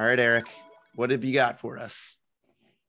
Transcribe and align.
All 0.00 0.06
right, 0.06 0.18
Eric, 0.18 0.46
what 0.94 1.10
have 1.10 1.24
you 1.24 1.34
got 1.34 1.60
for 1.60 1.76
us? 1.76 2.16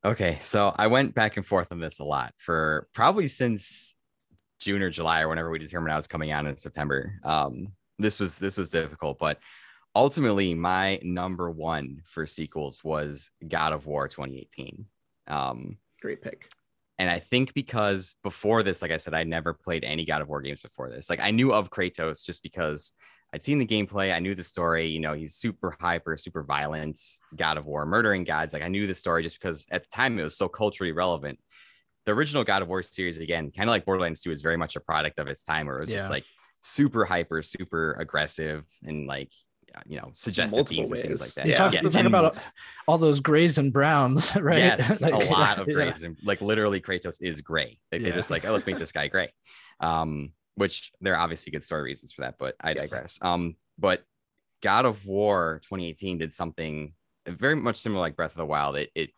Okay, 0.02 0.38
so 0.40 0.74
I 0.74 0.86
went 0.86 1.14
back 1.14 1.36
and 1.36 1.44
forth 1.44 1.70
on 1.70 1.78
this 1.78 1.98
a 1.98 2.04
lot 2.04 2.32
for 2.38 2.88
probably 2.94 3.28
since 3.28 3.94
June 4.60 4.80
or 4.80 4.88
July 4.88 5.20
or 5.20 5.28
whenever 5.28 5.50
we 5.50 5.58
determined 5.58 5.92
I 5.92 5.96
was 5.96 6.06
coming 6.06 6.30
out 6.30 6.46
in 6.46 6.56
September. 6.56 7.20
Um, 7.22 7.74
this 7.98 8.18
was 8.18 8.38
this 8.38 8.56
was 8.56 8.70
difficult, 8.70 9.18
but 9.18 9.40
ultimately 9.94 10.54
my 10.54 11.00
number 11.02 11.50
one 11.50 12.00
for 12.06 12.24
sequels 12.24 12.82
was 12.82 13.30
God 13.46 13.74
of 13.74 13.84
War 13.84 14.08
2018. 14.08 14.86
Um, 15.28 15.76
Great 16.00 16.22
pick. 16.22 16.48
And 16.98 17.10
I 17.10 17.18
think 17.18 17.52
because 17.52 18.16
before 18.22 18.62
this, 18.62 18.80
like 18.80 18.90
I 18.90 18.96
said, 18.96 19.12
I 19.12 19.24
never 19.24 19.52
played 19.52 19.84
any 19.84 20.06
God 20.06 20.22
of 20.22 20.30
War 20.30 20.40
games 20.40 20.62
before 20.62 20.88
this. 20.88 21.10
Like 21.10 21.20
I 21.20 21.30
knew 21.30 21.52
of 21.52 21.68
Kratos 21.68 22.24
just 22.24 22.42
because 22.42 22.92
I'd 23.34 23.44
seen 23.44 23.58
the 23.58 23.66
gameplay, 23.66 24.14
I 24.14 24.18
knew 24.18 24.34
the 24.34 24.44
story. 24.44 24.88
You 24.88 25.00
know, 25.00 25.14
he's 25.14 25.34
super 25.34 25.74
hyper, 25.80 26.16
super 26.16 26.42
violent, 26.42 27.00
God 27.34 27.56
of 27.56 27.64
War, 27.64 27.86
murdering 27.86 28.24
gods. 28.24 28.52
Like 28.52 28.62
I 28.62 28.68
knew 28.68 28.86
the 28.86 28.94
story 28.94 29.22
just 29.22 29.40
because 29.40 29.66
at 29.70 29.84
the 29.84 29.88
time 29.88 30.18
it 30.18 30.22
was 30.22 30.36
so 30.36 30.48
culturally 30.48 30.92
relevant. 30.92 31.38
The 32.04 32.12
original 32.12 32.44
God 32.44 32.62
of 32.62 32.68
War 32.68 32.82
series, 32.82 33.18
again, 33.18 33.50
kind 33.50 33.68
of 33.68 33.72
like 33.72 33.86
Borderlands 33.86 34.20
2, 34.20 34.32
is 34.32 34.42
very 34.42 34.56
much 34.56 34.76
a 34.76 34.80
product 34.80 35.18
of 35.18 35.28
its 35.28 35.44
time, 35.44 35.66
where 35.66 35.76
it 35.76 35.82
was 35.82 35.90
yeah. 35.90 35.96
just 35.98 36.10
like 36.10 36.24
super 36.60 37.04
hyper, 37.04 37.42
super 37.42 37.92
aggressive, 37.98 38.64
and 38.84 39.06
like 39.06 39.30
you 39.86 39.98
know 39.98 40.10
suggestive 40.12 40.58
Multiple 40.58 40.76
themes 40.76 40.90
ways. 40.90 41.00
and 41.00 41.08
things 41.08 41.20
like 41.20 41.34
that. 41.34 41.46
Yeah, 41.46 41.56
talk, 41.56 41.72
yeah. 41.72 41.80
talk 41.82 42.04
about 42.04 42.36
all 42.86 42.98
those 42.98 43.20
grays 43.20 43.56
and 43.56 43.72
browns, 43.72 44.34
right? 44.40 44.58
Yes, 44.58 45.00
like, 45.02 45.14
a 45.14 45.30
lot 45.30 45.58
of 45.58 45.66
grays 45.66 46.02
yeah. 46.02 46.08
and 46.08 46.16
like 46.24 46.40
literally 46.40 46.80
Kratos 46.80 47.16
is 47.20 47.40
gray. 47.40 47.78
Like, 47.90 48.00
yeah. 48.00 48.08
They're 48.08 48.16
just 48.16 48.30
like, 48.30 48.44
oh, 48.44 48.52
let's 48.52 48.66
make 48.66 48.78
this 48.78 48.92
guy 48.92 49.08
gray. 49.08 49.32
Um, 49.80 50.32
which 50.54 50.92
there 51.00 51.14
are 51.14 51.20
obviously 51.20 51.50
good 51.50 51.64
story 51.64 51.82
reasons 51.82 52.12
for 52.12 52.22
that, 52.22 52.36
but 52.38 52.54
I 52.60 52.74
digress. 52.74 53.18
Um, 53.22 53.56
but 53.78 54.02
God 54.62 54.84
of 54.86 55.06
War 55.06 55.60
2018 55.64 56.18
did 56.18 56.32
something 56.32 56.94
very 57.26 57.56
much 57.56 57.76
similar 57.76 58.00
like 58.00 58.16
Breath 58.16 58.32
of 58.32 58.36
the 58.38 58.46
Wild. 58.46 58.76
It 58.76 58.90
it 58.94 59.10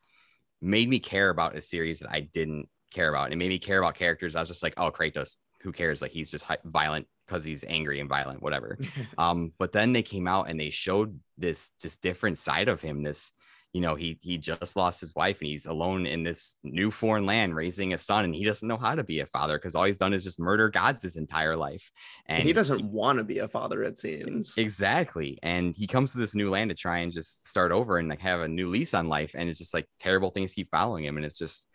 made 0.60 0.88
me 0.88 0.98
care 0.98 1.30
about 1.30 1.56
a 1.56 1.60
series 1.60 2.00
that 2.00 2.10
I 2.10 2.20
didn't 2.20 2.68
care 2.92 3.08
about. 3.08 3.24
And 3.24 3.34
it 3.34 3.36
made 3.36 3.50
me 3.50 3.58
care 3.58 3.78
about 3.78 3.94
characters. 3.94 4.34
I 4.34 4.40
was 4.40 4.48
just 4.48 4.62
like, 4.62 4.74
oh, 4.76 4.90
Kratos, 4.90 5.36
who 5.60 5.72
cares? 5.72 6.00
Like 6.00 6.12
he's 6.12 6.30
just 6.30 6.46
violent 6.64 7.06
because 7.26 7.44
he's 7.44 7.64
angry 7.64 8.00
and 8.00 8.08
violent, 8.08 8.42
whatever. 8.42 8.78
um, 9.18 9.52
but 9.58 9.72
then 9.72 9.92
they 9.92 10.02
came 10.02 10.26
out 10.26 10.48
and 10.48 10.58
they 10.58 10.70
showed 10.70 11.18
this 11.36 11.72
just 11.80 12.00
different 12.00 12.38
side 12.38 12.68
of 12.68 12.80
him. 12.80 13.02
This, 13.02 13.32
you 13.74 13.80
know, 13.80 13.96
he 13.96 14.16
he 14.22 14.38
just 14.38 14.76
lost 14.76 15.00
his 15.00 15.16
wife 15.16 15.40
and 15.40 15.48
he's 15.48 15.66
alone 15.66 16.06
in 16.06 16.22
this 16.22 16.54
new 16.62 16.92
foreign 16.92 17.26
land 17.26 17.56
raising 17.56 17.92
a 17.92 17.98
son, 17.98 18.24
and 18.24 18.32
he 18.32 18.44
doesn't 18.44 18.68
know 18.68 18.76
how 18.76 18.94
to 18.94 19.02
be 19.02 19.18
a 19.18 19.26
father 19.26 19.58
because 19.58 19.74
all 19.74 19.82
he's 19.82 19.98
done 19.98 20.14
is 20.14 20.22
just 20.22 20.38
murder 20.38 20.70
gods 20.70 21.02
his 21.02 21.16
entire 21.16 21.56
life. 21.56 21.90
And, 22.26 22.38
and 22.38 22.46
he 22.46 22.52
doesn't 22.52 22.78
he, 22.78 22.84
want 22.84 23.18
to 23.18 23.24
be 23.24 23.40
a 23.40 23.48
father, 23.48 23.82
it 23.82 23.98
seems. 23.98 24.54
Exactly. 24.56 25.40
And 25.42 25.74
he 25.74 25.88
comes 25.88 26.12
to 26.12 26.18
this 26.18 26.36
new 26.36 26.50
land 26.50 26.70
to 26.70 26.76
try 26.76 26.98
and 26.98 27.10
just 27.10 27.48
start 27.48 27.72
over 27.72 27.98
and 27.98 28.08
like 28.08 28.20
have 28.20 28.42
a 28.42 28.48
new 28.48 28.68
lease 28.68 28.94
on 28.94 29.08
life. 29.08 29.34
And 29.36 29.48
it's 29.48 29.58
just 29.58 29.74
like 29.74 29.88
terrible 29.98 30.30
things 30.30 30.54
keep 30.54 30.70
following 30.70 31.04
him. 31.04 31.16
And 31.16 31.26
it's 31.26 31.38
just 31.38 31.68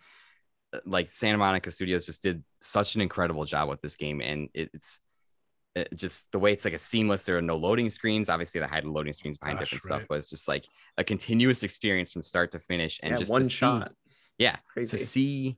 uh, 0.72 0.80
like 0.86 1.10
Santa 1.10 1.38
Monica 1.38 1.70
Studios 1.70 2.06
just 2.06 2.24
did 2.24 2.46
such 2.62 2.96
an 2.96 3.02
incredible 3.02 3.44
job 3.44 3.68
with 3.68 3.82
this 3.82 3.98
game. 3.98 4.22
And 4.22 4.48
it's 4.54 5.02
it 5.76 5.90
just 5.96 6.32
the 6.32 6.40
way 6.40 6.52
it's 6.52 6.66
like 6.66 6.74
a 6.74 6.80
seamless 6.80 7.24
there 7.24 7.38
are 7.38 7.42
no 7.42 7.56
loading 7.56 7.90
screens. 7.90 8.30
Obviously 8.30 8.60
they 8.60 8.68
hide 8.68 8.86
loading 8.86 9.14
screens 9.14 9.38
behind 9.38 9.60
Gosh, 9.60 9.70
different 9.70 9.90
right. 9.90 9.98
stuff 10.00 10.08
but 10.10 10.18
it's 10.18 10.30
just 10.30 10.48
like 10.48 10.66
a 10.98 11.04
continuous 11.04 11.64
experience 11.64 12.12
from 12.12 12.24
start 12.24 12.52
to 12.54 12.60
finish 12.60 13.00
and 13.04 13.12
yeah, 13.12 13.18
just 13.18 13.32
one 13.32 13.48
shot 13.48 13.90
see, 13.90 14.14
yeah 14.40 14.58
Crazy. 14.74 14.98
to 14.98 15.04
see 15.04 15.58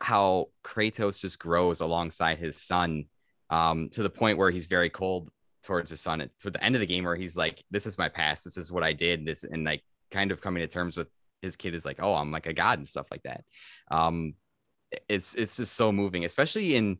how 0.00 0.48
kratos 0.62 1.18
just 1.18 1.38
grows 1.38 1.80
alongside 1.80 2.38
his 2.38 2.60
son 2.60 3.06
um, 3.50 3.88
to 3.90 4.02
the 4.02 4.10
point 4.10 4.38
where 4.38 4.50
he's 4.50 4.66
very 4.66 4.90
cold 4.90 5.30
towards 5.62 5.90
his 5.90 6.00
son. 6.00 6.28
To 6.40 6.50
the 6.50 6.62
end 6.62 6.74
of 6.76 6.80
the 6.80 6.86
game 6.86 7.04
where 7.04 7.16
he's 7.16 7.36
like 7.36 7.62
this 7.70 7.86
is 7.86 7.98
my 7.98 8.08
past. 8.08 8.44
This 8.44 8.56
is 8.56 8.70
what 8.72 8.82
i 8.82 8.92
did. 8.92 9.26
This 9.26 9.44
and 9.44 9.64
like 9.64 9.82
kind 10.10 10.30
of 10.30 10.40
coming 10.40 10.60
to 10.62 10.68
terms 10.68 10.96
with 10.96 11.08
his 11.42 11.56
kid 11.56 11.74
is 11.74 11.84
like 11.84 11.98
oh 12.00 12.14
i'm 12.14 12.30
like 12.30 12.46
a 12.46 12.52
god 12.52 12.78
and 12.78 12.88
stuff 12.88 13.08
like 13.10 13.22
that. 13.24 13.44
Um 13.90 14.34
it's 15.08 15.34
it's 15.34 15.56
just 15.56 15.74
so 15.74 15.90
moving 15.90 16.24
especially 16.24 16.76
in 16.76 16.98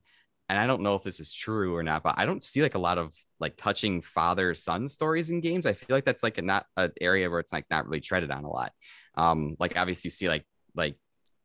and 0.48 0.58
I 0.58 0.66
don't 0.66 0.82
know 0.82 0.94
if 0.94 1.02
this 1.02 1.20
is 1.20 1.32
true 1.32 1.74
or 1.74 1.82
not, 1.82 2.02
but 2.02 2.14
I 2.16 2.24
don't 2.24 2.42
see 2.42 2.62
like 2.62 2.74
a 2.74 2.80
lot 2.80 2.98
of 2.98 3.12
like 3.40 3.56
touching 3.56 4.00
father 4.00 4.54
son 4.54 4.88
stories 4.88 5.30
in 5.30 5.40
games. 5.40 5.66
I 5.66 5.74
feel 5.74 5.96
like 5.96 6.04
that's 6.04 6.22
like 6.22 6.38
a 6.38 6.42
not 6.42 6.66
an 6.76 6.92
area 7.00 7.28
where 7.28 7.40
it's 7.40 7.52
like 7.52 7.66
not 7.70 7.86
really 7.86 8.00
treaded 8.00 8.30
on 8.30 8.44
a 8.44 8.50
lot. 8.50 8.72
Um, 9.16 9.56
like 9.58 9.76
obviously 9.76 10.08
you 10.08 10.12
see 10.12 10.28
like 10.28 10.46
like 10.74 10.96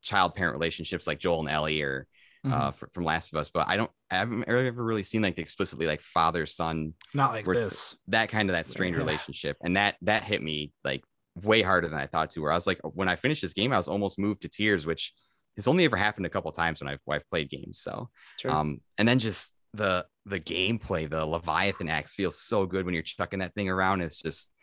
child 0.01 0.35
parent 0.35 0.53
relationships 0.53 1.07
like 1.07 1.19
Joel 1.19 1.41
and 1.41 1.49
Ellie 1.49 1.81
or 1.81 2.07
mm-hmm. 2.45 2.53
uh 2.53 2.71
from 2.71 3.03
Last 3.03 3.33
of 3.33 3.39
Us, 3.39 3.49
but 3.49 3.67
I 3.67 3.75
don't 3.75 3.91
I 4.11 4.17
haven't 4.17 4.47
ever 4.47 4.83
really 4.83 5.03
seen 5.03 5.23
like 5.23 5.39
explicitly 5.39 5.87
like 5.87 6.01
father 6.01 6.45
son 6.45 6.93
not 7.13 7.31
like 7.31 7.45
this 7.45 7.95
that 8.07 8.29
kind 8.29 8.49
of 8.49 8.53
that 8.53 8.67
strained 8.67 8.95
yeah. 8.95 9.01
relationship, 9.01 9.57
and 9.63 9.77
that 9.77 9.95
that 10.01 10.23
hit 10.23 10.43
me 10.43 10.73
like 10.83 11.03
way 11.41 11.61
harder 11.61 11.87
than 11.87 11.99
I 11.99 12.07
thought 12.07 12.29
to. 12.31 12.41
Where 12.41 12.51
I 12.51 12.55
was 12.55 12.67
like, 12.67 12.79
when 12.83 13.09
I 13.09 13.15
finished 13.15 13.41
this 13.41 13.53
game, 13.53 13.73
I 13.73 13.77
was 13.77 13.87
almost 13.87 14.19
moved 14.19 14.43
to 14.43 14.49
tears, 14.49 14.85
which 14.85 15.13
it's 15.57 15.67
only 15.67 15.85
ever 15.85 15.97
happened 15.97 16.25
a 16.25 16.29
couple 16.29 16.51
times 16.51 16.81
when 16.81 16.87
I've, 16.87 16.99
I've 17.09 17.29
played 17.29 17.49
games. 17.49 17.79
So, 17.79 18.09
sure. 18.37 18.51
um, 18.51 18.81
and 18.97 19.07
then 19.07 19.19
just 19.19 19.55
the 19.73 20.05
the 20.25 20.39
gameplay, 20.39 21.09
the 21.09 21.25
Leviathan 21.25 21.89
axe 21.89 22.13
feels 22.13 22.39
so 22.39 22.65
good 22.65 22.85
when 22.85 22.93
you're 22.93 23.03
chucking 23.03 23.39
that 23.39 23.53
thing 23.53 23.69
around. 23.69 24.01
It's 24.01 24.21
just 24.21 24.53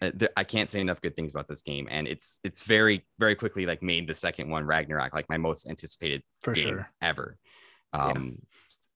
uh, 0.00 0.10
I 0.36 0.44
can't 0.44 0.68
say 0.68 0.80
enough 0.80 1.00
good 1.00 1.16
things 1.16 1.32
about 1.32 1.48
this 1.48 1.62
game, 1.62 1.88
and 1.90 2.06
it's 2.06 2.40
it's 2.44 2.64
very 2.64 3.06
very 3.18 3.34
quickly 3.34 3.66
like 3.66 3.82
made 3.82 4.06
the 4.06 4.14
second 4.14 4.50
one 4.50 4.64
Ragnarok 4.64 5.14
like 5.14 5.28
my 5.28 5.38
most 5.38 5.68
anticipated 5.68 6.22
for 6.42 6.54
sure 6.54 6.90
ever. 7.00 7.38
Um, 7.92 8.38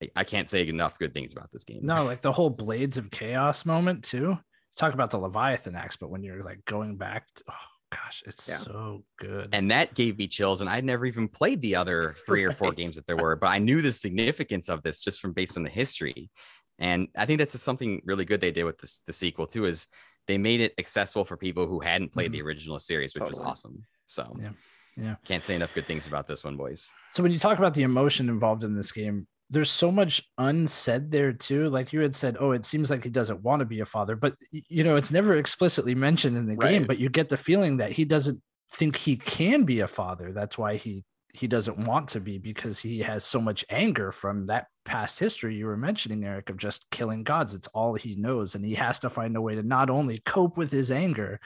yeah. 0.00 0.08
I 0.16 0.24
can't 0.24 0.48
say 0.48 0.66
enough 0.66 0.98
good 0.98 1.12
things 1.12 1.32
about 1.32 1.50
this 1.50 1.64
game. 1.64 1.80
No, 1.82 2.04
like 2.04 2.22
the 2.22 2.32
whole 2.32 2.50
Blades 2.50 2.96
of 2.96 3.10
Chaos 3.10 3.64
moment 3.66 4.04
too. 4.04 4.38
Talk 4.76 4.94
about 4.94 5.10
the 5.10 5.18
Leviathan 5.18 5.74
axe, 5.74 5.96
but 5.96 6.10
when 6.10 6.22
you're 6.22 6.42
like 6.42 6.64
going 6.64 6.96
back, 6.96 7.26
to, 7.34 7.44
oh 7.50 7.54
gosh, 7.90 8.22
it's 8.26 8.48
yeah. 8.48 8.56
so 8.56 9.04
good. 9.18 9.48
And 9.52 9.70
that 9.70 9.94
gave 9.94 10.18
me 10.18 10.26
chills. 10.26 10.60
And 10.60 10.70
I'd 10.70 10.84
never 10.84 11.06
even 11.06 11.28
played 11.28 11.60
the 11.60 11.76
other 11.76 12.14
three 12.26 12.44
right. 12.44 12.52
or 12.52 12.56
four 12.56 12.72
games 12.72 12.96
that 12.96 13.06
there 13.06 13.16
were, 13.16 13.36
but 13.36 13.48
I 13.48 13.58
knew 13.58 13.82
the 13.82 13.92
significance 13.92 14.68
of 14.68 14.82
this 14.82 15.00
just 15.00 15.20
from 15.20 15.32
based 15.32 15.56
on 15.56 15.62
the 15.62 15.70
history. 15.70 16.30
And 16.78 17.08
I 17.16 17.26
think 17.26 17.38
that's 17.38 17.60
something 17.60 18.00
really 18.04 18.24
good 18.24 18.40
they 18.40 18.52
did 18.52 18.64
with 18.64 18.78
this 18.78 19.00
the 19.06 19.12
sequel 19.12 19.46
too, 19.46 19.66
is 19.66 19.86
they 20.26 20.38
made 20.38 20.60
it 20.60 20.74
accessible 20.78 21.24
for 21.24 21.36
people 21.36 21.66
who 21.66 21.80
hadn't 21.80 22.12
played 22.12 22.26
mm-hmm. 22.26 22.32
the 22.34 22.42
original 22.42 22.78
series, 22.78 23.14
which 23.14 23.22
totally. 23.22 23.38
was 23.38 23.46
awesome. 23.46 23.84
So 24.06 24.36
yeah. 24.40 24.50
Yeah. 24.96 25.14
Can't 25.24 25.42
say 25.42 25.54
enough 25.54 25.72
good 25.74 25.86
things 25.86 26.06
about 26.06 26.26
this 26.26 26.44
one, 26.44 26.56
boys. 26.56 26.90
So 27.12 27.22
when 27.22 27.32
you 27.32 27.38
talk 27.38 27.58
about 27.58 27.74
the 27.74 27.82
emotion 27.82 28.28
involved 28.28 28.64
in 28.64 28.74
this 28.74 28.92
game, 28.92 29.26
there's 29.50 29.70
so 29.70 29.90
much 29.90 30.22
unsaid 30.38 31.10
there 31.10 31.32
too. 31.32 31.68
Like 31.68 31.92
you 31.92 32.00
had 32.00 32.14
said, 32.14 32.36
oh, 32.38 32.52
it 32.52 32.64
seems 32.64 32.88
like 32.88 33.02
he 33.02 33.10
doesn't 33.10 33.42
want 33.42 33.60
to 33.60 33.66
be 33.66 33.80
a 33.80 33.84
father, 33.84 34.14
but 34.14 34.36
you 34.50 34.84
know, 34.84 34.96
it's 34.96 35.10
never 35.10 35.36
explicitly 35.36 35.94
mentioned 35.94 36.36
in 36.36 36.46
the 36.46 36.56
right. 36.56 36.70
game, 36.70 36.86
but 36.86 36.98
you 36.98 37.08
get 37.08 37.28
the 37.28 37.36
feeling 37.36 37.78
that 37.78 37.92
he 37.92 38.04
doesn't 38.04 38.40
think 38.72 38.96
he 38.96 39.16
can 39.16 39.64
be 39.64 39.80
a 39.80 39.88
father. 39.88 40.32
That's 40.32 40.56
why 40.56 40.76
he 40.76 41.04
he 41.32 41.46
doesn't 41.46 41.78
want 41.78 42.08
to 42.08 42.20
be 42.20 42.38
because 42.38 42.78
he 42.80 43.00
has 43.00 43.24
so 43.24 43.40
much 43.40 43.64
anger 43.70 44.10
from 44.10 44.46
that 44.46 44.66
past 44.84 45.18
history 45.18 45.54
you 45.54 45.66
were 45.66 45.76
mentioning, 45.76 46.24
Eric, 46.24 46.50
of 46.50 46.56
just 46.56 46.90
killing 46.90 47.22
gods. 47.22 47.54
It's 47.54 47.68
all 47.68 47.94
he 47.94 48.16
knows. 48.16 48.54
And 48.54 48.64
he 48.64 48.74
has 48.74 48.98
to 49.00 49.10
find 49.10 49.36
a 49.36 49.40
way 49.40 49.54
to 49.54 49.62
not 49.62 49.90
only 49.90 50.20
cope 50.26 50.56
with 50.56 50.72
his 50.72 50.90
anger, 50.90 51.38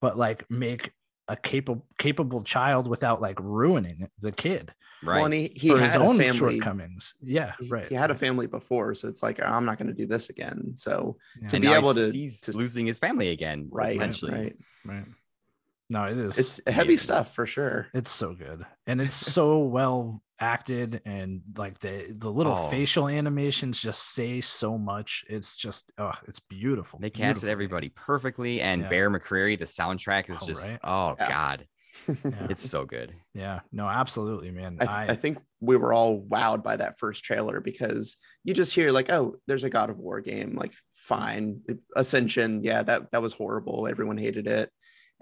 but 0.00 0.16
like 0.16 0.48
make 0.48 0.92
a 1.28 1.36
capable 1.36 1.84
capable 1.98 2.42
child 2.42 2.86
without 2.86 3.20
like 3.20 3.38
ruining 3.40 4.08
the 4.20 4.32
kid. 4.32 4.72
Right. 5.02 5.16
Well, 5.16 5.24
and 5.26 5.34
he, 5.34 5.52
he 5.54 5.68
had 5.68 5.80
his 5.80 5.96
own 5.96 6.16
family, 6.16 6.38
shortcomings. 6.38 7.14
Yeah, 7.22 7.52
he, 7.60 7.68
right. 7.68 7.88
He 7.88 7.94
had 7.94 8.10
a 8.10 8.14
family 8.14 8.46
before, 8.46 8.94
so 8.94 9.08
it's 9.08 9.22
like 9.22 9.40
I'm 9.42 9.64
not 9.64 9.78
going 9.78 9.88
to 9.88 9.94
do 9.94 10.06
this 10.06 10.30
again. 10.30 10.74
So 10.76 11.16
yeah. 11.40 11.48
to 11.48 11.56
and 11.56 11.62
be 11.62 11.72
able 11.72 11.94
to, 11.94 12.10
to 12.10 12.52
losing 12.52 12.86
his 12.86 12.98
family 12.98 13.28
again, 13.28 13.68
right? 13.70 13.96
Essentially, 13.96 14.32
right, 14.32 14.56
right. 14.84 15.04
No, 15.88 16.02
it 16.04 16.16
is. 16.16 16.38
It's 16.38 16.60
heavy 16.66 16.94
yeah. 16.94 17.00
stuff 17.00 17.34
for 17.34 17.46
sure. 17.46 17.86
It's 17.94 18.10
so 18.10 18.34
good, 18.34 18.66
and 18.86 19.00
it's 19.00 19.14
so 19.32 19.58
well 19.58 20.22
acted, 20.40 21.00
and 21.04 21.42
like 21.56 21.78
the 21.78 22.06
the 22.10 22.30
little 22.30 22.56
oh. 22.56 22.68
facial 22.68 23.08
animations 23.08 23.80
just 23.80 24.12
say 24.12 24.40
so 24.40 24.78
much. 24.78 25.24
It's 25.28 25.56
just, 25.56 25.92
oh, 25.96 26.12
it's 26.26 26.40
beautiful. 26.40 26.98
They 26.98 27.10
casted 27.10 27.48
everybody 27.48 27.90
perfectly, 27.90 28.60
and 28.60 28.82
yeah. 28.82 28.88
Bear 28.88 29.10
McCreary, 29.10 29.58
the 29.58 29.64
soundtrack 29.64 30.28
is 30.28 30.42
oh, 30.42 30.46
just, 30.46 30.68
right? 30.68 30.78
oh 30.82 31.14
yeah. 31.20 31.28
god, 31.28 31.66
yeah. 32.08 32.46
it's 32.50 32.68
so 32.68 32.84
good. 32.84 33.14
Yeah, 33.32 33.60
no, 33.70 33.86
absolutely, 33.86 34.50
man. 34.50 34.78
I, 34.80 34.84
I, 34.84 35.06
I, 35.10 35.14
think 35.14 35.38
we 35.60 35.76
were 35.76 35.92
all 35.92 36.20
wowed 36.20 36.64
by 36.64 36.76
that 36.76 36.98
first 36.98 37.22
trailer 37.22 37.60
because 37.60 38.16
you 38.42 38.54
just 38.54 38.74
hear 38.74 38.90
like, 38.90 39.10
oh, 39.12 39.36
there's 39.46 39.64
a 39.64 39.70
God 39.70 39.90
of 39.90 39.98
War 39.98 40.20
game, 40.20 40.56
like 40.56 40.72
fine, 40.94 41.60
Ascension, 41.94 42.64
yeah, 42.64 42.82
that 42.82 43.12
that 43.12 43.22
was 43.22 43.34
horrible. 43.34 43.86
Everyone 43.86 44.18
hated 44.18 44.48
it 44.48 44.72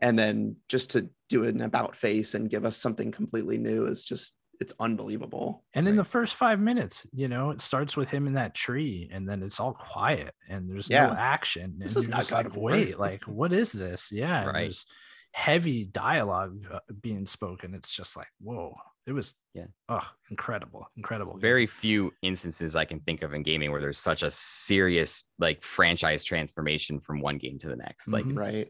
and 0.00 0.18
then 0.18 0.56
just 0.68 0.90
to 0.92 1.08
do 1.28 1.44
an 1.44 1.60
about 1.60 1.96
face 1.96 2.34
and 2.34 2.50
give 2.50 2.64
us 2.64 2.76
something 2.76 3.12
completely 3.12 3.58
new 3.58 3.86
is 3.86 4.04
just 4.04 4.34
it's 4.60 4.72
unbelievable. 4.78 5.64
And 5.74 5.86
right? 5.86 5.90
in 5.90 5.96
the 5.96 6.04
first 6.04 6.34
five 6.34 6.60
minutes, 6.60 7.06
you 7.12 7.28
know, 7.28 7.50
it 7.50 7.60
starts 7.60 7.96
with 7.96 8.08
him 8.08 8.26
in 8.26 8.34
that 8.34 8.54
tree, 8.54 9.10
and 9.12 9.28
then 9.28 9.42
it's 9.42 9.58
all 9.58 9.72
quiet, 9.72 10.32
and 10.48 10.70
there's 10.70 10.88
yeah. 10.88 11.08
no 11.08 11.12
action. 11.12 11.74
This 11.78 11.96
and 11.96 12.04
is 12.04 12.08
not 12.08 12.30
like, 12.30 12.54
wait, 12.54 12.98
like 12.98 13.24
what 13.24 13.52
is 13.52 13.72
this? 13.72 14.10
Yeah, 14.12 14.44
right. 14.44 14.52
There's 14.52 14.86
heavy 15.32 15.84
dialogue 15.84 16.64
uh, 16.72 16.78
being 17.00 17.26
spoken. 17.26 17.74
It's 17.74 17.90
just 17.90 18.16
like 18.16 18.28
whoa. 18.40 18.74
It 19.06 19.12
was 19.12 19.34
yeah, 19.52 19.66
oh, 19.90 20.08
incredible, 20.30 20.88
incredible. 20.96 21.36
Very 21.36 21.66
few 21.66 22.12
instances 22.22 22.74
I 22.74 22.86
can 22.86 23.00
think 23.00 23.20
of 23.20 23.34
in 23.34 23.42
gaming 23.42 23.70
where 23.70 23.80
there's 23.80 23.98
such 23.98 24.22
a 24.22 24.30
serious 24.30 25.24
like 25.38 25.62
franchise 25.62 26.24
transformation 26.24 27.00
from 27.00 27.20
one 27.20 27.36
game 27.36 27.58
to 27.58 27.68
the 27.68 27.76
next. 27.76 28.08
Like, 28.08 28.24
mm-hmm. 28.24 28.38
right 28.38 28.66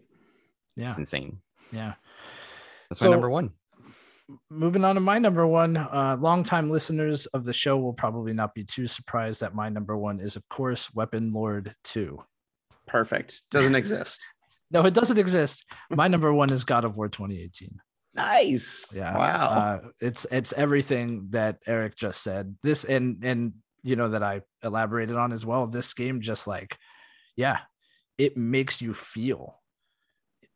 Yeah. 0.76 0.88
It's 0.88 0.99
insane. 0.99 1.41
Yeah. 1.73 1.94
That's 2.88 3.00
So- 3.00 3.06
my 3.09 3.12
number 3.12 3.31
one. 3.31 3.50
moving 4.50 4.85
on 4.85 4.94
to 4.94 5.00
my 5.03 5.19
number 5.19 5.47
one 5.47 5.76
uh 5.76 6.17
longtime 6.19 6.71
listeners 6.71 7.26
of 7.26 7.44
the 7.44 7.53
show 7.53 7.76
will 7.76 7.93
probably 7.93 8.32
not 8.32 8.55
be 8.55 8.65
too 8.65 8.87
surprised 8.88 9.41
that 9.43 9.55
my 9.55 9.69
number 9.69 9.94
one 9.99 10.19
is 10.19 10.35
of 10.35 10.49
course 10.49 10.93
weapon 10.94 11.31
lord 11.31 11.75
2 11.85 12.19
Perfect. 12.87 13.43
Doesn't 13.50 13.75
exist. 13.75 14.25
no 14.71 14.87
it 14.87 14.94
doesn't 14.94 15.19
exist 15.19 15.67
my 15.91 16.09
number 16.09 16.32
one 16.32 16.49
is 16.49 16.65
god 16.65 16.85
of 16.87 16.97
war 16.97 17.09
2018 17.11 17.79
Nice. 18.15 18.87
yeah 18.94 19.15
Wow. 19.15 19.47
uh, 19.49 19.88
it's 20.00 20.25
it's 20.31 20.55
everything 20.55 21.27
that 21.32 21.59
eric 21.67 21.94
just 21.94 22.23
said 22.23 22.56
this 22.62 22.85
and 22.85 23.23
and 23.25 23.53
you 23.82 23.94
know 23.97 24.09
that 24.09 24.23
i 24.23 24.41
elaborated 24.62 25.17
on 25.17 25.32
as 25.35 25.44
well 25.44 25.67
this 25.67 25.93
game 25.93 26.23
just 26.23 26.47
like 26.47 26.79
yeah 27.37 27.59
it 28.17 28.38
makes 28.38 28.81
you 28.81 28.94
feel 28.94 29.61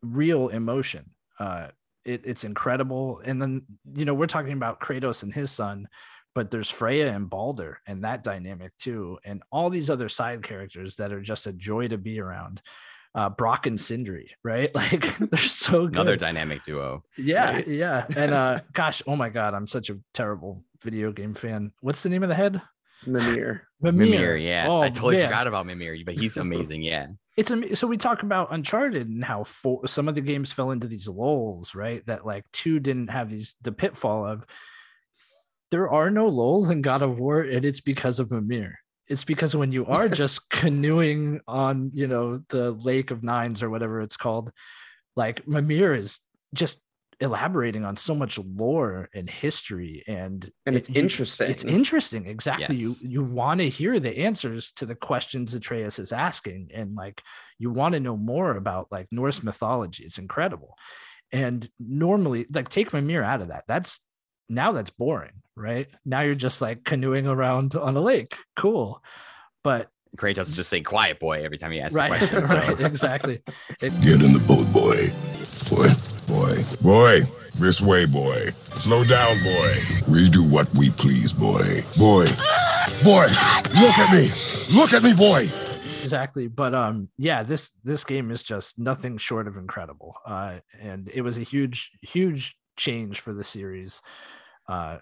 real 0.03 0.49
emotion 0.49 1.11
uh 1.41 1.69
it, 2.05 2.23
it's 2.25 2.45
incredible 2.45 3.21
and 3.25 3.41
then 3.43 3.63
you 3.95 4.05
know 4.05 4.15
we're 4.15 4.27
talking 4.27 4.53
about 4.53 4.81
kratos 4.81 5.23
and 5.23 5.33
his 5.35 5.51
son 5.51 5.89
but 6.35 6.51
there's 6.51 6.71
freya 6.71 7.11
and 7.13 7.29
Baldur 7.29 7.81
and 7.87 8.05
that 8.05 8.23
dynamic 8.23 8.73
too 8.79 9.19
and 9.25 9.43
all 9.51 9.71
these 9.71 9.91
other 9.91 10.09
side 10.09 10.43
characters 10.43 10.97
that 10.97 11.13
are 11.13 11.21
just 11.21 11.47
a 11.47 11.53
joy 11.53 11.89
to 11.89 11.99
be 11.99 12.21
around 12.21 12.63
uh 13.15 13.29
Brok 13.29 13.67
and 13.67 13.81
sindri 13.81 14.31
right 14.45 14.73
like 14.75 15.19
they're 15.19 15.39
so 15.41 15.87
good 15.87 15.95
Another 15.95 16.17
dynamic 16.17 16.63
duo. 16.63 17.03
yeah, 17.17 17.53
Right. 17.55 17.67
yeah. 17.69 18.07
And 18.17 18.33
uh 18.33 18.61
gosh, 18.73 19.03
oh 19.07 19.17
my 19.17 19.31
god, 19.31 19.55
I'm 19.55 19.67
such 19.67 19.91
a 19.91 19.99
terrible 20.15 20.63
video 20.83 21.11
game 21.11 21.35
fan. 21.35 21.73
What's 21.81 22.03
the 22.03 22.09
name 22.11 22.23
of 22.23 22.29
the 22.29 22.35
head? 22.37 22.63
Mimir. 23.07 23.69
Mimir, 23.81 24.37
yeah. 24.37 24.67
Oh, 24.69 24.81
I 24.81 24.91
totally 24.91 25.17
man. 25.17 25.29
forgot 25.29 25.47
about 25.47 25.67
Mimir, 25.67 25.97
but 26.05 26.15
he's 26.15 26.37
amazing. 26.37 26.83
Yeah. 26.83 27.09
It's 27.37 27.51
am- 27.51 27.75
so 27.77 27.87
we 27.87 27.97
talk 27.97 28.23
about 28.23 28.53
Uncharted 28.53 29.09
and 29.09 29.25
how 29.25 29.45
for, 29.45 29.87
some 29.87 30.09
of 30.09 30.15
the 30.15 30.21
games 30.21 30.53
fell 30.53 30.73
into 30.73 30.89
these 30.89 31.09
lulls, 31.09 31.75
right? 31.75 32.05
That 32.07 32.27
like 32.27 32.45
two 32.53 32.81
didn't 32.81 33.09
have 33.09 33.31
these 33.31 33.55
the 33.63 33.73
pitfall 33.73 34.27
of 34.27 34.45
there 35.71 35.89
are 35.91 36.11
no 36.11 36.29
lulls 36.29 36.71
in 36.71 36.83
God 36.83 37.03
of 37.03 37.19
War, 37.19 37.43
and 37.43 37.65
it's 37.65 37.81
because 37.81 38.19
of 38.19 38.31
Mimir. 38.31 38.79
It's 39.07 39.25
because 39.25 39.55
when 39.55 39.71
you 39.71 39.87
are 39.87 40.09
just 40.09 40.51
canoeing 40.51 41.41
on, 41.47 41.91
you 41.95 42.07
know, 42.07 42.43
the 42.49 42.73
Lake 42.73 43.11
of 43.11 43.23
Nines 43.23 43.63
or 43.63 43.71
whatever 43.71 44.01
it's 44.01 44.17
called, 44.17 44.51
like 45.15 45.47
Mimir 45.47 45.95
is 45.95 46.21
just 46.55 46.83
elaborating 47.21 47.85
on 47.85 47.97
so 47.97 48.15
much 48.15 48.39
lore 48.39 49.09
and 49.13 49.29
history 49.29 50.05
and 50.07 50.51
And 50.67 50.77
it's 50.77 50.89
it- 50.89 50.97
interesting. 50.97 51.51
it's 51.51 51.65
interesting 51.65 52.27
exactly 52.27 52.77
Yes. 52.77 53.03
you 53.03 53.11
you 53.11 53.23
want 53.25 53.59
to 53.61 53.69
hear 53.69 53.99
the 53.99 54.19
answers 54.21 54.71
to 54.73 54.87
the 54.87 54.95
questions 54.95 55.53
atreus 55.55 55.99
is 55.99 56.13
asking 56.13 56.71
and 56.73 56.95
like 56.95 57.21
you 57.59 57.71
want 57.71 57.95
to 57.95 58.01
know 58.01 58.17
more 58.17 58.53
about 58.57 58.87
like 58.93 59.09
norse 59.11 59.43
mythology 59.43 60.05
it's 60.05 60.19
incredible 60.19 60.77
and 61.33 61.69
normally 61.81 62.47
like 62.55 62.69
take 62.69 62.93
mimir 62.93 63.23
out 63.25 63.41
of 63.43 63.49
that 63.49 63.65
that's 63.67 63.99
now 64.49 64.71
that's 64.71 64.91
boring 64.91 65.43
right 65.57 65.89
now 66.05 66.21
you're 66.21 66.37
just 66.37 66.61
like 66.61 66.85
canoeing 66.85 67.27
around 67.27 67.75
on 67.75 67.97
a 67.97 68.01
lake 68.01 68.37
cool 68.57 69.03
but 69.65 69.89
Kratos 70.17 70.37
doesn't 70.37 70.55
just 70.55 70.71
say 70.71 70.81
quiet 70.81 71.19
boy 71.21 71.45
every 71.45 71.59
time 71.59 71.71
he 71.73 71.81
asks 71.81 71.97
a 71.97 71.99
right, 71.99 72.09
question. 72.19 72.45
So 72.45 72.57
right 72.57 72.81
exactly 72.81 73.43
It- 73.83 73.93
Get 74.01 74.23
in 74.23 74.33
the 74.33 74.45
boat, 74.47 74.73
boy. 74.73 74.79
Boy, 74.79 75.28
boy, 76.83 77.21
boy. 77.21 77.21
This 77.59 77.81
way, 77.81 78.07
boy. 78.07 78.37
Slow 78.55 79.03
down, 79.05 79.37
boy. 79.43 79.75
We 80.09 80.29
do 80.29 80.45
what 80.49 80.69
we 80.75 80.91
please, 80.91 81.33
boy. 81.33 81.65
Boy. 81.97 82.27
Boy, 83.03 83.27
look 83.81 83.99
at 83.99 84.13
me. 84.13 84.31
Look 84.75 84.93
at 84.93 85.03
me, 85.03 85.15
boy. 85.15 85.49
exactly 86.03 86.47
but 86.47 86.75
um 86.75 87.09
yeah 87.19 87.43
this 87.43 87.71
this 87.85 88.05
game 88.05 88.31
is 88.31 88.43
just 88.43 88.79
nothing 88.79 89.19
short 89.19 89.47
of 89.49 89.57
incredible 89.57 90.17
uh 90.25 90.59
and 90.81 91.11
it 91.13 91.23
was 91.23 91.37
a 91.37 91.43
huge 91.43 91.91
huge 92.03 92.57
change 92.77 93.21
for 93.21 93.35
the 93.35 93.45
series 93.45 94.01
uh 94.69 94.99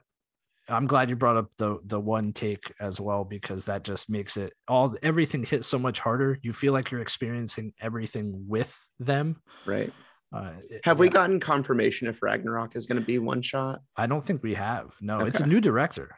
i'm 0.69 0.87
glad 0.87 1.09
you 1.11 1.15
brought 1.15 1.37
up 1.37 1.51
the 1.59 1.79
the 1.85 2.01
one 2.01 2.33
take 2.33 2.73
as 2.81 2.99
well 2.99 3.23
because 3.25 3.67
that 3.67 3.85
just 3.85 4.09
makes 4.11 4.37
it 4.37 4.53
all 4.67 4.97
everything 5.03 5.45
hit 5.45 5.65
so 5.65 5.79
much 5.79 6.01
harder 6.01 6.39
you 6.43 6.53
feel 6.53 6.73
like 6.73 6.91
you're 6.91 7.01
experiencing 7.03 7.73
everything 7.81 8.45
with 8.49 8.75
them 8.99 9.37
right. 9.67 9.93
Uh 10.33 10.53
it- 10.71 10.81
Have 10.85 10.99
we 10.99 11.09
gotten 11.09 11.39
confirmation 11.41 12.09
if 12.09 12.23
Ragnarok 12.23 12.77
is 12.77 12.87
going 12.87 13.01
to 13.01 13.07
be 13.07 13.19
one 13.19 13.43
shot? 13.43 13.81
i 13.97 14.07
don't 14.07 14.25
think 14.25 14.43
we 14.43 14.55
have 14.55 14.95
no 15.01 15.21
it's 15.21 15.41
a 15.41 15.47
new 15.47 15.61
director 15.61 16.15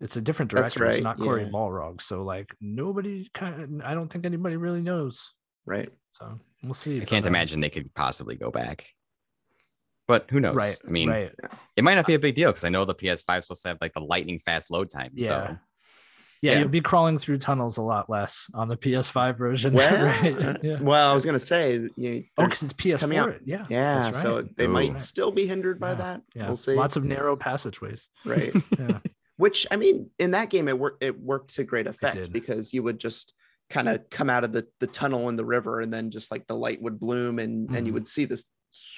it's 0.00 0.16
a 0.16 0.20
different 0.20 0.52
That's 0.52 0.74
director 0.74 0.96
it's 0.96 1.02
not 1.04 1.18
corey 1.18 1.44
yeah. 1.44 1.50
balrog 1.50 2.00
so 2.02 2.22
like 2.24 2.54
nobody 2.60 3.28
kind 3.34 3.62
of 3.62 3.86
i 3.86 3.94
don't 3.94 4.10
think 4.12 4.24
anybody 4.26 4.56
really 4.56 4.82
knows 4.82 5.32
Right. 5.64 5.90
so 6.10 6.40
we'll 6.64 6.74
see 6.74 7.00
I 7.00 7.04
can't 7.04 7.22
But, 7.24 7.28
imagine 7.28 7.60
they 7.60 7.70
could 7.70 7.94
possibly 7.94 8.34
go 8.34 8.50
back. 8.50 8.88
But 10.08 10.28
who 10.28 10.40
knows? 10.40 10.56
right 10.56 10.76
I 10.86 10.90
mean, 10.90 11.08
right 11.08 11.32
it 11.76 11.84
might 11.84 11.94
not 11.94 12.04
be 12.06 12.14
a 12.14 12.18
big 12.18 12.34
deal 12.34 12.50
because 12.50 12.64
I 12.64 12.68
know 12.68 12.84
the 12.84 12.96
PS5 12.96 13.38
is 13.38 13.44
supposed 13.44 13.62
to 13.62 13.68
have 13.68 13.78
like 13.80 13.94
the 13.94 14.00
lightning 14.00 14.40
fast 14.40 14.72
load 14.72 14.90
time. 14.90 15.12
Yeah. 15.14 15.28
So 15.28 15.56
Yeah, 16.42 16.52
Yeah. 16.52 16.58
you'll 16.60 16.68
be 16.68 16.80
crawling 16.80 17.18
through 17.18 17.38
tunnels 17.38 17.76
a 17.78 17.82
lot 17.82 18.10
less 18.10 18.50
on 18.52 18.68
the 18.68 18.76
PS5 18.76 19.38
version. 19.38 19.72
Well, 19.82 20.04
right? 20.04 20.58
yeah. 20.62 20.80
well, 20.80 21.10
I 21.10 21.14
was 21.14 21.24
going 21.24 21.34
to 21.38 21.40
say, 21.40 21.88
you, 21.96 22.24
Oh, 22.36 22.44
because 22.44 22.62
it's 22.64 22.72
PS4. 22.74 22.98
coming 22.98 23.18
out. 23.18 23.34
Yeah. 23.44 23.64
yeah, 23.70 24.00
that's 24.00 24.20
so 24.22 24.46
they 24.56 24.64
Ooh. 24.66 24.68
might 24.68 25.00
still 25.00 25.30
be 25.30 25.46
hindered 25.46 25.78
by 25.78 25.90
Yeah, 25.90 25.94
that. 25.94 26.22
Yeah. 26.34 26.46
We'll 26.48 26.56
see. 26.56 26.74
Lots 26.74 26.96
of 26.96 27.04
narrow 27.04 27.36
passageways. 27.36 28.08
right. 28.26 28.52
Yeah. 28.78 28.98
Which 29.38 29.66
I 29.70 29.76
mean, 29.76 30.10
in 30.18 30.32
that 30.32 30.50
game, 30.50 30.68
it 30.68 30.78
worked. 30.78 31.02
It 31.02 31.18
worked 31.18 31.54
to 31.54 31.64
great 31.64 31.86
effect 31.86 32.30
because 32.32 32.72
you 32.74 32.82
would 32.82 33.00
just 33.00 33.32
kind 33.70 33.88
of 33.88 34.08
come 34.10 34.28
out 34.30 34.44
of 34.44 34.52
the 34.52 34.66
the 34.78 34.86
tunnel 34.86 35.28
in 35.30 35.36
the 35.36 35.44
river, 35.44 35.80
and 35.80 35.92
then 35.92 36.10
just 36.10 36.30
like 36.30 36.46
the 36.46 36.54
light 36.54 36.80
would 36.82 37.00
bloom, 37.00 37.38
and 37.38 37.70
and 37.74 37.86
you 37.86 37.92
Mhm. 37.92 37.94
would 37.94 38.08
see 38.08 38.24
this 38.26 38.44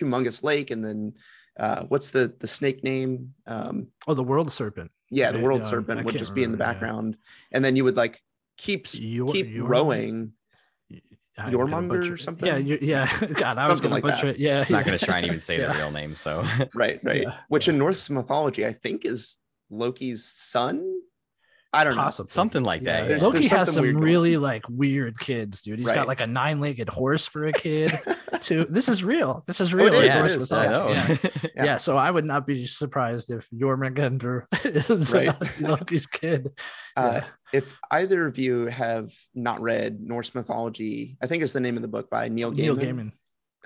humongous 0.00 0.43
lake, 0.43 0.70
and 0.70 0.85
then 0.85 1.14
uh, 1.58 1.85
what's 1.85 2.11
the 2.11 2.35
the 2.40 2.49
snake 2.49 2.82
name? 2.85 3.32
Um, 3.47 3.87
oh, 4.06 4.14
the 4.14 4.25
world 4.25 4.50
serpent. 4.52 4.90
Yeah, 5.14 5.31
the 5.32 5.38
Right, 5.38 5.44
world 5.44 5.62
I 5.62 5.70
serpent 5.70 6.05
would 6.05 6.19
just 6.19 6.34
be 6.34 6.43
in 6.43 6.50
the 6.52 6.56
remember, 6.58 6.64
yeah. 6.64 6.72
background, 6.72 7.16
and 7.52 7.64
then 7.64 7.76
you 7.76 7.84
would 7.84 7.96
like 7.96 8.22
keep 8.58 8.87
s- 8.87 8.99
Yor- 8.99 9.32
keep 9.32 9.49
Yor- 9.50 9.66
rowing. 9.66 10.32
I'm 11.37 11.52
Jormungandr 11.52 11.70
gonna 11.70 11.88
butcher 11.88 12.14
or 12.14 12.16
something? 12.16 12.46
Yeah, 12.46 12.58
you, 12.58 12.78
yeah. 12.81 13.08
God, 13.34 13.58
I 13.58 13.66
was 13.66 13.78
Something 13.81 13.90
gonna 13.90 13.94
like 14.06 14.20
that. 14.20 14.28
it. 14.28 14.38
Yeah, 14.38 14.64
I'm 14.69 14.72
not 14.72 14.84
going 14.84 14.96
to 14.96 15.05
try 15.05 15.16
and 15.19 15.26
even 15.26 15.40
say 15.40 15.58
Yeah. 15.61 15.72
the 15.72 15.78
real 15.78 15.90
name. 15.90 16.14
So 16.14 16.44
Right, 16.75 17.00
right. 17.02 17.22
Yeah, 17.22 17.34
Which 17.49 17.66
yeah. 17.66 17.72
in 17.72 17.78
Norse 17.78 18.08
mythology, 18.08 18.64
I 18.64 18.72
think 18.72 19.05
is 19.05 19.38
Loki's 19.69 20.25
son. 20.25 21.00
I 21.75 21.85
don't 21.85 21.97
know. 21.97 22.09
Something 22.26 22.62
like 22.62 22.82
that. 22.82 22.87
Yeah, 22.91 23.03
yeah. 23.03 23.09
There's- 23.09 23.23
Loki 23.23 23.38
there's 23.41 23.50
has 23.50 23.73
some 23.75 23.82
weird 23.82 23.94
going 23.97 24.05
really 24.05 24.37
like 24.37 24.65
weird 24.69 25.19
kids, 25.19 25.62
dude. 25.62 25.79
He's 25.79 25.87
Right. 25.88 25.94
got 25.97 26.09
like 26.09 26.21
a 26.21 26.26
nine-legged 26.26 26.88
horse 26.88 27.26
for 27.26 27.47
a 27.47 27.52
kid. 27.64 27.93
too. 28.40 28.66
This 28.71 28.88
is 28.88 29.02
real. 29.04 29.43
This 29.47 29.61
is 29.61 29.73
Oh, 29.75 29.76
real. 29.78 29.88
it 29.95 30.04
It's 30.04 30.14
is, 30.14 30.14
it 30.14 30.19
Norse. 30.19 30.52
I 30.52 30.66
mythology. 30.69 30.99
know. 30.99 31.19
Yeah. 31.23 31.31
Yeah. 31.57 31.64
yeah. 31.64 31.76
so 31.76 31.97
I 31.97 32.11
would 32.11 32.25
not 32.25 32.47
be 32.47 32.66
surprised 32.66 33.31
if 33.31 33.49
Jormungandr 33.50 34.45
is 34.64 35.12
Right. 35.12 35.61
Loki's 35.61 36.07
kid. 36.07 36.50
Uh, 36.97 37.21
Yeah. 37.23 37.25
if 37.52 37.76
either 37.90 38.26
of 38.26 38.38
you 38.38 38.66
have 38.66 39.12
not 39.35 39.61
read 39.61 40.00
Norse 40.00 40.35
mythology, 40.35 41.16
I 41.23 41.26
think 41.26 41.43
is 41.43 41.52
the 41.52 41.61
name 41.61 41.76
of 41.76 41.83
the 41.83 41.88
book 41.88 42.11
by 42.11 42.28
Neil 42.28 42.50
Gaiman. 42.52 42.57
Neil 42.57 42.76
Gaiman. 42.76 43.12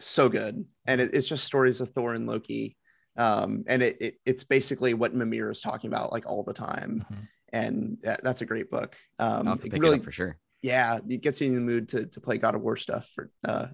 So 0.01 0.29
good, 0.29 0.65
and 0.87 1.01
it, 1.01 1.13
it's 1.15 1.29
just 1.29 1.45
stories 1.45 1.81
of 1.81 1.89
Thor 1.91 2.15
and 2.15 2.27
Loki, 2.27 2.77
um, 3.17 3.65
and 3.67 3.83
it, 3.83 3.97
it 4.01 4.15
it's 4.25 4.45
basically 4.45 4.95
what 4.95 5.13
Mimir 5.13 5.51
is 5.51 5.61
talking 5.61 5.89
about 5.89 6.13
like 6.13 6.25
all 6.27 6.45
the 6.45 6.53
time, 6.53 7.05
Mhm. 7.11 7.27
And 7.53 7.99
that's 8.03 8.43
a 8.43 8.47
great 8.47 8.71
book. 8.71 8.97
Um, 9.19 9.49
I'll 9.49 9.55
have 9.55 9.61
to 9.61 9.71
pick 9.71 9.83
really, 9.83 9.97
it 9.97 10.01
up 10.01 10.05
for 10.05 10.13
sure. 10.13 10.39
yeah, 10.63 10.99
it 11.09 11.23
gets 11.23 11.41
you 11.41 11.49
in 11.49 11.55
the 11.55 11.61
mood 11.61 11.89
to 11.91 12.07
to 12.07 12.21
play 12.21 12.39
God 12.39 12.55
of 12.55 12.63
War 12.63 12.77
stuff 12.77 13.11
for 13.15 13.31
uh, 13.45 13.67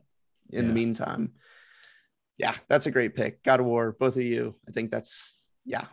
in 0.51 0.69
the 0.69 0.75
meantime. 0.75 1.33
Yeah, 2.39 2.55
that's 2.69 2.87
a 2.87 2.91
great 2.91 3.15
pick. 3.15 3.43
God 3.43 3.61
of 3.61 3.67
War, 3.67 3.97
both 3.99 4.17
of 4.17 4.23
you. 4.23 4.55
I 4.69 4.73
think 4.73 4.91
that's 4.91 5.39
yeah, 5.65 5.87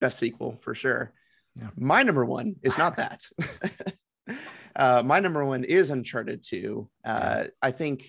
best 0.00 0.18
sequel 0.18 0.58
for 0.62 0.74
sure. 0.74 1.12
Yeah. 1.56 1.68
My 1.76 2.02
number 2.02 2.24
one 2.24 2.56
is 2.62 2.78
not 2.78 2.96
that. 2.96 3.24
uh, 4.76 5.02
my 5.04 5.20
number 5.20 5.44
one 5.44 5.64
is 5.64 5.90
Uncharted 5.90 6.44
2. 6.44 6.88
Uh, 7.04 7.44
I 7.60 7.70
think 7.72 8.08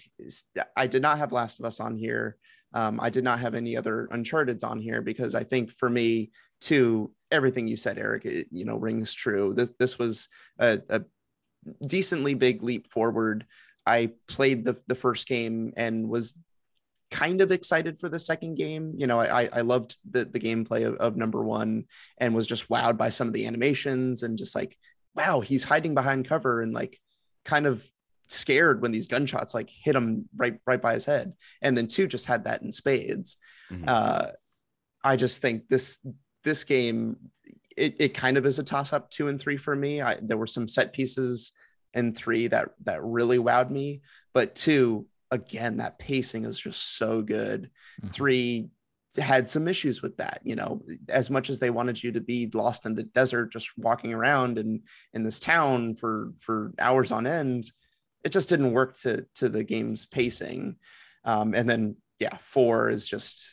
I 0.75 0.87
did 0.87 1.01
not 1.01 1.17
have 1.17 1.31
Last 1.31 1.59
of 1.59 1.65
Us 1.65 1.79
on 1.79 1.97
here. 1.97 2.37
Um, 2.73 2.99
I 3.01 3.09
did 3.09 3.23
not 3.23 3.39
have 3.39 3.55
any 3.55 3.75
other 3.75 4.07
Uncharted's 4.11 4.63
on 4.63 4.79
here 4.79 5.01
because 5.01 5.35
I 5.35 5.43
think 5.43 5.71
for 5.71 5.89
me, 5.89 6.31
too, 6.61 7.11
everything 7.31 7.67
you 7.67 7.75
said, 7.75 7.97
Eric, 7.97 8.25
it, 8.25 8.47
you 8.51 8.65
know, 8.65 8.77
rings 8.77 9.13
true. 9.13 9.53
This 9.53 9.71
this 9.77 9.99
was 9.99 10.29
a, 10.59 10.79
a 10.89 11.01
decently 11.85 12.33
big 12.33 12.63
leap 12.63 12.91
forward. 12.91 13.45
I 13.85 14.11
played 14.27 14.63
the 14.63 14.77
the 14.87 14.95
first 14.95 15.27
game 15.27 15.73
and 15.75 16.07
was 16.07 16.37
kind 17.09 17.41
of 17.41 17.51
excited 17.51 17.99
for 17.99 18.07
the 18.07 18.19
second 18.19 18.55
game. 18.55 18.93
You 18.97 19.07
know, 19.07 19.19
I 19.19 19.49
I 19.51 19.61
loved 19.61 19.97
the 20.09 20.25
the 20.25 20.39
gameplay 20.39 20.87
of, 20.87 20.95
of 20.95 21.17
number 21.17 21.43
one 21.43 21.85
and 22.17 22.33
was 22.33 22.47
just 22.47 22.69
wowed 22.69 22.97
by 22.97 23.09
some 23.09 23.27
of 23.27 23.33
the 23.33 23.47
animations 23.47 24.23
and 24.23 24.37
just 24.37 24.55
like, 24.55 24.77
wow, 25.15 25.41
he's 25.41 25.63
hiding 25.63 25.93
behind 25.93 26.27
cover 26.27 26.61
and 26.61 26.73
like 26.73 26.99
kind 27.43 27.65
of 27.65 27.85
scared 28.29 28.81
when 28.81 28.93
these 28.93 29.07
gunshots 29.07 29.53
like 29.53 29.69
hit 29.69 29.95
him 29.95 30.29
right 30.35 30.57
right 30.65 30.81
by 30.81 30.93
his 30.93 31.05
head. 31.05 31.33
And 31.61 31.75
then 31.75 31.87
two 31.87 32.07
just 32.07 32.27
had 32.27 32.45
that 32.45 32.61
in 32.61 32.71
spades. 32.71 33.37
Mhm. 33.71 33.87
Uh, 33.87 34.31
I 35.03 35.15
just 35.15 35.41
think 35.41 35.67
this 35.67 35.99
this 36.43 36.63
game 36.63 37.17
it, 37.77 37.95
it 37.99 38.13
kind 38.13 38.37
of 38.37 38.45
is 38.45 38.59
a 38.59 38.63
toss 38.63 38.93
up 38.93 39.09
two 39.09 39.27
and 39.27 39.39
three 39.39 39.57
for 39.57 39.75
me. 39.75 40.01
I, 40.01 40.17
there 40.21 40.37
were 40.37 40.47
some 40.47 40.67
set 40.67 40.93
pieces 40.93 41.53
in 41.93 42.13
three 42.13 42.47
that 42.47 42.69
that 42.83 43.03
really 43.03 43.37
wowed 43.37 43.69
me, 43.69 44.01
but 44.33 44.55
two 44.55 45.07
again, 45.31 45.77
that 45.77 45.97
pacing 45.97 46.45
is 46.45 46.59
just 46.59 46.97
so 46.97 47.21
good. 47.21 47.69
Mhm. 48.03 48.11
Three 48.13 48.69
had 49.17 49.49
some 49.49 49.67
issues 49.67 50.01
with 50.01 50.17
that, 50.17 50.41
you 50.43 50.55
know, 50.55 50.81
as 51.09 51.29
much 51.29 51.49
as 51.49 51.59
they 51.59 51.69
wanted 51.69 52.01
you 52.01 52.13
to 52.13 52.21
be 52.21 52.49
lost 52.53 52.85
in 52.85 52.95
the 52.95 53.03
desert, 53.03 53.51
just 53.51 53.69
walking 53.77 54.13
around 54.13 54.57
and 54.57 54.81
in 55.13 55.23
this 55.23 55.39
town 55.39 55.95
for 55.95 56.33
for 56.39 56.73
hours 56.79 57.11
on 57.11 57.27
end, 57.27 57.71
it 58.23 58.29
just 58.29 58.49
didn't 58.49 58.73
work 58.73 58.97
to 58.99 59.25
to 59.35 59.49
the 59.49 59.63
game's 59.63 60.05
pacing. 60.05 60.75
Um, 61.23 61.53
and 61.53 61.69
then 61.69 61.95
yeah, 62.19 62.37
four 62.43 62.89
is 62.89 63.07
just 63.07 63.47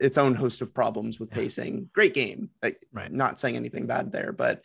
its 0.00 0.18
own 0.18 0.34
host 0.34 0.60
of 0.60 0.74
problems 0.74 1.20
with 1.20 1.30
pacing. 1.30 1.88
Great 1.92 2.14
game, 2.14 2.50
like, 2.62 2.80
Right. 2.92 3.12
not 3.12 3.38
saying 3.40 3.56
anything 3.56 3.86
bad 3.86 4.12
there, 4.12 4.32
but 4.32 4.62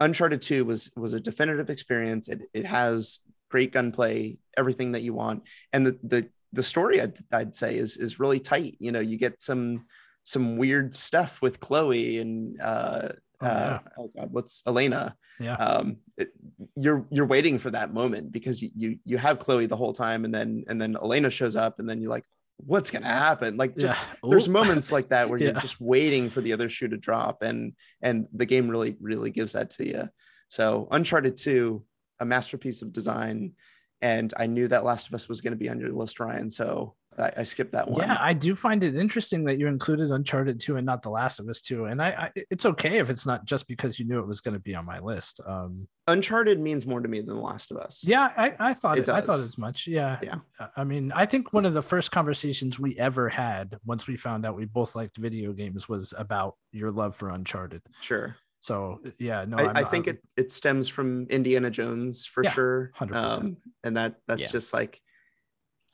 Uncharted 0.00 0.42
2 0.42 0.64
was 0.64 0.90
was 0.96 1.14
a 1.14 1.20
definitive 1.20 1.70
experience. 1.70 2.28
It 2.28 2.42
it 2.52 2.66
has 2.66 3.20
great 3.50 3.72
gunplay, 3.72 4.38
everything 4.56 4.92
that 4.92 5.02
you 5.02 5.14
want, 5.14 5.44
and 5.72 5.86
the 5.86 5.98
the 6.02 6.28
the 6.52 6.62
story 6.62 7.00
I'd, 7.00 7.16
I'd 7.30 7.54
say 7.54 7.76
is 7.76 7.96
is 7.96 8.18
really 8.18 8.40
tight. 8.40 8.76
You 8.80 8.92
know, 8.92 9.00
you 9.00 9.16
get 9.16 9.40
some 9.40 9.86
some 10.24 10.56
weird 10.56 10.94
stuff 10.94 11.40
with 11.42 11.60
Chloe 11.60 12.18
and 12.18 12.60
uh, 12.60 13.08
Oh, 13.40 13.46
uh, 13.46 13.78
oh 13.98 14.10
god, 14.16 14.32
what's 14.32 14.62
Elena? 14.68 15.16
Yeah. 15.40 15.54
Um, 15.54 15.96
it, 16.16 16.32
you're 16.76 17.04
you're 17.10 17.26
waiting 17.26 17.58
for 17.58 17.70
that 17.72 17.92
moment 17.92 18.30
because 18.30 18.62
you, 18.62 18.70
you 18.76 18.98
you 19.04 19.18
have 19.18 19.40
Chloe 19.40 19.66
the 19.66 19.76
whole 19.76 19.92
time, 19.92 20.24
and 20.24 20.32
then 20.32 20.64
and 20.68 20.80
then 20.80 20.96
Elena 20.96 21.28
shows 21.30 21.56
up, 21.56 21.80
and 21.80 21.88
then 21.88 22.00
you're 22.00 22.10
like, 22.10 22.24
what's 22.64 22.90
gonna 22.90 23.06
happen? 23.06 23.56
Like 23.56 23.76
just 23.76 23.96
yeah. 23.96 24.04
there's 24.30 24.48
moments 24.48 24.92
like 24.92 25.08
that 25.08 25.28
where 25.28 25.38
you're 25.40 25.52
just 25.52 25.80
waiting 25.80 26.30
for 26.30 26.40
the 26.40 26.52
other 26.52 26.68
shoe 26.68 26.88
to 26.88 26.96
drop 26.96 27.42
and 27.42 27.74
and 28.00 28.26
the 28.32 28.46
game 28.46 28.68
really 28.68 28.96
really 29.00 29.30
gives 29.30 29.52
that 29.52 29.70
to 29.70 29.86
you 29.86 30.08
so 30.52 30.86
uncharted 30.90 31.36
2 31.36 31.82
a 32.20 32.24
masterpiece 32.24 32.82
of 32.82 32.92
design 32.92 33.52
and 34.00 34.34
i 34.36 34.46
knew 34.46 34.68
that 34.68 34.84
last 34.84 35.08
of 35.08 35.14
us 35.14 35.28
was 35.28 35.40
going 35.40 35.52
to 35.52 35.58
be 35.58 35.70
on 35.70 35.80
your 35.80 35.90
list 35.90 36.20
ryan 36.20 36.50
so 36.50 36.94
i, 37.18 37.32
I 37.38 37.42
skipped 37.42 37.72
that 37.72 37.88
one 37.88 38.00
Yeah, 38.06 38.16
I 38.20 38.32
do 38.32 38.54
find 38.54 38.82
it 38.82 38.94
interesting 38.96 39.44
that 39.44 39.58
you 39.58 39.66
included 39.66 40.10
Uncharted 40.10 40.60
2 40.60 40.76
and 40.76 40.86
not 40.86 41.02
The 41.02 41.10
Last 41.10 41.40
of 41.40 41.48
Us 41.48 41.60
2. 41.62 41.86
And 41.86 42.02
I, 42.02 42.08
I 42.08 42.30
it's 42.50 42.64
okay 42.66 42.98
if 42.98 43.10
it's 43.10 43.26
not 43.26 43.44
just 43.44 43.66
because 43.68 43.98
you 43.98 44.06
knew 44.06 44.18
it 44.20 44.26
was 44.26 44.40
going 44.40 44.54
to 44.54 44.60
be 44.60 44.74
on 44.74 44.84
my 44.84 44.98
list. 44.98 45.40
Um, 45.46 45.86
uncharted 46.06 46.58
means 46.60 46.86
more 46.86 47.00
to 47.00 47.08
me 47.08 47.20
than 47.20 47.34
the 47.36 47.40
last 47.40 47.70
of 47.70 47.76
us 47.76 48.02
yeah, 48.04 48.32
I, 48.36 48.54
I 48.58 48.74
thought 48.74 48.98
It 48.98 49.02
it, 49.02 49.08
I 49.10 49.20
thought 49.20 49.40
as 49.40 49.58
much. 49.58 49.86
Yeah. 49.86 50.18
Yeah. 50.22 50.36
I- 50.76 50.84
mean, 50.84 51.12
I 51.12 51.26
think 51.26 51.52
one 51.52 51.64
of 51.66 51.74
the 51.74 51.82
first 51.82 52.10
conversations 52.10 52.78
we 52.78 52.98
ever 52.98 53.28
had 53.28 53.76
once 53.84 54.06
we 54.06 54.16
found 54.16 54.44
out 54.46 54.56
we 54.56 54.64
both 54.64 54.94
liked 54.96 55.16
video 55.16 55.52
games 55.52 55.88
was 55.88 56.12
about 56.16 56.56
your 56.72 56.90
love 56.90 57.14
for 57.16 57.28
Uncharted. 57.30 57.82
sure 58.00 58.36
So 58.60 59.00
yeah, 59.18 59.44
no, 59.46 59.56
I, 59.58 59.80
I 59.80 59.84
think 59.84 60.08
I'm- 60.08 60.16
it 60.16 60.42
it 60.42 60.52
stems 60.52 60.88
from 60.88 61.26
indiana 61.28 61.70
jones 61.70 62.24
for 62.26 62.42
Yeah, 62.44 62.52
sure 62.52 62.90
100%. 62.98 63.14
um, 63.14 63.56
and 63.84 63.96
that 63.96 64.14
that's 64.26 64.40
Yeah. 64.42 64.48
just 64.48 64.72
like 64.72 65.00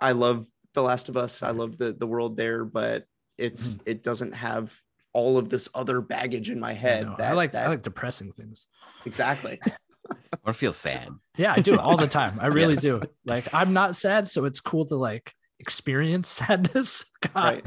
i 0.01 0.13
love 0.13 0.47
the 0.75 0.83
last 0.83 1.09
of 1.09 1.17
us 1.17 1.43
i 1.43 1.51
love 1.51 1.77
the 1.79 1.93
the 1.93 2.07
world 2.07 2.37
there 2.37 2.65
but 2.65 3.07
it's 3.37 3.75
Mm-hmm. 3.75 3.91
it 3.91 4.03
doesn't 4.03 4.33
have 4.35 4.73
all 5.13 5.39
of 5.39 5.49
this 5.49 5.69
other 5.75 6.01
baggage 6.01 6.51
in 6.51 6.61
my 6.61 6.73
head 6.75 7.07
know. 7.07 7.15
that, 7.19 7.31
I 7.33 7.35
like 7.35 7.53
that 7.53 7.67
I 7.67 7.69
like 7.69 7.83
depressing 7.83 8.33
things. 8.33 8.67
exactly 9.07 9.59
I 10.45 10.53
feel 10.53 10.73
sad. 10.73 11.11
Yeah, 11.37 11.53
I 11.55 11.61
do 11.61 11.79
all 11.79 11.97
the 11.99 12.07
time. 12.07 12.39
I 12.41 12.47
really 12.47 12.75
Yes. 12.75 12.83
do. 12.83 13.03
Like 13.27 13.53
I'm 13.53 13.75
not 13.75 13.95
sad, 13.97 14.27
so 14.29 14.47
it's 14.47 14.61
cool 14.61 14.87
to 14.87 14.97
like 14.97 15.35
experience 15.61 16.29
sadness. 16.41 17.05
God. 17.35 17.35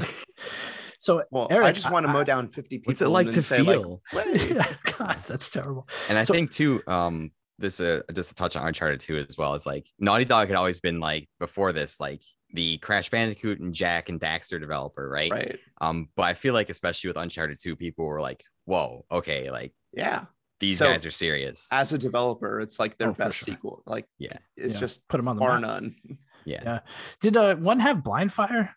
So 0.98 1.22
well 1.30 1.46
i 1.50 1.70
just 1.72 1.90
want 1.90 2.04
to 2.04 2.10
I- 2.10 2.12
mow 2.12 2.24
down 2.24 2.48
50 2.48 2.78
people 2.78 2.90
What's 2.90 3.02
it 3.02 3.08
like 3.08 3.26
then 3.26 3.34
to 3.34 3.42
say, 3.42 3.62
feel? 3.64 4.02
yeah, 4.12 4.72
God, 4.98 5.16
that's 5.28 5.50
terrible. 5.50 5.88
And 6.08 6.18
I 6.18 6.24
So- 6.24 6.34
think 6.34 6.50
too, 6.50 6.82
um, 6.88 7.30
this 7.58 7.78
uh, 7.78 8.02
just 8.12 8.30
to 8.30 8.34
touch 8.34 8.56
on 8.56 8.66
Uncharted 8.66 8.98
2 9.00 9.18
as 9.18 9.36
well 9.38 9.54
is 9.54 9.64
like 9.66 9.86
Naughty 10.00 10.24
Dog 10.24 10.48
had 10.48 10.56
always 10.56 10.80
been 10.80 10.98
like 10.98 11.28
before 11.38 11.72
this, 11.72 12.00
like 12.00 12.22
the 12.52 12.78
Crash 12.78 13.10
Bandicoot 13.10 13.60
and 13.60 13.74
Jak 13.74 14.08
and 14.08 14.20
Daxter 14.20 14.60
developer, 14.60 15.08
right? 15.08 15.30
right 15.30 15.58
Um, 15.80 16.08
but 16.16 16.24
I 16.24 16.34
feel 16.34 16.54
like 16.54 16.70
especially 16.70 17.08
with 17.08 17.16
Uncharted 17.16 17.58
2, 17.60 17.76
people 17.76 18.04
were 18.06 18.20
like, 18.20 18.44
"Whoa, 18.64 19.04
okay, 19.10 19.50
like 19.50 19.72
yeah 19.92 20.26
these 20.60 20.78
So, 20.78 20.86
guys 20.86 21.04
are 21.06 21.10
serious." 21.10 21.68
as 21.72 21.92
a 21.92 21.98
developer 21.98 22.60
it's 22.60 22.78
like 22.78 22.96
their 22.98 23.10
Oh, 23.10 23.14
best 23.14 23.38
sure. 23.38 23.46
sequel 23.54 23.82
like 23.86 24.06
Yeah. 24.18 24.36
it's 24.56 24.74
Yeah, 24.74 24.80
just 24.80 25.06
put 25.08 25.16
them 25.18 25.28
on 25.28 25.36
the 25.36 25.40
bar 25.40 25.58
map. 25.60 25.68
none 25.68 25.96
yeah. 26.44 26.60
Yeah. 26.64 26.80
Did 27.20 27.36
uh, 27.36 27.56
one 27.56 27.80
have 27.80 28.02
blind 28.04 28.32
fire, 28.32 28.74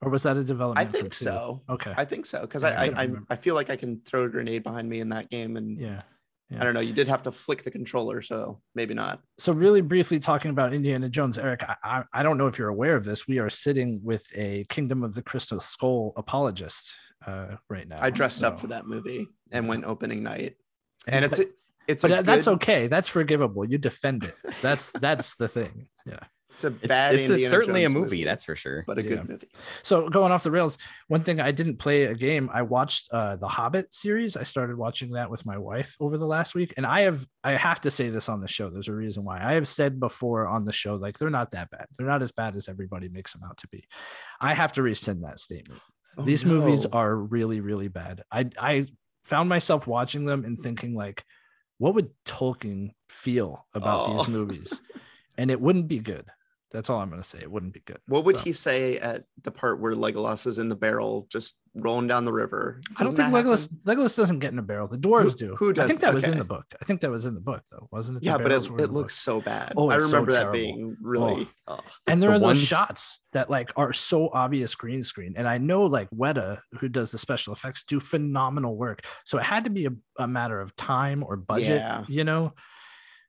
or 0.00 0.10
was 0.10 0.22
that 0.24 0.36
a 0.36 0.44
development? 0.44 0.88
I 0.88 0.90
think 0.90 1.12
so 1.14 1.62
Okay. 1.68 1.92
i 1.96 2.04
think 2.04 2.24
so 2.26 2.40
because 2.42 2.62
Yeah, 2.62 2.70
I 2.80 2.84
I, 2.84 2.86
I, 2.86 3.02
I 3.04 3.10
i 3.30 3.36
feel 3.36 3.54
like 3.54 3.68
i 3.70 3.76
can 3.76 4.00
throw 4.06 4.24
a 4.24 4.28
grenade 4.28 4.62
behind 4.62 4.88
me 4.88 5.00
in 5.00 5.08
that 5.10 5.28
game 5.30 5.56
and 5.56 5.78
yeah. 5.78 6.00
I 6.58 6.64
don't 6.64 6.72
know 6.74 6.80
you 6.80 6.92
did 6.94 7.08
have 7.08 7.22
to 7.22 7.30
flick 7.30 7.62
the 7.62 7.70
controller 7.70 8.22
so 8.22 8.60
maybe 8.74 8.94
not 8.94 9.20
So 9.38 9.52
really 9.52 9.80
briefly 9.82 10.18
talking 10.18 10.50
about 10.50 10.72
Indiana 10.72 11.08
Jones, 11.08 11.36
Eric, 11.38 11.62
I, 11.84 12.04
I, 12.12 12.22
don't 12.22 12.38
know 12.38 12.46
if 12.46 12.58
you're 12.58 12.68
aware 12.70 12.96
of 12.96 13.04
this. 13.04 13.28
We 13.28 13.38
are 13.38 13.50
sitting 13.50 14.00
with 14.02 14.24
a 14.34 14.64
Kingdom 14.68 15.04
of 15.04 15.14
the 15.14 15.22
Crystal 15.22 15.60
Skull 15.60 16.12
apologist 16.16 16.94
uh, 17.26 17.56
right 17.68 17.86
now. 17.86 17.98
i 18.00 18.10
dressed 18.10 18.42
up 18.42 18.58
for 18.60 18.68
that 18.68 18.86
movie 18.86 19.26
and 19.52 19.68
went 19.68 19.84
opening 19.84 20.22
night 20.22 20.56
and 21.06 21.24
it's 21.24 21.38
But- 21.38 21.46
a, 21.46 21.50
it's 21.86 22.02
but 22.02 22.08
that- 22.10 22.24
that's 22.24 22.48
okay. 22.48 22.86
That's 22.88 23.08
forgivable. 23.08 23.64
You 23.64 23.78
defend 23.78 24.24
it. 24.24 24.34
That's 24.62 24.90
that's 24.92 25.34
the 25.36 25.48
thing. 25.48 25.86
Yeah. 26.06 26.20
It's 26.64 26.64
a 26.64 26.70
bad 26.88 27.14
it's 27.14 27.30
a- 27.30 27.46
certainly 27.48 27.82
Jones 27.82 27.94
a 27.94 27.98
movie, 27.98 28.24
that's 28.24 28.44
for 28.44 28.56
sure. 28.56 28.84
but 28.86 28.98
a 28.98 29.02
Yeah. 29.02 29.08
good 29.16 29.28
movie 29.28 29.48
So 29.82 30.08
going 30.08 30.32
off 30.32 30.42
the 30.42 30.50
rails, 30.50 30.76
one 31.06 31.22
thing 31.22 31.40
I 31.40 31.52
didn't 31.52 31.76
play 31.78 32.04
a 32.04 32.14
game. 32.14 32.50
I 32.52 32.62
watched 32.62 33.08
uh, 33.12 33.36
the 33.36 33.48
Hobbit 33.48 33.94
series. 33.94 34.36
I 34.36 34.42
started 34.42 34.76
watching 34.76 35.12
that 35.12 35.30
with 35.30 35.46
my 35.46 35.56
wife 35.56 35.96
over 36.00 36.18
the 36.18 36.26
last 36.26 36.54
week, 36.54 36.74
and 36.76 36.84
I 36.84 37.02
have 37.02 37.26
I 37.44 37.52
have 37.52 37.80
to 37.82 37.90
say 37.90 38.08
this 38.08 38.28
on 38.28 38.40
the 38.40 38.48
show. 38.48 38.70
There's 38.70 38.88
a 38.88 38.92
reason 38.94 39.24
why. 39.24 39.38
I 39.42 39.52
have 39.54 39.68
said 39.68 39.98
before 40.00 40.46
on 40.46 40.64
the 40.64 40.72
show, 40.72 40.94
like 40.96 41.18
they're 41.18 41.30
not 41.30 41.52
that 41.52 41.70
bad. 41.70 41.86
They're 41.96 42.06
not 42.06 42.22
as 42.22 42.32
bad 42.32 42.56
as 42.56 42.68
everybody 42.68 43.08
makes 43.08 43.32
them 43.32 43.42
out 43.44 43.56
to 43.58 43.68
be. 43.68 43.84
I 44.40 44.54
have 44.54 44.72
to 44.74 44.82
rescind 44.82 45.22
that 45.24 45.38
statement. 45.38 45.80
Oh, 46.16 46.22
These 46.24 46.44
movies 46.44 46.84
are 46.86 47.14
really 47.14 47.60
really 47.60 47.88
bad. 47.88 48.24
I 48.32 48.50
I 48.58 48.86
found 49.24 49.48
myself 49.48 49.86
watching 49.86 50.24
them 50.24 50.44
and 50.44 50.58
thinking 50.58 50.94
like, 50.94 51.22
what 51.78 51.94
would 51.94 52.10
Tolkien 52.26 52.90
feel 53.08 53.66
about 53.74 54.08
Oh. 54.08 54.16
these 54.18 54.28
movies? 54.28 54.82
And 55.36 55.50
it 55.52 55.60
wouldn't 55.60 55.86
be 55.86 56.00
good. 56.00 56.24
That's 56.70 56.90
all 56.90 57.00
I'm 57.00 57.08
gonna 57.10 57.22
say. 57.22 57.38
It 57.40 57.50
wouldn't 57.50 57.72
be 57.72 57.80
good. 57.86 57.98
what 58.08 58.24
would 58.24 58.36
So- 58.36 58.42
he 58.42 58.52
say 58.52 58.98
at 58.98 59.24
the 59.42 59.50
part 59.50 59.80
where 59.80 59.94
legolas 59.94 60.46
is 60.46 60.58
in 60.58 60.68
the 60.68 60.74
barrel 60.76 61.26
just 61.32 61.54
rolling 61.74 62.06
down 62.08 62.24
the 62.24 62.32
river 62.32 62.80
I 62.96 63.04
don't 63.04 63.14
think 63.14 63.28
Legolas 63.28 63.70
happen? 63.70 63.80
Legolas 64.04 64.16
doesn't 64.16 64.40
get 64.40 64.52
in 64.52 64.58
a 64.58 64.62
barrel. 64.62 64.88
The 64.88 64.98
dwarves 64.98 65.38
Who- 65.40 65.46
do. 65.48 65.56
who 65.56 65.72
does? 65.72 65.84
I 65.84 65.88
think 65.88 66.00
that 66.00 66.12
was 66.12 66.24
in 66.24 66.36
the 66.36 66.44
book. 66.44 66.64
I 66.80 66.84
think 66.84 67.00
that 67.02 67.10
was 67.10 67.24
in 67.24 67.34
the 67.34 67.40
book 67.40 67.62
though, 67.70 67.88
wasn't 67.92 68.16
it? 68.16 68.20
The 68.20 68.26
yeah 68.26 68.36
but 68.36 68.46
it, 68.46 68.48
barrels 68.48 68.70
were 68.70 68.78
in 68.78 68.84
it 68.84 68.92
looks 68.92 69.14
book. 69.14 69.20
so 69.22 69.40
bad 69.40 69.72
Oh, 69.76 69.88
i 69.90 69.96
it's 69.96 70.06
so 70.06 70.10
remember 70.12 70.32
that 70.32 70.52
being 70.52 70.96
really 71.00 71.48
oh. 71.68 71.80
And 72.06 72.22
there 72.22 72.30
The 72.30 72.36
are 72.36 72.38
those 72.40 72.60
shots 72.62 73.20
that 73.32 73.48
like 73.48 73.72
are 73.76 73.92
so 73.92 74.28
obvious 74.32 74.74
green 74.74 75.02
screen. 75.02 75.34
And 75.36 75.46
I 75.48 75.58
know 75.58 75.86
like 75.86 76.10
Weta, 76.10 76.60
who 76.80 76.88
does 76.88 77.12
the 77.12 77.18
special 77.18 77.52
effects, 77.54 77.84
do 77.84 78.00
phenomenal 78.00 78.76
work. 78.76 79.02
So 79.24 79.38
it 79.38 79.44
had 79.44 79.64
to 79.64 79.70
be 79.70 79.86
a, 79.86 79.90
a 80.18 80.26
matter 80.28 80.60
of 80.60 80.74
time 80.76 81.22
or 81.22 81.36
budget, 81.36 81.68
Yeah. 81.80 82.04
you 82.08 82.24
know, 82.24 82.54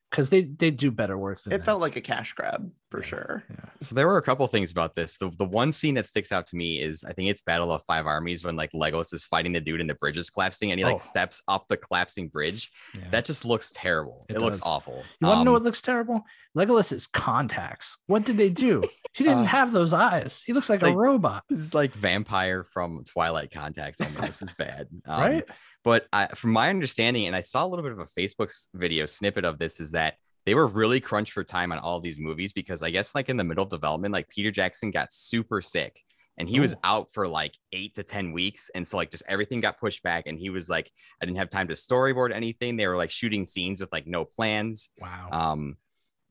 because 0.10 0.30
they 0.32 0.42
they 0.46 0.72
do 0.72 0.90
better 0.90 1.18
work 1.18 1.44
than 1.44 1.54
it 1.54 1.60
that. 1.60 1.66
felt 1.66 1.82
like 1.82 1.96
a 1.96 2.02
cash 2.02 2.34
grab 2.34 2.72
for 2.92 3.00
Yeah. 3.02 3.06
sure 3.08 3.44
Yeah. 3.50 3.66
So 3.82 3.96
there 3.96 4.08
were 4.08 4.18
a 4.18 4.22
couple 4.22 4.46
things 4.48 4.72
about 4.72 4.96
this. 4.96 5.18
The 5.18 5.30
the 5.38 5.46
one 5.46 5.72
scene 5.72 5.96
that 5.96 6.08
sticks 6.08 6.32
out 6.32 6.48
to 6.48 6.56
me 6.56 6.82
is 6.82 7.04
I 7.04 7.14
think 7.14 7.30
it's 7.30 7.42
Battle 7.42 7.72
of 7.72 7.84
Five 7.86 8.06
Armies 8.06 8.44
when 8.44 8.56
like 8.56 8.72
Legolas 8.72 9.14
is 9.14 9.26
fighting 9.26 9.52
the 9.54 9.62
dude 9.62 9.82
and 9.82 9.90
the 9.90 9.96
bridge 9.96 10.18
is 10.18 10.30
collapsing 10.30 10.72
and 10.72 10.80
he 10.80 10.86
like 10.86 10.96
Oh. 10.96 10.98
steps 10.98 11.42
up 11.48 11.66
the 11.70 11.78
collapsing 11.78 12.28
bridge. 12.30 12.70
Yeah. 12.96 13.10
That 13.12 13.26
just 13.26 13.46
looks 13.46 13.72
terrible. 13.74 14.26
It 14.30 14.36
It, 14.38 14.42
looks 14.42 14.62
awful. 14.64 15.04
you 15.22 15.28
want 15.28 15.40
to 15.42 15.44
know 15.46 15.52
Um, 15.52 15.54
what 15.54 15.64
looks 15.64 15.82
terrible? 15.82 16.24
Legolas's 16.56 17.06
contacts. 17.08 17.96
What 18.08 18.26
did 18.26 18.38
they 18.38 18.50
do? 18.50 18.84
He 19.14 19.24
didn't 19.24 19.40
Uh, 19.40 19.46
have 19.46 19.72
those 19.72 19.94
eyes. 19.94 20.42
He 20.46 20.54
looks 20.54 20.70
like, 20.70 20.82
like- 20.82 20.94
a 20.94 20.98
robot, 20.98 21.44
This 21.50 21.60
is 21.60 21.74
like 21.74 21.94
vampire 21.94 22.64
from 22.64 23.04
Twilight 23.06 23.52
contacts 23.52 24.00
almost. 24.02 24.22
this 24.22 24.42
is 24.42 24.54
bad. 24.54 24.88
Um, 25.06 25.22
right? 25.22 25.50
But 25.84 26.08
I, 26.12 26.28
from 26.28 26.52
my 26.52 26.70
understanding, 26.70 27.26
and 27.28 27.36
I 27.36 27.42
saw 27.42 27.66
a 27.66 27.68
little 27.68 27.84
bit 27.84 27.92
of 27.94 28.00
a 28.00 28.06
Facebook 28.20 28.52
video 28.74 29.06
snippet 29.06 29.46
of 29.46 29.58
this, 29.60 29.80
is 29.80 29.92
that 29.92 30.16
they 30.50 30.56
were 30.56 30.66
really 30.66 31.00
crunched 31.00 31.32
for 31.34 31.44
time 31.44 31.72
on 31.72 31.78
all 31.78 32.00
these 32.00 32.18
movies 32.18 32.52
because 32.52 32.82
I 32.82 32.90
guess 32.90 33.14
like 33.14 33.30
in 33.30 33.38
the 33.38 33.44
middle 33.44 33.64
of 33.64 33.70
development, 33.70 34.14
like 34.14 34.28
Peter 34.30 34.50
Jackson 34.50 34.90
got 34.90 35.14
super 35.14 35.62
sick 35.62 36.02
and 36.40 36.50
he 36.50 36.60
was 36.60 36.74
Oh. 36.74 36.80
out 36.84 37.12
for 37.14 37.28
like 37.28 37.54
eight 37.72 37.94
to 37.94 38.04
10 38.04 38.32
weeks. 38.32 38.72
And 38.74 38.88
so 38.88 38.98
like 38.98 39.12
just 39.12 39.22
everything 39.28 39.60
got 39.60 39.80
pushed 39.80 40.02
back 40.02 40.26
and 40.26 40.40
he 40.40 40.50
was 40.50 40.68
like, 40.68 40.90
I 41.22 41.26
didn't 41.26 41.38
have 41.38 41.52
time 41.52 41.68
to 41.68 41.76
storyboard 41.76 42.34
anything. 42.34 42.78
They 42.78 42.88
were 42.88 42.98
like 42.98 43.12
shooting 43.12 43.46
scenes 43.46 43.80
with 43.80 43.92
like 43.92 44.08
no 44.08 44.26
plans. 44.26 44.90
Wow. 45.00 45.30
Um, 45.32 45.78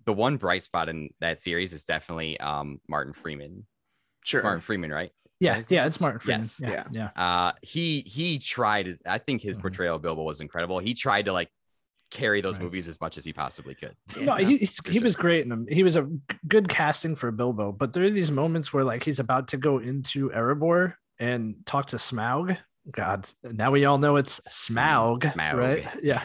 the 0.04 0.12
one 0.12 0.36
bright 0.36 0.64
spot 0.64 0.88
in 0.88 1.10
that 1.20 1.40
series 1.40 1.72
is 1.72 1.84
definitely 1.84 2.40
um 2.40 2.80
Martin 2.88 3.12
Freeman. 3.12 3.66
It's 4.22 4.30
sure 4.30 4.42
Martin 4.42 4.62
Freeman, 4.62 4.90
right? 4.90 5.12
yeah, 5.38 5.62
yeah, 5.68 5.86
it's 5.86 6.00
Martin 6.00 6.18
Freeman. 6.18 6.40
Yes. 6.40 6.60
Yeah, 6.60 6.70
Yeah. 6.70 7.10
yeah. 7.16 7.22
Uh, 7.24 7.52
he 7.62 8.00
he 8.00 8.40
tried 8.40 8.86
his. 8.86 9.00
I 9.06 9.18
think 9.18 9.42
his 9.42 9.56
Mhm. 9.56 9.60
portrayal 9.60 9.94
of 9.94 10.02
Bilbo 10.02 10.24
was 10.24 10.40
incredible. 10.40 10.80
He 10.80 10.94
tried 10.94 11.26
to 11.26 11.32
like 11.32 11.48
carry 12.10 12.40
those 12.40 12.54
Right. 12.56 12.64
movies 12.64 12.88
as 12.88 13.00
much 13.00 13.18
as 13.18 13.24
he 13.24 13.32
possibly 13.32 13.74
could. 13.74 13.94
No, 14.20 14.36
he, 14.36 14.44
he's- 14.58 14.80
he 14.86 14.94
sure. 14.94 15.02
was 15.02 15.16
great 15.16 15.44
in 15.44 15.52
him. 15.52 15.66
He 15.70 15.82
was 15.82 15.96
a 15.96 16.08
good 16.46 16.68
casting 16.68 17.16
for 17.16 17.30
Bilbo, 17.30 17.72
but 17.72 17.92
there 17.92 18.04
are 18.04 18.10
these 18.10 18.30
moments 18.32 18.72
where 18.72 18.84
like 18.84 19.04
he's 19.04 19.20
about 19.20 19.48
to 19.48 19.56
go 19.56 19.78
into 19.78 20.30
Erebor 20.30 20.94
and 21.18 21.56
talk 21.66 21.86
to 21.88 21.96
Smaug. 21.96 22.56
God, 22.92 23.28
now 23.42 23.70
we 23.70 23.84
all 23.84 23.98
know 23.98 24.16
it's 24.16 24.40
Smaug, 24.48 25.20
Smaug. 25.20 25.54
right? 25.54 25.86
Yeah. 26.02 26.22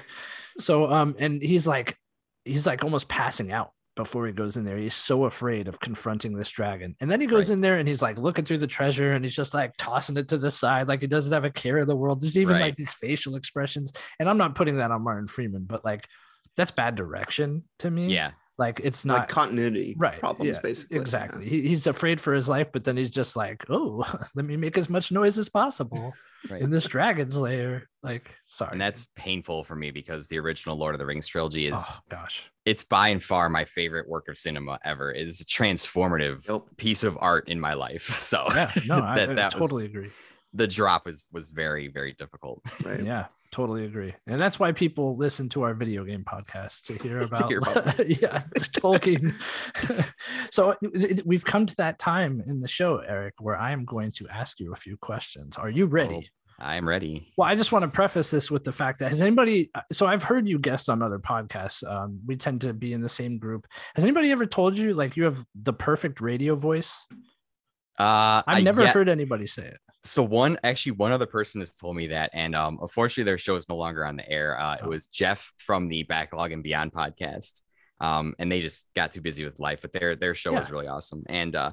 So 0.60 0.90
um, 0.92 1.16
and 1.20 1.42
he's 1.42 1.68
like, 1.68 1.98
he's 2.46 2.66
like 2.66 2.84
almost 2.84 3.08
passing 3.10 3.52
out, 3.52 3.72
before 3.96 4.26
he 4.26 4.34
goes 4.34 4.58
in 4.58 4.66
there. 4.66 4.78
He's 4.78 4.96
so 4.96 5.26
afraid 5.26 5.68
of 5.68 5.80
confronting 5.80 6.36
this 6.36 6.50
dragon. 6.50 6.96
And 7.00 7.10
then 7.10 7.22
he 7.22 7.28
goes 7.28 7.50
right. 7.50 7.56
in 7.56 7.62
there 7.62 7.78
and 7.78 7.88
he's 7.88 8.02
like 8.02 8.18
looking 8.18 8.46
through 8.46 8.60
the 8.60 8.68
treasure 8.68 9.14
and 9.14 9.24
he's 9.24 9.36
just 9.36 9.54
like 9.54 9.74
tossing 9.78 10.18
it 10.18 10.30
to 10.30 10.38
the 10.38 10.52
side, 10.52 10.88
like 10.88 11.02
he 11.02 11.08
doesn't 11.08 11.34
have 11.34 11.46
a 11.46 11.52
care 11.52 11.80
in 11.80 11.88
the 11.88 11.96
world. 11.96 12.22
There's 12.22 12.38
even 12.38 12.56
right. 12.56 12.62
like 12.62 12.76
these 12.76 12.94
facial 12.94 13.36
expressions. 13.36 13.92
And 14.20 14.30
I'm 14.30 14.38
not 14.38 14.56
putting 14.56 14.78
that 14.78 14.92
on 14.92 15.04
Martin 15.04 15.28
Freeman, 15.28 15.66
but 15.66 15.86
like 15.86 16.08
that's 16.56 16.72
bad 16.72 16.96
direction 16.96 17.64
to 17.80 17.92
me. 17.92 18.08
Yeah. 18.08 18.32
Like 18.58 18.82
it's 18.84 19.04
not 19.04 19.20
like 19.20 19.30
continuity 19.30 19.96
right 19.98 20.20
problems, 20.20 20.56
yeah, 20.56 20.62
basically. 20.62 20.98
Exactly. 20.98 21.44
Yeah. 21.46 21.50
He, 21.50 21.68
he's 21.70 21.88
afraid 21.88 22.22
for 22.22 22.34
his 22.34 22.48
life, 22.48 22.68
but 22.72 22.84
then 22.84 22.98
he's 22.98 23.12
just 23.12 23.36
like, 23.36 23.66
oh, 23.70 24.04
let 24.36 24.46
me 24.46 24.58
make 24.58 24.78
as 24.78 24.90
much 24.90 25.12
noise 25.12 25.38
as 25.38 25.50
possible 25.50 26.14
right. 26.50 26.62
in 26.62 26.70
this 26.70 26.86
dragon's 26.86 27.36
lair. 27.36 27.90
Like, 28.02 28.34
sorry. 28.46 28.72
And 28.74 28.82
that's 28.82 29.08
painful 29.16 29.64
for 29.64 29.76
me 29.76 29.92
because 29.92 30.28
the 30.28 30.40
original 30.40 30.76
Lord 30.76 30.96
of 30.96 31.00
the 31.00 31.06
Rings 31.06 31.28
trilogy 31.28 31.68
is 31.68 31.76
oh, 31.76 32.00
gosh. 32.10 32.44
It's 32.66 32.84
by 32.84 33.10
and 33.10 33.22
far 33.22 33.50
my 33.50 33.66
favorite 33.66 34.08
work 34.08 34.28
of 34.28 34.38
cinema 34.38 34.80
ever. 34.84 35.12
It 35.12 35.28
is 35.28 35.42
a 35.42 35.46
transformative 35.46 36.48
yep. 36.48 36.64
piece 36.78 37.04
of 37.04 37.18
art 37.20 37.50
in 37.50 37.60
my 37.60 37.74
life. 37.74 38.20
So 38.24 38.46
yeah, 38.56 38.72
no, 38.88 38.98
that, 39.16 39.40
I, 39.40 39.48
I 39.48 39.50
totally 39.50 39.84
was, 39.84 39.92
agree. 39.92 40.12
The 40.54 40.68
drop 40.68 41.06
was 41.06 41.28
was 41.32 41.50
very, 41.50 41.88
very 41.88 42.14
difficult. 42.14 42.62
Right. 42.84 43.04
Yeah 43.04 43.26
totally 43.54 43.86
agree. 43.86 44.14
And 44.26 44.40
that's 44.40 44.60
why 44.60 44.72
people 44.72 45.16
listen 45.16 45.48
to 45.50 45.62
our 45.62 45.76
video 45.76 46.04
game 46.04 46.26
podcast 46.26 46.82
to 46.86 46.96
hear 46.96 47.20
about, 47.22 47.38
to 47.38 47.48
hear 47.48 47.60
about 47.60 48.10
yeah 48.10 48.44
tolkien. 48.76 49.34
So 50.50 50.76
we've 51.24 51.46
come 51.46 51.66
to 51.68 51.76
that 51.76 52.00
time 52.00 52.44
in 52.48 52.62
the 52.62 52.68
show 52.68 52.98
eric 52.98 53.36
where 53.40 53.58
i 53.58 53.72
am 53.72 53.86
going 53.86 54.12
to 54.14 54.28
ask 54.28 54.60
you 54.60 54.74
a 54.74 54.76
few 54.76 54.98
questions. 54.98 55.56
Are 55.58 55.70
you 55.70 55.86
ready? 55.86 56.30
Oh, 56.60 56.66
i'm 56.66 56.88
ready. 56.88 57.32
Well 57.38 57.48
i 57.48 57.56
just 57.56 57.72
want 57.72 57.84
to 57.84 57.90
preface 57.90 58.30
this 58.32 58.50
with 58.50 58.64
the 58.64 58.72
fact 58.72 59.00
that 59.00 59.10
has 59.10 59.22
anybody 59.22 59.70
so 59.92 60.08
i've 60.08 60.24
heard 60.24 60.48
you 60.48 60.58
guest 60.58 60.90
on 60.90 61.04
other 61.04 61.20
podcasts. 61.20 61.88
Um, 61.88 62.20
we 62.26 62.36
tend 62.36 62.62
to 62.62 62.74
be 62.74 62.94
in 62.94 63.02
the 63.02 63.10
same 63.10 63.38
group. 63.38 63.68
Has 63.96 64.04
anybody 64.04 64.32
ever 64.32 64.48
told 64.48 64.78
you 64.78 64.94
like 64.94 65.16
you 65.16 65.26
have 65.26 65.46
the 65.54 65.74
perfect 65.74 66.22
radio 66.22 66.56
voice 66.56 67.06
uh, 68.00 68.42
I've 68.48 68.64
never 68.64 68.88
heard 68.88 69.10
anybody 69.10 69.48
say 69.48 69.64
it 69.64 69.80
so 70.04 70.22
one 70.22 70.58
actually 70.64 70.92
one 70.94 71.12
other 71.12 71.26
person 71.26 71.62
has 71.62 71.74
told 71.76 71.96
me 71.96 72.08
that 72.08 72.30
and 72.34 72.56
um 72.56 72.78
unfortunately 72.82 73.24
their 73.24 73.38
show 73.38 73.56
is 73.56 73.68
no 73.70 73.76
longer 73.76 74.06
on 74.06 74.18
the 74.18 74.30
air 74.30 74.60
uh, 74.60 74.76
it 74.76 74.82
oh. 74.84 74.90
was 74.90 75.08
jeff 75.08 75.52
from 75.58 75.88
the 75.88 76.04
backlog 76.04 76.52
and 76.52 76.64
beyond 76.64 76.92
podcast 76.92 77.62
um 78.02 78.36
and 78.38 78.52
they 78.52 78.60
just 78.60 78.88
got 78.96 79.12
too 79.12 79.22
busy 79.22 79.46
with 79.46 79.60
life 79.60 79.80
but 79.82 79.94
their 79.94 80.16
their 80.16 80.36
show 80.36 80.52
yeah. 80.52 80.60
was 80.60 80.70
really 80.70 80.88
awesome 80.88 81.24
and 81.28 81.56
uh, 81.56 81.72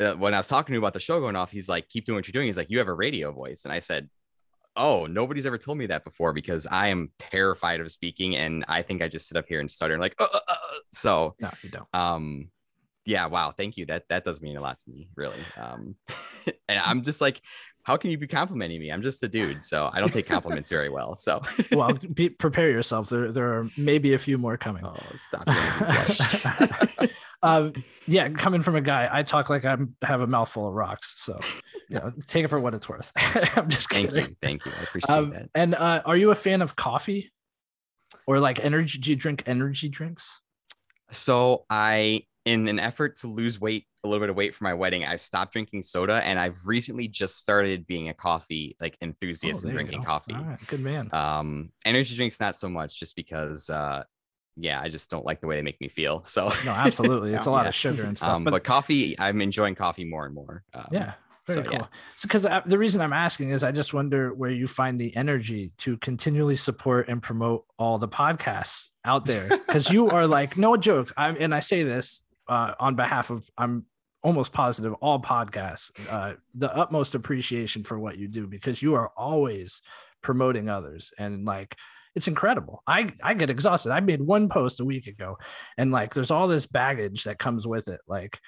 uh 0.00 0.14
when 0.14 0.34
i 0.34 0.38
was 0.38 0.48
talking 0.48 0.72
to 0.72 0.76
him 0.76 0.82
about 0.82 0.94
the 0.94 1.00
show 1.00 1.20
going 1.20 1.36
off 1.36 1.50
he's 1.50 1.68
like 1.68 1.88
keep 1.88 2.04
doing 2.04 2.16
what 2.16 2.26
you're 2.26 2.32
doing 2.32 2.46
he's 2.46 2.56
like 2.56 2.70
you 2.70 2.78
have 2.78 2.88
a 2.88 2.92
radio 2.94 3.30
voice 3.30 3.64
and 3.64 3.72
i 3.72 3.78
said 3.78 4.08
oh 4.76 5.06
nobody's 5.06 5.46
ever 5.46 5.58
told 5.58 5.78
me 5.78 5.86
that 5.86 6.04
before 6.04 6.32
because 6.32 6.66
i 6.70 6.88
am 6.88 7.10
terrified 7.18 7.80
of 7.80 7.90
speaking 7.90 8.36
and 8.36 8.64
i 8.66 8.82
think 8.82 9.00
i 9.00 9.08
just 9.08 9.28
sit 9.28 9.36
up 9.36 9.46
here 9.48 9.60
and 9.60 9.70
stutter 9.70 9.94
and 9.94 10.00
like 10.00 10.14
uh, 10.18 10.26
uh, 10.32 10.40
uh. 10.48 10.54
so 10.92 11.34
no 11.40 11.50
you 11.62 11.70
don't 11.70 11.88
um 11.92 12.48
yeah 13.06 13.26
wow 13.26 13.52
thank 13.56 13.76
you. 13.76 13.86
That 13.86 14.04
that 14.08 14.24
does 14.24 14.40
mean 14.42 14.56
a 14.56 14.60
lot 14.60 14.78
to 14.80 14.90
me 14.90 15.08
really. 15.16 15.40
Um 15.56 15.96
and 16.68 16.78
i'm 16.78 17.02
just 17.02 17.20
like 17.20 17.40
how 17.82 17.96
can 17.96 18.10
you 18.10 18.18
be 18.18 18.26
complimenting 18.26 18.78
me? 18.78 18.90
I'm 18.92 19.02
just 19.02 19.22
a 19.22 19.28
dude 19.28 19.62
so 19.62 19.90
i 19.92 20.00
don't 20.00 20.12
take 20.12 20.28
compliments 20.28 20.68
very 20.68 20.88
well 20.88 21.16
so. 21.16 21.40
Well 21.72 21.94
be, 22.14 22.28
prepare 22.28 22.70
yourself. 22.70 23.08
There 23.08 23.32
there 23.32 23.58
are 23.58 23.70
maybe 23.76 24.14
a 24.14 24.18
few 24.18 24.38
more 24.38 24.56
coming. 24.56 24.84
Oh 24.84 24.96
stop 25.16 25.44
um 27.42 27.72
yeah 28.06 28.28
coming 28.28 28.60
from 28.60 28.76
a 28.76 28.82
guy 28.82 29.08
i 29.10 29.22
talk 29.22 29.48
like 29.48 29.64
i 29.64 29.74
have 30.02 30.20
a 30.20 30.26
mouthful 30.26 30.68
of 30.68 30.74
rocks 30.74 31.14
so 31.16 31.40
you 31.88 31.96
know 31.96 32.12
take 32.26 32.44
it 32.44 32.48
for 32.48 32.60
what 32.60 32.74
it's 32.74 32.88
worth. 32.88 33.10
I'm 33.56 33.68
just 33.68 33.88
kidding. 33.88 34.10
thank 34.10 34.28
you 34.28 34.36
thank 34.42 34.66
you. 34.66 34.72
I 34.78 34.82
appreciate 34.82 35.10
um, 35.10 35.30
that. 35.30 35.48
and 35.54 35.74
uh 35.74 36.02
are 36.04 36.16
you 36.16 36.30
a 36.30 36.34
fan 36.34 36.62
of 36.62 36.76
coffee? 36.76 37.32
Or 38.26 38.38
like 38.38 38.64
energy 38.64 38.98
do 38.98 39.10
you 39.10 39.16
drink 39.16 39.42
energy 39.46 39.88
drinks? 39.88 40.40
So 41.10 41.64
i 41.68 42.24
in 42.44 42.68
an 42.68 42.78
effort 42.78 43.16
to 43.16 43.26
lose 43.26 43.60
weight, 43.60 43.86
a 44.02 44.08
little 44.08 44.20
bit 44.20 44.30
of 44.30 44.36
weight 44.36 44.54
for 44.54 44.64
my 44.64 44.74
wedding, 44.74 45.04
I've 45.04 45.20
stopped 45.20 45.52
drinking 45.52 45.82
soda 45.82 46.24
and 46.24 46.38
I've 46.38 46.66
recently 46.66 47.06
just 47.06 47.38
started 47.38 47.86
being 47.86 48.08
a 48.08 48.14
coffee 48.14 48.76
like 48.80 48.96
enthusiast 49.02 49.64
oh, 49.64 49.68
and 49.68 49.76
drinking 49.76 50.04
coffee. 50.04 50.36
good 50.66 50.80
man. 50.80 51.10
Um, 51.12 51.70
energy 51.84 52.16
drinks 52.16 52.40
not 52.40 52.56
so 52.56 52.68
much, 52.68 52.98
just 52.98 53.14
because 53.14 53.68
uh, 53.68 54.04
yeah, 54.56 54.80
I 54.80 54.88
just 54.88 55.10
don't 55.10 55.24
like 55.24 55.40
the 55.40 55.46
way 55.46 55.56
they 55.56 55.62
make 55.62 55.80
me 55.80 55.88
feel. 55.88 56.24
So 56.30 56.52
no, 56.64 56.70
absolutely, 56.70 57.34
it's 57.34 57.46
a 57.46 57.50
lot 57.50 57.64
yeah. 57.64 57.68
of 57.68 57.74
sugar 57.74 58.04
and 58.04 58.16
stuff. 58.16 58.30
Um, 58.30 58.44
but, 58.44 58.52
but, 58.52 58.64
coffee, 58.64 59.18
I'm 59.18 59.40
enjoying 59.40 59.74
coffee 59.74 60.04
more 60.04 60.24
and 60.24 60.34
more. 60.34 60.62
Um, 60.72 60.86
yeah, 60.90 61.12
very 61.46 61.64
so, 61.64 61.70
cool. 61.70 61.78
Yeah. 61.80 61.86
So, 62.16 62.28
because 62.28 62.46
the 62.66 62.78
reason 62.78 63.02
I'm 63.02 63.12
asking 63.12 63.50
is 63.50 63.64
I 63.64 63.72
just 63.72 63.92
wonder 63.92 64.32
where 64.32 64.50
you 64.50 64.66
find 64.66 64.98
the 64.98 65.14
energy 65.16 65.72
to 65.78 65.96
continually 65.98 66.56
support 66.56 67.08
and 67.08 67.22
promote 67.22 67.64
all 67.78 67.98
the 67.98 68.08
podcasts 68.08 68.88
out 69.04 69.26
there. 69.26 69.48
Because 69.48 69.90
you 69.90 70.08
are 70.08 70.26
like, 70.26 70.56
no 70.56 70.76
joke. 70.76 71.12
I'm, 71.16 71.36
and 71.40 71.54
I 71.54 71.60
say 71.60 71.82
this 71.82 72.24
uh, 72.50 72.74
on 72.80 72.96
behalf 72.96 73.30
of 73.30 73.48
I'm 73.56 73.86
almost 74.22 74.52
positive 74.52 74.92
all 74.94 75.18
podcasts 75.18 75.90
uh, 76.10 76.34
the 76.54 76.74
utmost 76.76 77.14
appreciation 77.14 77.82
for 77.82 77.98
what 77.98 78.18
you 78.18 78.28
do 78.28 78.46
because 78.46 78.82
you 78.82 78.94
are 78.94 79.10
always 79.16 79.80
promoting 80.22 80.68
others. 80.68 81.12
And 81.18 81.46
like 81.46 81.74
it's 82.14 82.28
incredible. 82.28 82.82
I 82.86 83.14
i 83.22 83.32
get 83.34 83.50
exhausted. 83.50 83.92
I 83.92 84.00
made 84.00 84.20
one 84.20 84.48
post 84.48 84.80
a 84.80 84.84
week 84.84 85.06
ago 85.06 85.38
and 85.78 85.92
like 85.92 86.12
there's 86.12 86.32
all 86.32 86.48
this 86.48 86.66
baggage 86.66 87.24
that 87.24 87.38
comes 87.38 87.66
with 87.66 87.88
it. 87.88 88.00
Like 88.06 88.38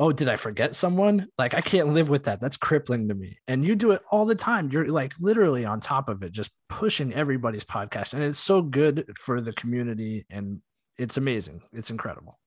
oh 0.00 0.10
did 0.10 0.28
i 0.28 0.36
forget 0.36 0.74
someone? 0.74 1.28
Like 1.38 1.54
i 1.54 1.60
can't 1.60 1.94
live 1.94 2.08
with 2.08 2.24
that. 2.24 2.40
That's 2.40 2.56
crippling 2.56 3.08
to 3.08 3.14
me. 3.14 3.38
And 3.46 3.64
you 3.64 3.76
do 3.76 3.92
it 3.92 4.02
all 4.10 4.26
the 4.26 4.34
time. 4.34 4.68
You're 4.72 4.88
like 4.88 5.14
literally 5.20 5.64
on 5.64 5.80
top 5.80 6.08
of 6.08 6.24
it 6.24 6.32
just 6.32 6.50
pushing 6.68 7.14
everybody's 7.14 7.64
podcast. 7.64 8.14
And 8.14 8.22
it's 8.24 8.40
so 8.40 8.62
good 8.62 9.06
for 9.16 9.40
the 9.40 9.52
community 9.52 10.26
and 10.28 10.60
it's 10.98 11.16
amazing. 11.16 11.62
It's 11.72 11.90
incredible 11.90 12.38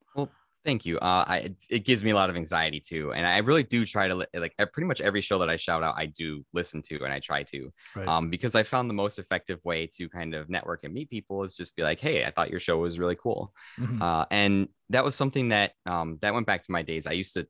Thank 0.65 0.83
you. 0.83 0.97
Uh, 0.97 1.23
I 1.27 1.53
it 1.69 1.85
gives 1.85 2.03
me 2.03 2.09
a 2.09 2.15
lot 2.15 2.31
of 2.31 2.35
anxiety 2.35 2.79
too, 2.79 3.13
and 3.13 3.25
I 3.25 3.37
really 3.37 3.61
do 3.61 3.85
try 3.85 4.07
to 4.07 4.15
like 4.15 4.55
pretty 4.57 4.87
much 4.87 4.99
every 4.99 5.21
show 5.21 5.37
that 5.37 5.49
I 5.49 5.57
shout 5.57 5.83
out, 5.83 5.93
I 5.95 6.07
do 6.07 6.43
listen 6.53 6.81
to, 6.83 7.03
and 7.03 7.13
I 7.13 7.19
try 7.19 7.43
to, 7.43 7.71
right. 7.95 8.07
um, 8.07 8.31
because 8.31 8.55
I 8.55 8.63
found 8.63 8.89
the 8.89 8.95
most 8.95 9.19
effective 9.19 9.59
way 9.63 9.87
to 9.95 10.09
kind 10.09 10.33
of 10.33 10.49
network 10.49 10.83
and 10.83 10.91
meet 10.91 11.11
people 11.11 11.43
is 11.43 11.55
just 11.55 11.75
be 11.75 11.83
like, 11.83 11.99
hey, 11.99 12.25
I 12.25 12.31
thought 12.31 12.49
your 12.49 12.59
show 12.59 12.79
was 12.79 12.97
really 12.97 13.15
cool, 13.15 13.53
mm-hmm. 13.79 14.01
uh, 14.01 14.25
and 14.31 14.67
that 14.89 15.05
was 15.05 15.13
something 15.13 15.49
that 15.49 15.73
um, 15.85 16.17
that 16.23 16.33
went 16.33 16.47
back 16.47 16.63
to 16.63 16.71
my 16.71 16.81
days. 16.81 17.05
I 17.05 17.11
used 17.11 17.35
to 17.35 17.47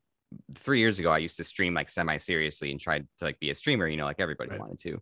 three 0.56 0.80
years 0.80 1.00
ago, 1.00 1.10
I 1.10 1.20
used 1.20 1.38
to 1.38 1.46
stream 1.46 1.74
like 1.74 1.88
semi 1.88 2.18
seriously 2.18 2.70
and 2.72 2.82
tried 2.82 3.08
to 3.20 3.26
like 3.26 3.40
be 3.40 3.50
a 3.50 3.56
streamer, 3.56 3.88
you 3.88 3.96
know, 3.96 4.06
like 4.06 4.20
everybody 4.20 4.50
right. 4.50 4.60
wanted 4.60 4.80
to, 4.80 5.02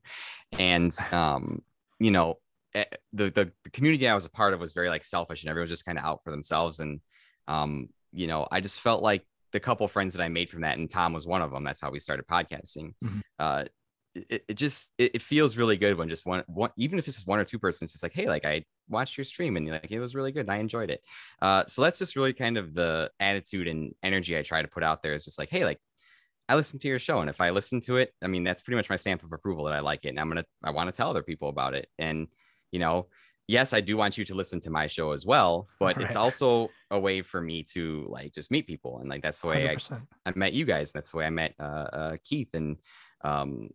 and 0.60 0.95
um, 1.12 1.63
you 1.99 2.12
know, 2.12 2.38
the, 2.73 2.86
the 3.12 3.52
the 3.63 3.69
community 3.71 4.08
I 4.08 4.13
was 4.13 4.26
a 4.26 4.30
part 4.30 4.54
of 4.54 4.60
was 4.60 4.73
very 4.73 4.89
like 4.89 5.04
selfish, 5.04 5.41
and 5.41 5.49
everyone 5.49 5.63
was 5.63 5.71
just 5.71 5.86
kind 5.86 5.97
of 5.97 6.06
out 6.06 6.23
for 6.23 6.30
themselves, 6.30 6.80
and 6.80 6.99
um 7.47 7.89
you 8.13 8.28
know, 8.28 8.47
I 8.52 8.62
just 8.62 8.80
felt 8.80 9.04
like 9.04 9.26
the 9.52 9.60
couple 9.60 9.88
friends 9.88 10.13
that 10.13 10.23
I 10.23 10.30
made 10.30 10.49
from 10.49 10.62
that, 10.62 10.78
and 10.78 10.89
Tom 10.89 11.13
was 11.13 11.26
one 11.26 11.41
of 11.41 11.52
them. 11.52 11.63
That's 11.63 11.82
how 11.82 11.91
we 11.91 11.99
started 11.99 12.26
podcasting. 12.28 12.93
Mm-hmm. 13.04 13.19
Uh, 13.39 13.65
it, 14.15 14.43
it 14.47 14.54
just 14.56 14.91
it, 14.97 15.15
it, 15.15 15.21
feels 15.21 15.58
really 15.58 15.78
good 15.78 15.97
when 15.97 16.08
just 16.08 16.26
one 16.26 16.43
one 16.47 16.69
even 16.78 16.99
if 16.99 17.08
it's 17.08 17.17
just 17.17 17.28
one 17.28 17.39
or 17.39 17.45
two 17.45 17.58
persons 17.58 17.91
just 17.91 18.04
like 18.04 18.13
hey 18.13 18.28
like 18.28 18.45
i 18.45 18.63
watched 18.88 19.17
your 19.17 19.23
stream 19.23 19.58
and 19.58 19.67
like 19.67 19.91
it 19.91 19.99
was 19.99 20.13
really 20.13 20.32
good 20.32 20.41
and 20.41 20.52
i 20.52 20.58
enjoyed 20.58 20.91
it 20.91 21.02
uh 21.41 21.63
so 21.65 21.82
that's 21.82 21.97
just 21.97 22.15
really 22.15 22.34
kind 22.34 22.58
of 22.58 22.76
the 22.76 23.10
attitude 23.19 23.67
and 23.67 23.93
energy 24.04 24.38
i 24.38 24.43
try 24.43 24.62
to 24.62 24.67
put 24.67 24.84
out 24.84 25.02
there 25.02 25.13
is 25.13 25.26
just 25.26 25.39
like 25.39 25.49
hey 25.49 25.65
like 25.65 25.80
i 26.47 26.56
listen 26.56 26.78
to 26.78 26.88
your 26.88 26.99
show 26.99 27.21
and 27.21 27.30
if 27.30 27.41
i 27.41 27.49
listen 27.49 27.82
to 27.82 27.97
it 27.97 28.13
i 28.23 28.28
mean 28.28 28.43
that's 28.43 28.62
pretty 28.62 28.76
much 28.76 28.89
my 28.89 28.95
stamp 28.95 29.23
of 29.23 29.34
approval 29.34 29.63
that 29.63 29.73
i 29.73 29.80
like 29.80 30.06
it 30.06 30.10
and 30.10 30.19
i'm 30.19 30.28
gonna 30.28 30.45
i 30.63 30.69
want 30.69 30.88
to 30.88 30.93
tell 30.93 31.10
other 31.10 31.23
people 31.23 31.49
about 31.49 31.73
it 31.73 31.88
and 31.97 32.28
you 32.71 32.80
know 32.80 33.08
yes, 33.47 33.73
I 33.73 33.82
do 33.82 33.97
want 33.97 34.17
you 34.17 34.25
to 34.25 34.36
listen 34.36 34.60
to 34.62 34.69
my 34.69 34.88
show 34.88 35.12
as 35.12 35.25
well, 35.25 35.67
but 35.79 35.97
right. 35.97 36.06
it's 36.06 36.15
also 36.15 36.69
a 36.91 36.99
way 36.99 37.21
for 37.21 37.41
me 37.41 37.63
to 37.73 38.06
like 38.08 38.34
just 38.34 38.51
meet 38.51 38.67
people. 38.67 38.99
And 38.99 39.10
like 39.10 39.21
that's 39.21 39.41
the 39.41 39.47
way 39.47 39.69
I, 39.69 39.77
I 40.25 40.34
met 40.36 40.53
you 40.53 40.65
guys. 40.65 40.91
That's 40.91 41.12
the 41.12 41.17
way 41.17 41.25
I 41.25 41.29
met 41.29 41.53
uh, 41.60 41.63
uh, 41.63 42.17
Keith 42.23 42.53
and 42.53 42.77
um, 43.23 43.69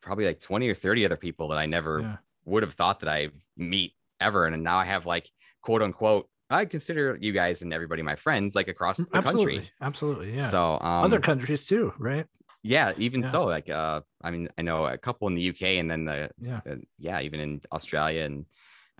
probably 0.00 0.26
like 0.26 0.40
20 0.40 0.68
or 0.68 0.74
30 0.74 1.04
other 1.04 1.16
people 1.16 1.48
that 1.48 1.58
I 1.58 1.66
never 1.66 2.00
yeah. 2.00 2.16
would 2.46 2.62
have 2.62 2.74
thought 2.74 3.00
that 3.00 3.08
I 3.08 3.28
meet 3.56 3.92
ever. 4.20 4.46
And 4.46 4.62
now 4.62 4.78
I 4.78 4.84
have 4.84 5.06
like 5.06 5.28
quote 5.62 5.82
unquote 5.82 6.28
I 6.50 6.66
consider 6.66 7.16
you 7.18 7.32
guys 7.32 7.62
and 7.62 7.72
everybody 7.72 8.02
my 8.02 8.16
friends 8.16 8.54
like 8.54 8.68
across 8.68 8.98
the 8.98 9.06
absolutely, 9.14 9.54
country. 9.54 9.70
Absolutely. 9.80 10.36
Yeah. 10.36 10.48
So 10.48 10.74
um, 10.74 11.04
other 11.04 11.20
countries 11.20 11.66
too, 11.66 11.94
right? 11.98 12.26
Yeah, 12.62 12.92
even 12.96 13.22
yeah. 13.22 13.28
so, 13.28 13.44
like 13.44 13.68
uh 13.70 14.02
I 14.22 14.30
mean 14.30 14.48
I 14.58 14.62
know 14.62 14.86
a 14.86 14.98
couple 14.98 15.28
in 15.28 15.34
the 15.34 15.48
UK 15.48 15.62
and 15.80 15.90
then 15.90 16.04
the 16.04 16.30
yeah, 16.38 16.60
uh, 16.68 16.76
yeah, 16.98 17.20
even 17.20 17.40
in 17.40 17.60
Australia 17.72 18.24
and 18.24 18.44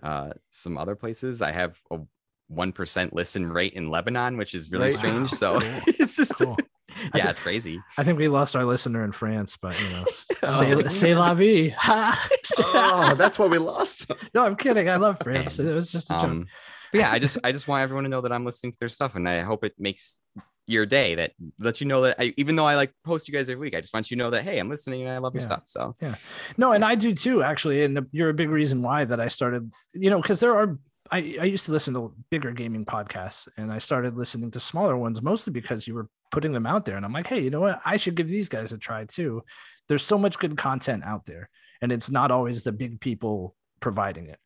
uh, 0.03 0.31
some 0.49 0.77
other 0.77 0.95
places. 0.95 1.41
I 1.41 1.51
have 1.51 1.79
a 1.89 1.99
one 2.47 2.71
percent 2.71 3.13
listen 3.13 3.51
rate 3.51 3.73
in 3.73 3.89
Lebanon, 3.89 4.37
which 4.37 4.53
is 4.53 4.69
really 4.69 4.85
right. 4.85 4.93
strange. 4.93 5.31
So 5.31 5.59
cool. 5.59 5.81
it's 5.87 6.17
just 6.17 6.35
cool. 6.35 6.57
yeah, 6.97 7.09
think, 7.11 7.25
it's 7.25 7.39
crazy. 7.39 7.81
I 7.97 8.03
think 8.03 8.19
we 8.19 8.27
lost 8.27 8.55
our 8.55 8.65
listener 8.65 9.03
in 9.03 9.11
France, 9.13 9.57
but 9.57 9.79
you 9.81 9.89
know, 9.89 10.03
oh, 10.43 10.89
say, 10.89 11.15
la 11.15 11.33
vie. 11.33 11.75
oh, 11.87 13.15
that's 13.17 13.39
why 13.39 13.47
we 13.47 13.57
lost. 13.57 14.11
no, 14.33 14.43
I'm 14.45 14.55
kidding. 14.55 14.89
I 14.89 14.97
love 14.97 15.17
France. 15.23 15.57
It 15.57 15.73
was 15.73 15.91
just 15.91 16.11
a 16.11 16.13
joke. 16.13 16.23
Um, 16.23 16.47
yeah, 16.93 17.11
I 17.11 17.17
just 17.17 17.37
I 17.43 17.51
just 17.51 17.67
want 17.67 17.81
everyone 17.81 18.03
to 18.03 18.09
know 18.09 18.21
that 18.21 18.31
I'm 18.31 18.45
listening 18.45 18.73
to 18.73 18.79
their 18.79 18.89
stuff, 18.89 19.15
and 19.15 19.27
I 19.27 19.41
hope 19.41 19.63
it 19.63 19.73
makes 19.79 20.19
your 20.65 20.85
day 20.85 21.15
that 21.15 21.31
let 21.59 21.81
you 21.81 21.87
know 21.87 22.01
that 22.01 22.15
I, 22.19 22.33
even 22.37 22.55
though 22.55 22.65
I 22.65 22.75
like 22.75 22.93
post 23.03 23.27
you 23.27 23.33
guys 23.33 23.49
every 23.49 23.67
week, 23.67 23.75
I 23.75 23.81
just 23.81 23.93
want 23.93 24.09
you 24.09 24.17
to 24.17 24.23
know 24.23 24.29
that 24.29 24.43
hey, 24.43 24.59
I'm 24.59 24.69
listening 24.69 25.01
and 25.01 25.11
I 25.11 25.17
love 25.17 25.33
your 25.33 25.41
stuff. 25.41 25.63
So 25.65 25.95
yeah, 26.01 26.15
no, 26.57 26.71
and 26.71 26.85
I 26.85 26.95
do 26.95 27.13
too 27.13 27.43
actually, 27.43 27.83
and 27.83 28.07
you're 28.11 28.29
a 28.29 28.33
big 28.33 28.49
reason 28.49 28.81
why 28.81 29.05
that 29.05 29.19
I 29.19 29.27
started. 29.27 29.71
You 29.93 30.09
know, 30.09 30.21
because 30.21 30.39
there 30.39 30.57
are 30.57 30.77
I, 31.11 31.37
I 31.39 31.45
used 31.45 31.65
to 31.65 31.71
listen 31.71 31.93
to 31.93 32.13
bigger 32.31 32.51
gaming 32.51 32.85
podcasts 32.85 33.47
and 33.57 33.71
I 33.71 33.77
started 33.77 34.17
listening 34.17 34.51
to 34.51 34.59
smaller 34.59 34.97
ones 34.97 35.21
mostly 35.21 35.51
because 35.51 35.87
you 35.87 35.93
were 35.93 36.07
putting 36.31 36.53
them 36.53 36.65
out 36.65 36.85
there. 36.85 36.97
And 36.97 37.05
I'm 37.05 37.13
like, 37.13 37.27
hey, 37.27 37.41
you 37.41 37.49
know 37.51 37.61
what? 37.61 37.81
I 37.85 37.97
should 37.97 38.15
give 38.15 38.27
these 38.27 38.49
guys 38.49 38.71
a 38.71 38.77
try 38.77 39.05
too. 39.05 39.43
There's 39.87 40.03
so 40.03 40.17
much 40.17 40.39
good 40.39 40.57
content 40.57 41.03
out 41.03 41.25
there, 41.25 41.49
and 41.81 41.91
it's 41.91 42.09
not 42.09 42.31
always 42.31 42.63
the 42.63 42.71
big 42.71 42.99
people 43.01 43.55
providing 43.79 44.27
it. 44.27 44.39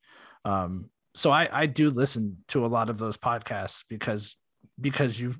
Um, 0.44 0.90
so 1.16 1.32
I, 1.32 1.48
I 1.52 1.66
do 1.68 1.90
listen 1.90 2.38
to 2.50 2.66
a 2.66 2.68
lot 2.68 2.90
of 2.90 2.98
those 2.98 3.18
podcasts 3.18 3.84
because 3.88 4.36
because 4.80 5.20
you 5.20 5.36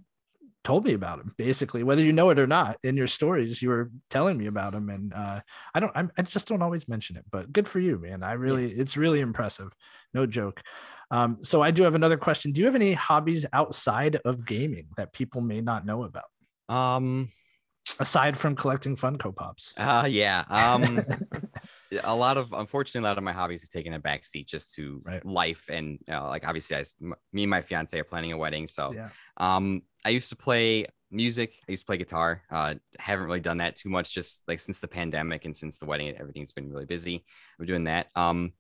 told 0.68 0.84
me 0.84 0.94
about 0.94 1.18
him 1.18 1.34
basically 1.38 1.82
whether 1.82 2.04
you 2.04 2.12
know 2.12 2.30
it 2.30 2.38
or 2.38 2.46
not 2.46 2.78
in 2.84 2.98
your 2.98 3.08
stories 3.08 3.62
you 3.62 3.70
were 3.70 3.90
telling 4.10 4.38
me 4.38 4.48
about 4.48 4.74
him 4.74 4.90
and 4.90 5.14
uh, 5.14 5.40
i 5.74 5.80
don't 5.80 5.94
I'm, 5.96 6.12
i 6.18 6.22
just 6.22 6.46
don't 6.50 6.62
always 6.62 6.90
mention 6.90 7.16
it 7.16 7.24
but 7.32 7.54
good 7.54 7.70
for 7.70 7.80
you 7.80 7.98
man. 7.98 8.22
I 8.22 8.34
really 8.34 8.68
yeah. 8.68 8.82
it's 8.82 8.98
really 8.98 9.22
impressive 9.22 9.70
no 10.14 10.26
joke. 10.26 10.62
Um, 11.10 11.38
so 11.42 11.62
i 11.62 11.72
do 11.72 11.84
have 11.84 11.96
another 11.96 12.18
question. 12.18 12.52
Do 12.52 12.60
you 12.60 12.66
have 12.66 12.76
any 12.76 12.92
hobbies 12.92 13.46
outside 13.54 14.20
of 14.26 14.46
gaming 14.46 14.88
that 14.98 15.14
people 15.14 15.40
may 15.40 15.62
not 15.62 15.86
know 15.86 16.04
about? 16.04 16.30
Um. 16.68 17.32
Aside 18.02 18.38
from 18.38 18.58
collecting 18.58 18.98
funko 18.98 19.34
pops. 19.34 19.74
Uh 19.78 20.06
yeah 20.10 20.44
um 20.50 21.00
a 22.04 22.16
lot 22.16 22.38
of 22.38 22.52
unfortunately 22.54 23.06
a 23.06 23.10
lot 23.10 23.18
of 23.18 23.24
my 23.24 23.32
hobbies 23.32 23.62
have 23.62 23.70
taken 23.70 23.94
a 23.94 24.00
backseat 24.00 24.46
just 24.46 24.76
to 24.76 25.02
right. 25.06 25.26
life 25.26 25.66
and 25.70 26.00
you 26.08 26.14
know, 26.14 26.28
like 26.28 26.48
obviously 26.48 26.76
I, 26.78 26.84
me 27.34 27.44
and 27.44 27.50
my 27.50 27.62
fiance 27.62 27.98
are 27.98 28.04
planning 28.04 28.32
a 28.32 28.38
wedding 28.38 28.68
so 28.68 28.94
yeah. 28.94 29.10
um 29.38 29.82
I 30.06 30.10
used 30.10 30.30
to 30.30 30.36
play 30.36 30.88
music. 31.12 31.56
I 31.68 31.72
used 31.72 31.84
to 31.84 31.86
play 31.86 31.98
guitar. 31.98 32.44
Uh, 32.50 32.76
haven't 33.00 33.26
really 33.26 33.40
done 33.40 33.58
that 33.58 33.76
too 33.76 33.90
much, 33.90 34.14
just 34.14 34.44
like 34.48 34.60
since 34.60 34.80
the 34.80 34.88
pandemic 34.88 35.46
and 35.46 35.56
since 35.56 35.78
the 35.78 35.86
wedding, 35.86 36.16
everything's 36.18 36.52
been 36.52 36.70
really 36.70 36.86
busy. 36.86 37.26
I'm 37.60 37.66
doing 37.66 37.86
that. 37.86 38.08
Um, 38.16 38.54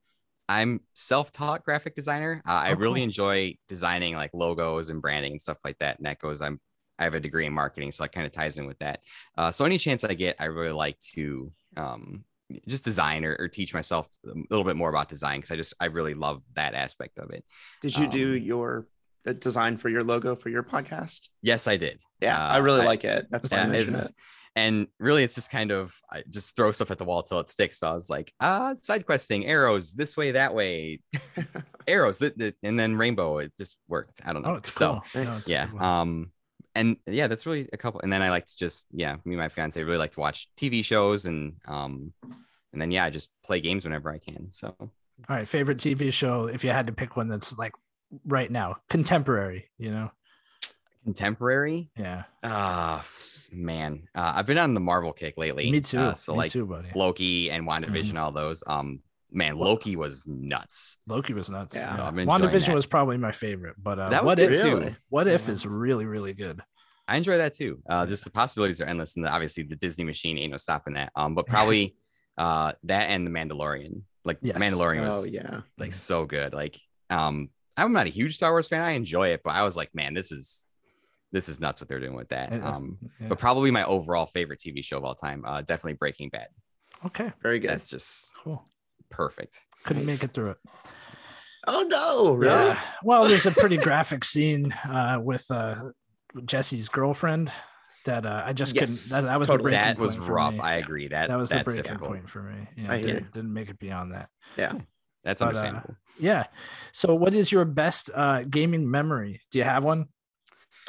I'm 0.50 0.82
self-taught 0.94 1.66
graphic 1.66 1.96
designer. 1.96 2.42
Uh, 2.48 2.52
I 2.52 2.70
really 2.72 3.04
enjoy 3.04 3.56
designing 3.68 4.16
like 4.16 4.32
logos 4.34 4.90
and 4.90 5.02
branding 5.02 5.34
and 5.34 5.42
stuff 5.42 5.58
like 5.64 5.78
that. 5.80 5.98
And 5.98 6.06
that 6.06 6.20
goes. 6.20 6.42
I'm 6.42 6.60
I 7.00 7.04
have 7.04 7.14
a 7.14 7.20
degree 7.20 7.46
in 7.46 7.54
marketing, 7.54 7.92
so 7.92 8.04
it 8.06 8.12
kind 8.12 8.26
of 8.26 8.32
ties 8.32 8.58
in 8.58 8.66
with 8.66 8.80
that. 8.80 9.02
Uh, 9.38 9.52
so 9.52 9.66
any 9.66 9.78
chance 9.78 10.04
I 10.04 10.16
get, 10.16 10.38
I 10.40 10.46
really 10.46 10.72
like 10.72 10.98
to 11.14 11.52
um, 11.76 12.24
just 12.68 12.86
design 12.86 13.26
or, 13.26 13.36
or, 13.40 13.48
teach 13.48 13.74
myself 13.74 14.08
a 14.26 14.34
little 14.50 14.64
bit 14.64 14.76
more 14.76 14.90
about 14.90 15.10
design 15.10 15.40
because 15.40 15.52
I 15.52 15.56
just 15.56 15.74
I 15.80 15.86
really 15.86 16.14
love 16.14 16.42
that 16.56 16.74
aspect 16.74 17.18
of 17.18 17.32
it. 17.32 17.44
Did 17.82 17.96
you 17.98 18.06
um, 18.06 18.10
do 18.10 18.34
your 18.34 18.88
design 19.34 19.78
for 19.78 19.90
your 19.90 20.04
logo 20.04 20.36
for 20.36 20.50
your 20.50 20.64
podcast? 20.64 21.28
Yes, 21.42 21.68
I 21.68 21.78
did. 21.78 22.00
Yeah, 22.22 22.38
uh, 22.38 22.48
I 22.48 22.58
really 22.58 22.82
I, 22.82 22.86
like 22.86 23.04
it. 23.04 23.28
That's 23.30 23.48
fun. 23.48 23.74
Yeah, 23.74 23.82
it. 23.82 24.12
And 24.56 24.88
really, 25.00 25.24
it's 25.24 25.36
just 25.36 25.52
kind 25.52 25.72
of 25.72 25.94
I 26.12 26.24
just 26.30 26.56
throw 26.56 26.72
stuff 26.72 26.90
at 26.90 26.98
the 26.98 27.06
wall 27.06 27.22
till 27.22 27.40
it 27.40 27.50
sticks. 27.50 27.80
So 27.80 27.90
I 27.90 27.94
was 27.94 28.10
like, 28.10 28.34
ah, 28.40 28.74
side 28.82 29.06
questing, 29.06 29.46
arrows 29.46 29.94
this 29.94 30.18
way, 30.18 30.32
that 30.32 30.56
way, 30.56 31.02
arrows, 31.88 32.18
th- 32.18 32.36
th- 32.38 32.56
and 32.64 32.80
then 32.80 32.96
rainbow. 32.96 33.38
It 33.38 33.54
just 33.56 33.78
worked. 33.88 34.20
I 34.26 34.34
don't 34.34 34.42
know. 34.42 34.54
Oh, 34.54 34.56
it's 34.56 34.74
so 34.74 35.02
cool. 35.14 35.24
no, 35.26 35.30
it's 35.30 35.48
yeah. 35.48 35.68
Um, 35.80 36.32
and 36.78 36.98
yeah, 37.06 37.28
that's 37.28 37.46
really 37.46 37.68
a 37.74 37.78
couple. 37.78 38.02
And 38.02 38.12
then 38.12 38.22
I 38.22 38.30
like 38.30 38.46
to 38.46 38.58
just 38.58 38.88
yeah, 38.92 39.18
me 39.26 39.34
and 39.34 39.38
my 39.38 39.50
fiance 39.50 39.82
really 39.82 39.98
like 39.98 40.12
to 40.12 40.20
watch 40.20 40.50
TV 40.58 40.84
shows 40.84 41.26
and 41.26 41.56
um, 41.68 42.14
and 42.72 42.82
then 42.82 42.92
yeah, 42.92 43.06
I 43.06 43.10
just 43.10 43.30
play 43.44 43.62
games 43.62 43.84
whenever 43.86 44.12
I 44.12 44.20
can. 44.20 44.52
So. 44.52 44.76
All 44.80 45.36
right, 45.36 45.48
favorite 45.48 45.80
TV 45.80 46.14
show 46.14 46.46
if 46.46 46.64
you 46.64 46.70
had 46.70 46.88
to 46.88 46.94
pick 46.94 47.18
one 47.18 47.28
that's 47.28 47.58
like 47.58 47.74
right 48.26 48.52
now, 48.52 48.78
contemporary, 48.90 49.70
you 49.78 49.92
know? 49.92 50.12
Contemporary? 51.04 51.90
Yeah. 51.98 52.24
Ah, 52.44 53.00
uh, 53.00 53.04
man. 53.52 54.08
Uh, 54.14 54.34
I've 54.36 54.46
been 54.46 54.58
on 54.58 54.74
the 54.74 54.80
Marvel 54.80 55.14
kick 55.14 55.38
lately. 55.38 55.72
Me 55.72 55.82
too. 55.82 55.98
Uh, 55.98 56.14
so 56.14 56.34
Me 56.34 56.40
like 56.40 56.52
too, 56.52 56.66
buddy. 56.66 56.90
Loki 56.96 57.50
and 57.50 57.68
WandaVision, 57.68 58.10
mm-hmm. 58.10 58.18
all 58.18 58.32
those. 58.32 58.64
Um, 58.68 59.02
man, 59.32 59.58
Loki 59.58 59.96
was 59.96 60.26
nuts. 60.28 60.98
Loki 61.08 61.34
was 61.34 61.50
nuts. 61.50 61.76
Yeah. 61.76 61.96
So 61.96 62.04
WandaVision 62.12 62.74
was 62.74 62.86
probably 62.86 63.18
my 63.18 63.32
favorite, 63.32 63.76
but 63.78 64.00
uh, 64.00 64.10
that 64.10 64.24
was 64.24 64.38
what 64.38 64.40
if 64.40 64.62
too. 64.62 64.96
What 65.10 65.28
if 65.28 65.50
is 65.50 65.66
really, 65.66 66.06
really 66.06 66.34
good. 66.34 66.62
I 67.08 67.18
enjoy 67.18 67.38
that 67.38 67.54
too. 67.54 67.82
Uh, 67.88 68.06
just 68.06 68.24
the 68.24 68.32
possibilities 68.32 68.82
are 68.82 68.86
endless, 68.86 69.16
and 69.16 69.26
the, 69.26 69.30
obviously 69.30 69.64
the 69.64 69.76
Disney 69.76 70.04
machine 70.04 70.38
ain't 70.38 70.52
no 70.52 70.58
stopping 70.58 70.96
that. 70.96 71.12
Um, 71.16 71.36
but 71.36 71.48
probably 71.48 71.96
uh 72.38 72.74
that 72.84 73.10
and 73.10 73.26
the 73.26 73.32
Mandalorian. 73.32 74.02
Like 74.24 74.40
yes. 74.42 74.58
Mandalorian 74.58 75.06
was 75.06 75.24
oh, 75.24 75.28
yeah. 75.28 75.62
like 75.78 75.94
so 75.94 76.26
good. 76.26 76.54
Like 76.54 76.80
um 77.10 77.50
I'm 77.78 77.94
not 77.94 78.08
a 78.08 78.10
huge 78.10 78.36
Star 78.36 78.52
Wars 78.52 78.68
fan. 78.68 78.82
I 78.82 78.92
enjoy 78.92 79.30
it, 79.30 79.42
but 79.44 79.52
I 79.52 79.64
was 79.64 79.78
like, 79.78 79.94
man, 79.94 80.14
this 80.14 80.32
is 80.32 80.66
this 81.32 81.50
is 81.50 81.60
nuts 81.60 81.82
what 81.82 81.88
they're 81.88 82.00
doing 82.00 82.16
with 82.16 82.30
that. 82.30 82.52
Um, 82.54 82.98
yeah. 83.20 83.28
but 83.28 83.38
probably 83.38 83.70
my 83.70 83.84
overall 83.84 84.26
favorite 84.26 84.60
TV 84.60 84.84
show 84.84 84.98
of 84.98 85.04
all 85.04 85.16
time, 85.16 85.44
uh, 85.46 85.62
definitely 85.62 85.94
Breaking 85.94 86.30
Bad. 86.30 86.48
Okay, 87.06 87.32
very 87.42 87.60
good. 87.60 87.70
That's 87.70 87.90
just 87.90 88.32
cool, 88.38 88.66
perfect. 89.10 89.60
Couldn't 89.84 90.06
nice. 90.06 90.22
make 90.22 90.30
it 90.30 90.34
through 90.34 90.52
it. 90.52 90.58
Oh 91.68 91.86
no! 91.88 92.34
Really? 92.34 92.54
Yeah. 92.54 92.80
Well, 93.04 93.28
there's 93.28 93.46
a 93.46 93.52
pretty 93.52 93.78
graphic 93.78 94.24
scene 94.24 94.72
uh, 94.72 95.20
with 95.22 95.50
uh, 95.52 95.90
Jesse's 96.46 96.88
girlfriend 96.88 97.52
that 98.06 98.26
uh, 98.26 98.44
I 98.46 98.54
just 98.54 98.74
yes, 98.74 98.82
couldn't. 98.82 99.10
That, 99.10 99.30
that 99.30 99.40
was 99.40 99.50
totally. 99.50 99.72
that 99.72 99.98
was 99.98 100.18
rough. 100.18 100.60
I 100.60 100.76
agree. 100.76 101.10
That 101.10 101.28
that 101.28 101.38
was 101.38 101.50
the 101.50 101.64
breaking 101.64 101.84
difficult. 101.84 102.10
point 102.10 102.30
for 102.30 102.42
me. 102.42 102.68
Yeah, 102.78 102.92
I 102.92 103.02
didn't, 103.02 103.34
didn't 103.34 103.54
make 103.54 103.70
it 103.70 103.80
beyond 103.80 104.14
that. 104.14 104.30
Yeah. 104.58 104.74
That's 105.24 105.42
but, 105.42 105.46
uh, 105.46 105.50
understandable. 105.50 105.96
Yeah. 106.20 106.46
So, 106.94 107.14
what 107.14 107.36
is 107.36 107.52
your 107.52 107.66
best 107.66 108.10
uh, 108.16 108.44
gaming 108.44 108.90
memory? 108.90 109.42
Do 109.52 109.60
you 109.60 109.66
have 109.66 109.84
one? 109.84 110.08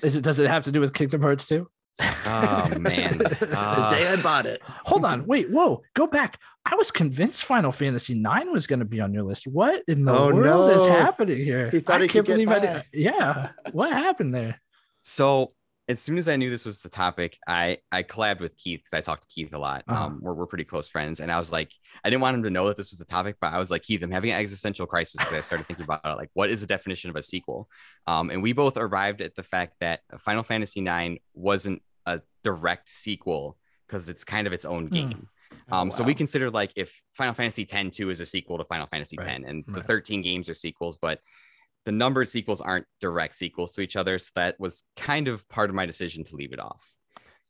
Is 0.03 0.17
it 0.17 0.23
does 0.23 0.39
it 0.39 0.49
have 0.49 0.65
to 0.65 0.73
do 0.73 0.81
with 0.81 0.95
Kingdom 0.95 1.21
Hearts 1.21 1.47
2? 1.47 1.69
Oh 2.01 2.75
man, 2.79 3.21
uh, 3.23 3.89
the 3.91 3.97
day 3.97 4.07
I 4.07 4.17
bought 4.23 4.47
it. 4.47 4.61
Hold 4.85 5.05
on, 5.05 5.27
wait, 5.27 5.51
whoa, 5.51 5.83
go 5.95 6.07
back. 6.07 6.39
I 6.65 6.75
was 6.75 6.91
convinced 6.91 7.45
Final 7.45 7.73
Fantasy 7.73 8.15
Nine 8.15 8.53
was 8.53 8.67
going 8.67 8.81
to 8.81 8.85
be 8.85 9.01
on 9.01 9.15
your 9.15 9.23
list. 9.23 9.47
What 9.47 9.83
in 9.89 10.05
the 10.05 10.13
oh, 10.13 10.35
world 10.35 10.71
no. 10.71 10.71
is 10.71 10.87
happening 10.87 11.39
here? 11.39 11.71
He 11.71 11.83
I 11.87 12.07
can't 12.07 12.27
believe 12.27 12.51
I 12.51 12.59
did. 12.59 12.85
Yeah, 12.93 13.51
what 13.73 13.91
happened 14.05 14.35
there? 14.35 14.61
So 15.03 15.53
as 15.89 16.01
soon 16.01 16.19
as 16.19 16.29
I 16.29 16.37
knew 16.37 16.51
this 16.51 16.67
was 16.67 16.81
the 16.81 16.91
topic, 16.91 17.39
I 17.49 17.79
I 17.91 18.03
collabed 18.03 18.41
with 18.41 18.57
Keith 18.59 18.81
because 18.81 18.93
I 18.93 19.01
talked 19.01 19.23
to 19.23 19.29
Keith 19.35 19.55
a 19.55 19.59
lot. 19.59 19.85
Uh-huh. 19.89 20.05
Um, 20.05 20.19
we're, 20.21 20.35
we're 20.35 20.47
pretty 20.47 20.65
close 20.65 20.89
friends, 20.89 21.21
and 21.21 21.33
I 21.33 21.39
was 21.39 21.51
like, 21.51 21.73
I 22.05 22.11
didn't 22.11 22.21
want 22.21 22.37
him 22.37 22.43
to 22.43 22.51
know 22.51 22.69
that 22.69 22.77
this 22.77 22.91
was 22.91 22.99
the 22.99 23.07
topic, 23.07 23.37
but 23.41 23.55
I 23.55 23.59
was 23.59 23.71
like, 23.71 23.83
Keith, 23.83 24.03
I'm 24.03 24.11
having 24.11 24.31
an 24.31 24.39
existential 24.39 24.87
crisis 24.87 25.21
because 25.21 25.35
I 25.35 25.41
started 25.41 25.67
thinking 25.67 25.85
about 25.85 26.03
it, 26.05 26.17
like, 26.17 26.31
what 26.35 26.51
is 26.51 26.61
the 26.61 26.67
definition 26.67 27.09
of 27.09 27.17
a 27.17 27.23
sequel? 27.23 27.71
Um, 28.07 28.29
and 28.31 28.43
we 28.43 28.53
both 28.53 28.77
arrived 28.77 29.23
at 29.23 29.35
the 29.35 29.43
fact 29.43 29.77
that 29.81 30.01
Final 30.19 30.43
Fantasy 30.43 30.87
IX 30.87 31.17
wasn't 31.33 31.83
direct 32.43 32.89
sequel 32.89 33.57
because 33.87 34.09
it's 34.09 34.25
kind 34.25 34.47
of 34.47 34.53
its 34.53 34.65
own 34.65 34.87
hmm. 34.87 34.95
game. 34.95 35.29
Oh, 35.71 35.79
um. 35.79 35.91
So 35.91 36.03
we 36.03 36.15
consider 36.15 36.51
like 36.51 36.73
if 36.77 36.93
Final 37.15 37.35
Fantasy 37.35 37.67
X 37.71 37.97
2 37.97 38.11
is 38.11 38.21
a 38.21 38.27
sequel 38.27 38.59
to 38.59 38.65
Final 38.65 38.87
Fantasy 38.87 39.17
right. 39.19 39.29
10, 39.29 39.45
and 39.45 39.65
right. 39.67 39.77
the 39.77 39.83
13 39.83 40.23
games 40.23 40.49
are 40.49 40.55
sequels, 40.55 40.99
but 40.99 41.21
the 41.85 41.93
numbered 41.93 42.29
sequels 42.29 42.61
aren't 42.61 42.87
direct 43.01 43.35
sequels 43.35 43.73
to 43.73 43.81
each 43.81 43.97
other. 43.97 44.19
So 44.19 44.31
that 44.35 44.59
was 44.59 44.85
kind 44.97 45.29
of 45.29 45.49
part 45.49 45.71
of 45.71 45.77
my 45.77 45.87
decision 45.87 46.25
to 46.25 46.37
leave 46.37 46.53
it 46.53 46.61
off. 46.61 46.85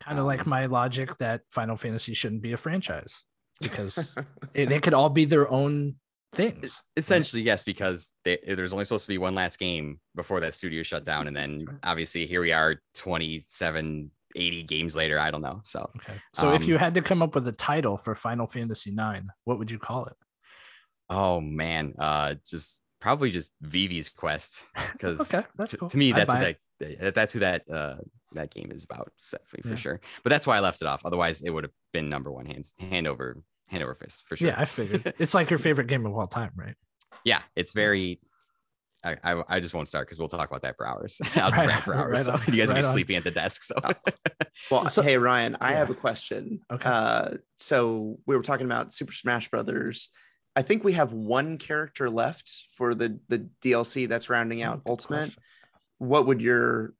Kind 0.01 0.18
of 0.18 0.22
um, 0.22 0.29
like 0.29 0.46
my 0.46 0.66
logic 0.66 1.16
that 1.18 1.42
Final 1.51 1.77
Fantasy 1.77 2.14
shouldn't 2.14 2.42
be 2.42 2.53
a 2.53 2.57
franchise 2.57 3.24
because 3.61 4.14
it, 4.55 4.68
they 4.68 4.79
could 4.79 4.94
all 4.94 5.11
be 5.11 5.24
their 5.24 5.51
own 5.51 5.96
things. 6.33 6.81
Essentially, 6.96 7.42
right? 7.42 7.46
yes, 7.46 7.64
because 7.64 8.12
they, 8.24 8.38
there's 8.46 8.72
only 8.72 8.85
supposed 8.85 9.07
to 9.07 9.09
be 9.09 9.18
one 9.18 9.35
last 9.35 9.59
game 9.59 9.98
before 10.14 10.40
that 10.40 10.55
studio 10.55 10.83
shut 10.83 11.05
down. 11.05 11.27
And 11.27 11.37
then 11.37 11.66
obviously 11.83 12.27
here 12.27 12.40
we 12.40 12.53
are 12.53 12.77
27, 12.94 14.11
80 14.38 14.62
games 14.64 14.96
later. 14.96 15.18
I 15.18 15.31
don't 15.31 15.42
know. 15.42 15.61
So, 15.64 15.90
okay. 15.96 16.14
So 16.33 16.48
um, 16.48 16.55
if 16.55 16.66
you 16.66 16.79
had 16.79 16.94
to 16.94 17.03
come 17.03 17.22
up 17.22 17.35
with 17.35 17.46
a 17.48 17.53
title 17.53 17.96
for 17.96 18.14
Final 18.14 18.46
Fantasy 18.46 18.90
9, 18.90 19.29
what 19.44 19.59
would 19.59 19.70
you 19.70 19.79
call 19.79 20.07
it? 20.07 20.16
Oh 21.11 21.40
man, 21.40 21.94
uh, 21.98 22.35
just 22.48 22.83
probably 23.01 23.31
just 23.31 23.53
Vivi's 23.62 24.09
quest 24.09 24.62
because 24.92 25.20
okay, 25.20 25.46
cool. 25.79 25.88
to 25.88 25.96
me 25.96 26.12
that's 26.12 26.33
what 26.33 26.57
that, 26.81 27.14
that's 27.14 27.33
who 27.33 27.38
that 27.38 27.62
uh 27.70 27.96
that 28.33 28.53
game 28.53 28.70
is 28.72 28.85
about 28.85 29.11
definitely 29.31 29.62
for 29.62 29.68
yeah. 29.70 29.74
sure. 29.77 30.01
But 30.22 30.31
that's 30.31 30.46
why 30.46 30.57
I 30.57 30.61
left 30.61 30.83
it 30.83 30.87
off. 30.87 31.03
Otherwise, 31.05 31.40
it 31.40 31.51
would 31.51 31.64
have 31.64 31.72
been 31.92 32.09
number 32.09 32.31
one 32.31 32.46
hands 32.46 32.74
hand 32.79 33.07
over 33.07 33.42
hand 33.68 33.83
over 33.83 33.94
fist 33.94 34.24
for 34.27 34.37
sure. 34.37 34.48
Yeah, 34.48 34.57
I 34.59 34.64
figured 34.64 35.14
it's 35.18 35.35
like 35.35 35.51
your 35.51 35.59
favorite 35.59 35.87
game 35.87 36.05
of 36.05 36.16
all 36.16 36.27
time, 36.27 36.53
right? 36.57 36.74
Yeah, 37.24 37.40
it's 37.57 37.72
very. 37.72 38.20
I, 39.05 39.17
I, 39.23 39.43
I 39.49 39.61
just 39.61 39.75
won't 39.75 39.87
start 39.87 40.07
because 40.07 40.19
we'll 40.19 40.29
talk 40.29 40.49
about 40.49 40.63
that 40.63 40.77
for 40.77 40.87
hours. 40.87 41.21
I'll 41.37 41.51
just 41.51 41.63
right, 41.63 41.69
rant 41.69 41.85
for 41.85 41.95
hours. 41.95 42.29
Right 42.29 42.41
so 42.41 42.53
you 42.53 42.59
guys 42.59 42.69
right 42.69 42.77
will 42.77 42.83
be 42.83 42.87
on. 42.87 42.93
sleeping 42.93 43.17
at 43.17 43.25
the 43.25 43.31
desk. 43.31 43.63
So, 43.63 43.75
well, 44.71 44.89
so, 44.89 45.03
hey 45.03 45.17
Ryan, 45.19 45.57
I 45.61 45.75
have 45.75 45.91
a 45.91 45.95
question. 45.95 46.61
Okay. 46.73 46.89
Uh, 46.89 47.29
so 47.59 48.19
we 48.27 48.37
were 48.37 48.43
talking 48.43 48.67
about 48.67 48.93
Super 48.93 49.13
Smash 49.13 49.51
Brothers 49.51 50.11
I 50.59 50.63
think 50.63 50.83
we 50.83 50.95
have 50.95 51.13
one 51.13 51.57
character 51.57 52.11
left 52.11 52.65
for 52.73 52.93
the 52.93 53.21
the 53.29 53.49
DLC 53.63 54.09
that's 54.09 54.29
rounding 54.29 54.61
out 54.61 54.83
oh, 54.85 54.91
Ultimate. 54.91 55.29
Gosh. 55.29 55.39
What 55.99 56.27
would 56.27 56.41
your 56.41 56.95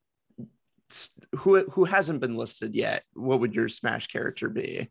who 1.39 1.65
who 1.71 1.85
hasn't 1.85 2.21
been 2.21 2.37
listed 2.37 2.77
yet? 2.77 3.03
What 3.15 3.41
would 3.41 3.57
your 3.57 3.69
Smash 3.69 4.07
character 4.07 4.49
be? 4.49 4.89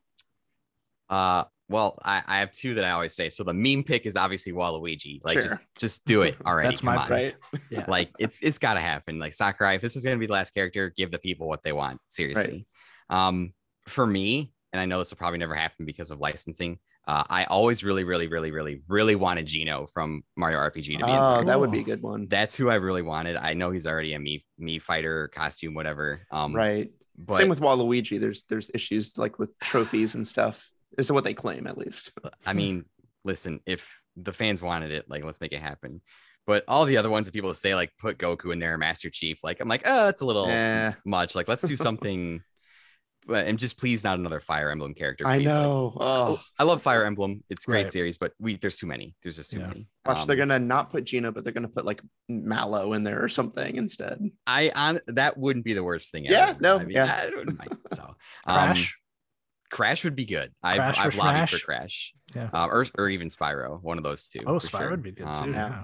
Uh 1.10 1.46
well, 1.70 2.00
I, 2.04 2.22
I 2.26 2.40
have 2.40 2.52
two 2.52 2.76
that 2.76 2.86
I 2.86 2.92
always 2.92 3.14
say. 3.14 3.30
So 3.30 3.44
the 3.44 3.54
meme 3.54 3.84
pick 3.84 4.06
is 4.06 4.16
obviously 4.16 4.54
Waluigi. 4.54 5.22
Like 5.24 5.34
sure. 5.34 5.42
just 5.44 5.62
just 5.78 6.06
do 6.06 6.22
it 6.22 6.36
already. 6.46 6.70
That's 6.70 6.84
my 6.84 7.08
right. 7.08 7.36
Yeah. 7.70 7.86
Like 7.88 8.12
it's 8.20 8.42
it's 8.42 8.58
gotta 8.58 8.80
happen. 8.80 9.20
Like 9.20 9.34
Sakurai, 9.34 9.76
if 9.76 9.82
this 9.82 9.96
is 9.96 10.04
gonna 10.04 10.18
be 10.18 10.28
the 10.28 10.34
last 10.34 10.54
character, 10.54 10.94
give 10.96 11.12
the 11.12 11.20
people 11.20 11.48
what 11.48 11.64
they 11.64 11.74
want. 11.74 12.00
Seriously. 12.08 12.66
Right. 13.10 13.28
Um, 13.28 13.54
for 13.86 14.06
me, 14.06 14.54
and 14.74 14.80
I 14.82 14.86
know 14.86 15.00
this 15.00 15.12
will 15.12 15.18
probably 15.18 15.40
never 15.40 15.56
happen 15.56 15.86
because 15.86 16.12
of 16.12 16.20
licensing, 16.20 16.80
Uh, 17.08 17.24
I 17.30 17.46
always 17.46 17.86
really, 17.86 18.04
really, 18.04 18.28
really, 18.28 18.52
really, 18.52 18.82
really 18.90 19.16
wanted 19.16 19.46
Geno 19.46 19.88
from 19.94 20.24
Mario 20.36 20.58
RPG 20.58 20.84
to 20.84 20.84
be. 20.84 20.94
In 20.94 21.00
there. 21.00 21.20
Oh, 21.20 21.44
that 21.46 21.58
would 21.58 21.72
be 21.72 21.80
a 21.80 21.84
good 21.84 22.02
one. 22.02 22.28
That's 22.28 22.54
who 22.56 22.70
I 22.70 22.76
really 22.76 23.02
wanted. 23.02 23.38
I 23.38 23.54
know 23.54 23.72
he's 23.72 23.88
already 23.88 24.14
a 24.14 24.20
me 24.20 24.44
Mii 24.60 24.82
fighter 24.82 25.30
costume, 25.30 25.74
whatever. 25.74 26.22
Um, 26.32 26.54
right. 26.54 26.92
But, 27.18 27.38
Same 27.38 27.50
with 27.50 27.62
Waluigi. 27.62 28.20
There's 28.20 28.44
there's 28.50 28.70
issues 28.74 29.18
like 29.18 29.40
with 29.40 29.58
trophies 29.60 30.16
and 30.16 30.28
stuff. 30.28 30.70
This 30.98 31.08
is 31.08 31.12
what 31.12 31.24
they 31.24 31.34
claim, 31.34 31.68
at 31.68 31.78
least. 31.78 32.12
I 32.46 32.54
mean, 32.54 32.86
listen, 33.24 33.62
if 33.66 33.88
the 34.16 34.34
fans 34.34 34.62
wanted 34.62 34.92
it, 34.92 35.10
like 35.10 35.24
let's 35.24 35.40
make 35.40 35.54
it 35.54 35.62
happen. 35.62 36.02
But 36.46 36.64
all 36.68 36.86
the 36.86 36.98
other 36.98 37.10
ones 37.10 37.28
that 37.28 37.34
people 37.34 37.54
say 37.54 37.76
like 37.76 37.92
put 38.00 38.18
Goku 38.18 38.52
in 38.52 38.60
there, 38.60 38.78
Master 38.78 39.10
Chief, 39.10 39.44
like 39.44 39.60
I'm 39.60 39.68
like, 39.68 39.84
oh, 39.86 40.06
that's 40.06 40.22
a 40.22 40.26
little 40.26 40.48
eh. 40.48 40.94
much. 41.06 41.36
Like 41.36 41.48
let's 41.48 41.68
do 41.68 41.76
something 41.78 42.42
and 43.30 43.60
just 43.60 43.78
please 43.78 44.04
not 44.04 44.18
another 44.18 44.40
Fire 44.40 44.72
Emblem 44.72 44.94
character. 44.94 45.26
Please. 45.26 45.32
I 45.32 45.38
know. 45.40 45.94
Like, 45.96 46.08
oh. 46.08 46.40
I 46.58 46.64
love 46.64 46.82
Fire 46.82 47.06
Emblem. 47.06 47.44
It's 47.50 47.66
great 47.66 47.84
right. 47.84 47.92
series, 47.92 48.18
but 48.18 48.34
we 48.40 48.56
there's 48.56 48.78
too 48.78 48.88
many. 48.88 49.16
There's 49.22 49.36
just 49.36 49.52
too 49.52 49.60
yeah. 49.60 49.68
many. 49.68 49.88
Watch, 50.06 50.20
um, 50.20 50.28
they're 50.28 50.36
gonna 50.36 50.60
not 50.60 50.92
put 50.92 51.06
Geno, 51.06 51.32
but 51.32 51.44
they're 51.44 51.54
gonna 51.54 51.68
put 51.68 51.86
like 51.86 52.02
Mallow 52.30 52.94
in 52.94 53.04
there 53.04 53.22
or 53.22 53.30
something 53.30 53.76
instead. 53.76 54.22
I 54.46 54.72
on 54.76 55.02
that 55.08 55.38
wouldn't 55.38 55.66
be 55.66 55.74
the 55.74 55.84
worst 55.84 56.12
thing. 56.12 56.26
Yeah, 56.26 56.50
ever. 56.50 56.60
no, 56.62 56.80
I 56.80 56.84
mean, 56.86 56.96
yeah. 56.96 57.30
I. 57.60 57.68
So 57.94 58.04
um, 58.46 58.56
Crash. 58.56 58.98
Crash 59.70 60.04
would 60.04 60.16
be 60.16 60.26
good. 60.26 60.54
I've, 60.64 60.78
Crash 60.78 61.00
I've 61.00 61.16
lobbied 61.18 61.50
for 61.50 61.60
Crash. 61.60 62.14
Yeah. 62.36 62.50
Uh, 62.54 62.68
or, 62.68 62.86
or 62.98 63.10
even 63.10 63.30
Spyro, 63.30 63.82
one 63.82 63.98
of 63.98 64.04
those 64.04 64.28
two. 64.28 64.40
Oh, 64.46 64.56
Spyro 64.56 64.80
sure. 64.80 64.92
would 64.92 65.04
be 65.04 65.12
good 65.12 65.28
um, 65.28 65.46
too. 65.46 65.52
Yeah. 65.52 65.84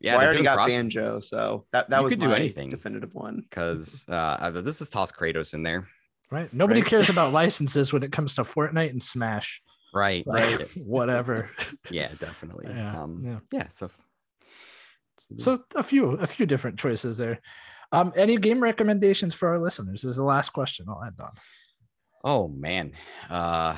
Yeah, 0.00 0.16
well, 0.16 0.22
I 0.22 0.24
already 0.26 0.42
got 0.42 0.54
process. 0.54 0.76
Banjo, 0.78 1.20
so 1.20 1.64
that 1.70 1.88
that 1.90 1.98
you 1.98 2.02
was 2.02 2.10
could 2.10 2.18
do 2.18 2.32
anything 2.32 2.68
definitive 2.68 3.14
one. 3.14 3.44
Because 3.48 4.04
uh, 4.08 4.50
this 4.50 4.80
is 4.80 4.90
toss 4.90 5.12
Kratos 5.12 5.54
in 5.54 5.62
there. 5.62 5.86
Right. 6.28 6.52
Nobody 6.52 6.80
right. 6.80 6.90
cares 6.90 7.08
about 7.08 7.32
licenses 7.34 7.92
when 7.92 8.02
it 8.02 8.10
comes 8.10 8.34
to 8.34 8.42
Fortnite 8.42 8.90
and 8.90 9.02
Smash. 9.02 9.62
Right. 9.94 10.26
Like, 10.26 10.58
right. 10.58 10.68
Whatever. 10.76 11.50
yeah, 11.90 12.08
definitely. 12.18 12.66
Yeah. 12.74 13.02
Um, 13.02 13.22
yeah. 13.24 13.38
Yeah. 13.52 13.68
So. 13.68 13.90
So 15.38 15.62
a 15.76 15.84
few 15.84 16.12
a 16.12 16.26
few 16.26 16.46
different 16.46 16.80
choices 16.80 17.16
there. 17.16 17.38
Um, 17.92 18.12
any 18.16 18.38
game 18.38 18.60
recommendations 18.60 19.34
for 19.34 19.50
our 19.50 19.58
listeners? 19.58 20.02
This 20.02 20.10
is 20.10 20.16
the 20.16 20.24
last 20.24 20.50
question 20.50 20.86
I'll 20.88 21.04
end 21.04 21.20
on. 21.20 21.30
Oh 22.24 22.48
man. 22.48 22.92
Uh 23.28 23.76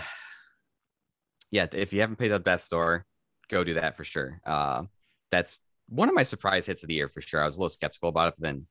yeah, 1.50 1.66
if 1.72 1.92
you 1.92 2.00
haven't 2.00 2.16
played 2.16 2.32
the 2.32 2.38
Death's 2.38 2.68
Door, 2.68 3.06
go 3.48 3.64
do 3.64 3.74
that 3.74 3.96
for 3.96 4.04
sure. 4.04 4.40
Uh 4.44 4.84
that's 5.30 5.58
one 5.88 6.08
of 6.08 6.14
my 6.14 6.22
surprise 6.22 6.66
hits 6.66 6.82
of 6.82 6.88
the 6.88 6.94
year 6.94 7.08
for 7.08 7.20
sure. 7.20 7.42
I 7.42 7.44
was 7.44 7.56
a 7.56 7.60
little 7.60 7.68
skeptical 7.68 8.08
about 8.08 8.28
it, 8.28 8.34
but 8.38 8.44
then 8.44 8.66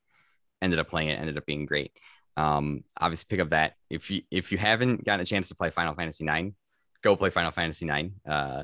ended 0.62 0.80
up 0.80 0.88
playing 0.88 1.10
it, 1.10 1.20
ended 1.20 1.38
up 1.38 1.46
being 1.46 1.66
great. 1.66 1.92
Um, 2.36 2.84
obviously 3.00 3.28
pick 3.30 3.44
up 3.44 3.52
that 3.52 3.74
if 3.90 4.10
you 4.10 4.24
if 4.32 4.52
you 4.52 4.58
haven't 4.58 5.06
gotten 5.06 5.22
a 5.22 5.26
chance 5.26 5.50
to 5.50 5.56
play 5.56 5.70
Final 5.70 5.94
Fantasy 5.94 6.24
Nine, 6.24 6.56
go 7.04 7.16
play 7.16 7.30
Final 7.30 7.52
Fantasy 7.52 7.86
Nine. 7.86 8.14
Uh, 8.28 8.64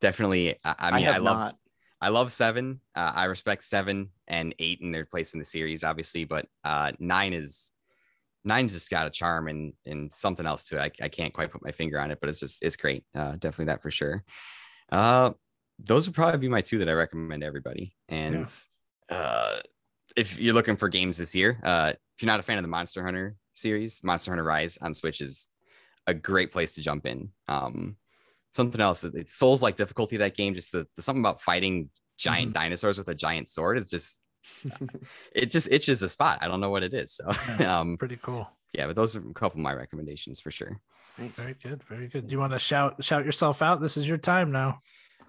definitely. 0.00 0.56
I, 0.64 0.74
I 0.78 0.96
mean, 0.96 1.08
I, 1.08 1.14
I 1.14 1.18
love 1.18 1.38
not. 1.38 1.56
I 2.00 2.08
love 2.08 2.32
seven. 2.32 2.80
Uh, 2.94 3.12
I 3.14 3.24
respect 3.24 3.64
seven 3.64 4.10
and 4.28 4.54
eight 4.58 4.80
in 4.80 4.92
their 4.92 5.04
place 5.04 5.34
in 5.34 5.40
the 5.40 5.44
series, 5.44 5.82
obviously, 5.82 6.24
but 6.24 6.46
uh, 6.64 6.92
nine 6.98 7.32
is 7.32 7.72
nine 8.44 8.68
just 8.68 8.90
got 8.90 9.06
a 9.06 9.10
charm 9.10 9.48
and 9.48 9.72
and 9.86 10.12
something 10.12 10.46
else 10.46 10.64
to 10.66 10.78
it. 10.78 10.94
I, 11.00 11.04
I 11.04 11.08
can't 11.08 11.34
quite 11.34 11.50
put 11.50 11.64
my 11.64 11.72
finger 11.72 12.00
on 12.00 12.10
it, 12.10 12.18
but 12.20 12.28
it's 12.28 12.40
just 12.40 12.62
it's 12.62 12.76
great. 12.76 13.04
Uh, 13.14 13.32
definitely 13.32 13.66
that 13.66 13.82
for 13.82 13.90
sure. 13.90 14.24
Uh, 14.90 15.30
those 15.78 16.06
would 16.06 16.14
probably 16.14 16.38
be 16.38 16.48
my 16.48 16.60
two 16.60 16.78
that 16.78 16.88
I 16.88 16.92
recommend 16.92 17.42
to 17.42 17.46
everybody. 17.46 17.94
And 18.08 18.50
yeah. 19.10 19.16
uh, 19.16 19.60
if 20.16 20.38
you're 20.38 20.54
looking 20.54 20.76
for 20.76 20.88
games 20.88 21.16
this 21.16 21.34
year, 21.34 21.58
uh, 21.62 21.92
if 21.94 22.22
you're 22.22 22.26
not 22.26 22.40
a 22.40 22.42
fan 22.42 22.58
of 22.58 22.64
the 22.64 22.68
Monster 22.68 23.04
Hunter 23.04 23.36
series, 23.54 24.02
Monster 24.02 24.30
Hunter 24.30 24.44
Rise 24.44 24.78
on 24.82 24.94
Switch 24.94 25.20
is 25.20 25.48
a 26.06 26.14
great 26.14 26.52
place 26.52 26.74
to 26.74 26.82
jump 26.82 27.06
in. 27.06 27.30
Um, 27.48 27.96
something 28.50 28.80
else, 28.80 29.04
it 29.04 29.30
Souls 29.30 29.62
like 29.62 29.76
difficulty 29.76 30.18
that 30.18 30.36
game, 30.36 30.54
just 30.54 30.72
the, 30.72 30.86
the 30.96 31.02
something 31.02 31.22
about 31.22 31.40
fighting 31.40 31.90
giant 32.18 32.48
mm-hmm. 32.48 32.62
dinosaurs 32.62 32.98
with 32.98 33.08
a 33.08 33.14
giant 33.14 33.48
sword 33.48 33.78
is 33.78 33.88
just 33.88 34.22
it 35.34 35.50
just 35.50 35.70
itches 35.70 36.02
a 36.02 36.08
spot. 36.08 36.38
I 36.40 36.48
don't 36.48 36.60
know 36.60 36.70
what 36.70 36.82
it 36.82 36.94
is. 36.94 37.12
So 37.12 37.30
yeah, 37.58 37.78
um, 37.80 37.96
pretty 37.98 38.16
cool. 38.16 38.48
Yeah, 38.72 38.86
but 38.86 38.96
those 38.96 39.16
are 39.16 39.20
a 39.20 39.34
couple 39.34 39.58
of 39.58 39.64
my 39.64 39.72
recommendations 39.74 40.40
for 40.40 40.50
sure. 40.50 40.80
Thanks. 41.16 41.38
Very 41.38 41.54
good, 41.62 41.82
very 41.84 42.08
good. 42.08 42.28
Do 42.28 42.32
you 42.32 42.38
want 42.38 42.52
to 42.52 42.58
shout 42.58 43.02
shout 43.04 43.24
yourself 43.24 43.62
out? 43.62 43.80
This 43.80 43.96
is 43.96 44.06
your 44.08 44.16
time 44.18 44.48
now. 44.48 44.80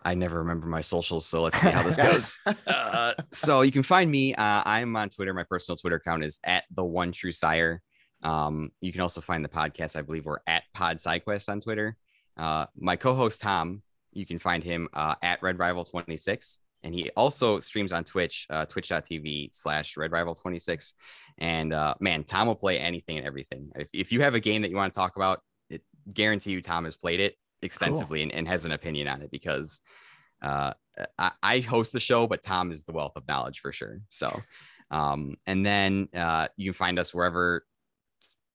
I 0.03 0.15
never 0.15 0.39
remember 0.39 0.65
my 0.67 0.81
socials, 0.81 1.27
so 1.27 1.41
let's 1.43 1.59
see 1.59 1.69
how 1.69 1.83
this 1.83 1.97
goes. 1.97 2.37
uh, 2.65 3.13
so 3.31 3.61
you 3.61 3.71
can 3.71 3.83
find 3.83 4.09
me. 4.09 4.33
Uh, 4.33 4.63
I'm 4.65 4.95
on 4.95 5.09
Twitter. 5.09 5.33
My 5.33 5.43
personal 5.43 5.77
Twitter 5.77 5.97
account 5.97 6.23
is 6.23 6.39
at 6.43 6.63
the 6.75 6.83
One 6.83 7.11
True 7.11 7.31
Sire. 7.31 7.81
Um, 8.23 8.71
you 8.81 8.91
can 8.91 9.01
also 9.01 9.21
find 9.21 9.43
the 9.43 9.49
podcast. 9.49 9.95
I 9.95 10.01
believe 10.01 10.25
we're 10.25 10.39
at 10.47 10.63
Pod 10.73 10.97
SideQuest 10.97 11.49
on 11.49 11.59
Twitter. 11.59 11.97
Uh, 12.37 12.65
my 12.75 12.95
co-host 12.95 13.41
Tom, 13.41 13.83
you 14.13 14.25
can 14.25 14.39
find 14.39 14.63
him 14.63 14.87
uh, 14.93 15.15
at 15.21 15.41
Red 15.43 15.59
Rival 15.59 15.83
26, 15.83 16.59
and 16.83 16.93
he 16.93 17.09
also 17.11 17.59
streams 17.59 17.91
on 17.91 18.03
Twitch, 18.03 18.47
uh, 18.49 18.65
twitch.tv 18.65 19.53
slash 19.53 19.97
Red 19.97 20.11
Rival 20.11 20.35
26. 20.35 20.93
And 21.37 21.73
uh, 21.73 21.95
man, 21.99 22.23
Tom 22.23 22.47
will 22.47 22.55
play 22.55 22.79
anything 22.79 23.17
and 23.17 23.25
everything. 23.25 23.71
If, 23.75 23.87
if 23.93 24.11
you 24.11 24.21
have 24.21 24.35
a 24.35 24.39
game 24.39 24.61
that 24.63 24.71
you 24.71 24.77
want 24.77 24.91
to 24.91 24.97
talk 24.97 25.15
about, 25.15 25.41
it 25.69 25.81
guarantee 26.13 26.51
you 26.51 26.61
Tom 26.61 26.85
has 26.85 26.95
played 26.95 27.19
it 27.19 27.35
extensively 27.61 28.19
cool. 28.19 28.23
and, 28.23 28.33
and, 28.33 28.47
has 28.47 28.65
an 28.65 28.71
opinion 28.71 29.07
on 29.07 29.21
it 29.21 29.29
because 29.29 29.81
uh, 30.41 30.73
I, 31.17 31.31
I, 31.43 31.59
host 31.59 31.93
the 31.93 31.99
show, 31.99 32.25
but 32.25 32.41
Tom 32.41 32.71
is 32.71 32.83
the 32.83 32.91
wealth 32.91 33.13
of 33.15 33.27
knowledge 33.27 33.59
for 33.59 33.71
sure. 33.71 34.01
So, 34.09 34.41
um, 34.89 35.35
and 35.45 35.63
then 35.63 36.09
uh, 36.15 36.47
you 36.57 36.71
can 36.71 36.77
find 36.77 36.97
us 36.97 37.13
wherever, 37.13 37.63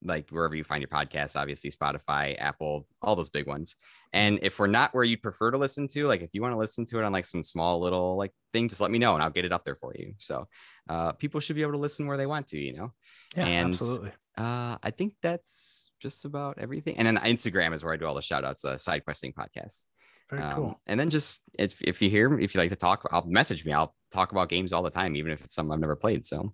like 0.03 0.29
wherever 0.29 0.55
you 0.55 0.63
find 0.63 0.81
your 0.81 0.89
podcast, 0.89 1.35
obviously 1.35 1.71
Spotify, 1.71 2.35
Apple, 2.39 2.87
all 3.01 3.15
those 3.15 3.29
big 3.29 3.47
ones. 3.47 3.75
And 4.13 4.39
if 4.41 4.59
we're 4.59 4.67
not 4.67 4.93
where 4.93 5.03
you'd 5.03 5.21
prefer 5.21 5.51
to 5.51 5.57
listen 5.57 5.87
to, 5.89 6.05
like 6.07 6.21
if 6.21 6.29
you 6.33 6.41
want 6.41 6.53
to 6.53 6.57
listen 6.57 6.85
to 6.85 6.99
it 6.99 7.03
on 7.03 7.11
like 7.11 7.25
some 7.25 7.43
small 7.43 7.79
little 7.79 8.17
like 8.17 8.31
thing, 8.53 8.69
just 8.69 8.81
let 8.81 8.91
me 8.91 8.99
know 8.99 9.15
and 9.15 9.23
I'll 9.23 9.29
get 9.29 9.45
it 9.45 9.51
up 9.51 9.65
there 9.65 9.75
for 9.75 9.93
you. 9.97 10.13
So 10.17 10.47
uh, 10.87 11.13
people 11.13 11.39
should 11.39 11.55
be 11.55 11.61
able 11.61 11.73
to 11.73 11.77
listen 11.79 12.07
where 12.07 12.17
they 12.17 12.25
want 12.25 12.47
to, 12.47 12.59
you 12.59 12.73
know? 12.73 12.93
Yeah, 13.35 13.45
and, 13.45 13.69
absolutely. 13.69 14.11
Uh, 14.37 14.77
I 14.83 14.91
think 14.91 15.15
that's 15.21 15.91
just 15.99 16.25
about 16.25 16.59
everything. 16.59 16.97
And 16.97 17.07
then 17.07 17.17
Instagram 17.17 17.73
is 17.73 17.83
where 17.83 17.93
I 17.93 17.97
do 17.97 18.05
all 18.05 18.15
the 18.15 18.21
shout 18.21 18.45
outs, 18.45 18.63
uh, 18.63 18.77
side 18.77 19.03
questing 19.03 19.33
podcast. 19.33 19.85
Very 20.29 20.43
um, 20.43 20.55
cool. 20.55 20.81
And 20.85 20.99
then 20.99 21.09
just 21.09 21.41
if, 21.57 21.81
if 21.81 22.01
you 22.01 22.09
hear, 22.09 22.29
me, 22.29 22.43
if 22.43 22.53
you 22.53 22.59
like 22.59 22.69
to 22.69 22.75
talk, 22.75 23.07
I'll 23.11 23.25
message 23.25 23.65
me. 23.65 23.73
I'll 23.73 23.95
talk 24.11 24.31
about 24.31 24.49
games 24.49 24.73
all 24.73 24.83
the 24.83 24.91
time, 24.91 25.15
even 25.15 25.31
if 25.31 25.43
it's 25.43 25.55
something 25.55 25.73
I've 25.73 25.79
never 25.79 25.95
played. 25.95 26.23
So, 26.23 26.53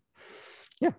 yeah. 0.79 0.91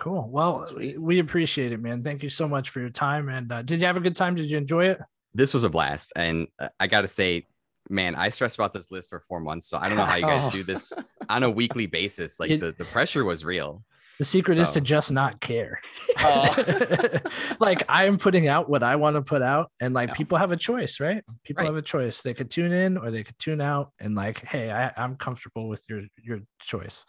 Cool. 0.00 0.26
Well, 0.30 0.66
we 0.98 1.18
appreciate 1.18 1.72
it, 1.72 1.80
man. 1.80 2.02
Thank 2.02 2.22
you 2.22 2.30
so 2.30 2.48
much 2.48 2.70
for 2.70 2.80
your 2.80 2.88
time. 2.88 3.28
And 3.28 3.52
uh, 3.52 3.60
did 3.60 3.80
you 3.80 3.86
have 3.86 3.98
a 3.98 4.00
good 4.00 4.16
time? 4.16 4.34
Did 4.34 4.50
you 4.50 4.56
enjoy 4.56 4.86
it? 4.86 5.00
This 5.34 5.52
was 5.52 5.62
a 5.62 5.68
blast. 5.68 6.14
And 6.16 6.48
uh, 6.58 6.70
I 6.80 6.86
got 6.86 7.02
to 7.02 7.08
say, 7.08 7.46
man, 7.90 8.14
I 8.14 8.30
stressed 8.30 8.56
about 8.56 8.72
this 8.72 8.90
list 8.90 9.10
for 9.10 9.22
four 9.28 9.40
months. 9.40 9.68
So 9.68 9.76
I 9.76 9.88
don't 9.88 9.98
know 9.98 10.06
how 10.06 10.16
you 10.16 10.22
guys 10.22 10.44
oh. 10.46 10.50
do 10.52 10.64
this 10.64 10.94
on 11.28 11.42
a 11.42 11.50
weekly 11.50 11.86
basis. 11.86 12.40
Like 12.40 12.50
it, 12.50 12.60
the, 12.60 12.72
the 12.72 12.86
pressure 12.86 13.26
was 13.26 13.44
real. 13.44 13.84
The 14.18 14.24
secret 14.24 14.56
so. 14.56 14.62
is 14.62 14.70
to 14.72 14.80
just 14.80 15.12
not 15.12 15.40
care. 15.40 15.80
Oh. 16.22 17.18
like 17.60 17.82
I'm 17.88 18.18
putting 18.18 18.46
out 18.46 18.68
what 18.68 18.82
I 18.82 18.96
want 18.96 19.16
to 19.16 19.22
put 19.22 19.40
out, 19.40 19.70
and 19.80 19.94
like 19.94 20.12
people 20.12 20.36
have 20.36 20.52
a 20.52 20.56
choice, 20.56 21.00
right? 21.00 21.24
People 21.44 21.62
right. 21.62 21.68
have 21.68 21.76
a 21.76 21.82
choice. 21.82 22.20
They 22.20 22.34
could 22.34 22.50
tune 22.50 22.72
in 22.72 22.98
or 22.98 23.10
they 23.10 23.24
could 23.24 23.38
tune 23.38 23.62
out, 23.62 23.92
and 23.98 24.14
like, 24.14 24.44
hey, 24.44 24.70
I, 24.70 24.92
I'm 25.02 25.16
comfortable 25.16 25.66
with 25.66 25.82
your 25.88 26.02
your 26.22 26.40
choice. 26.60 27.06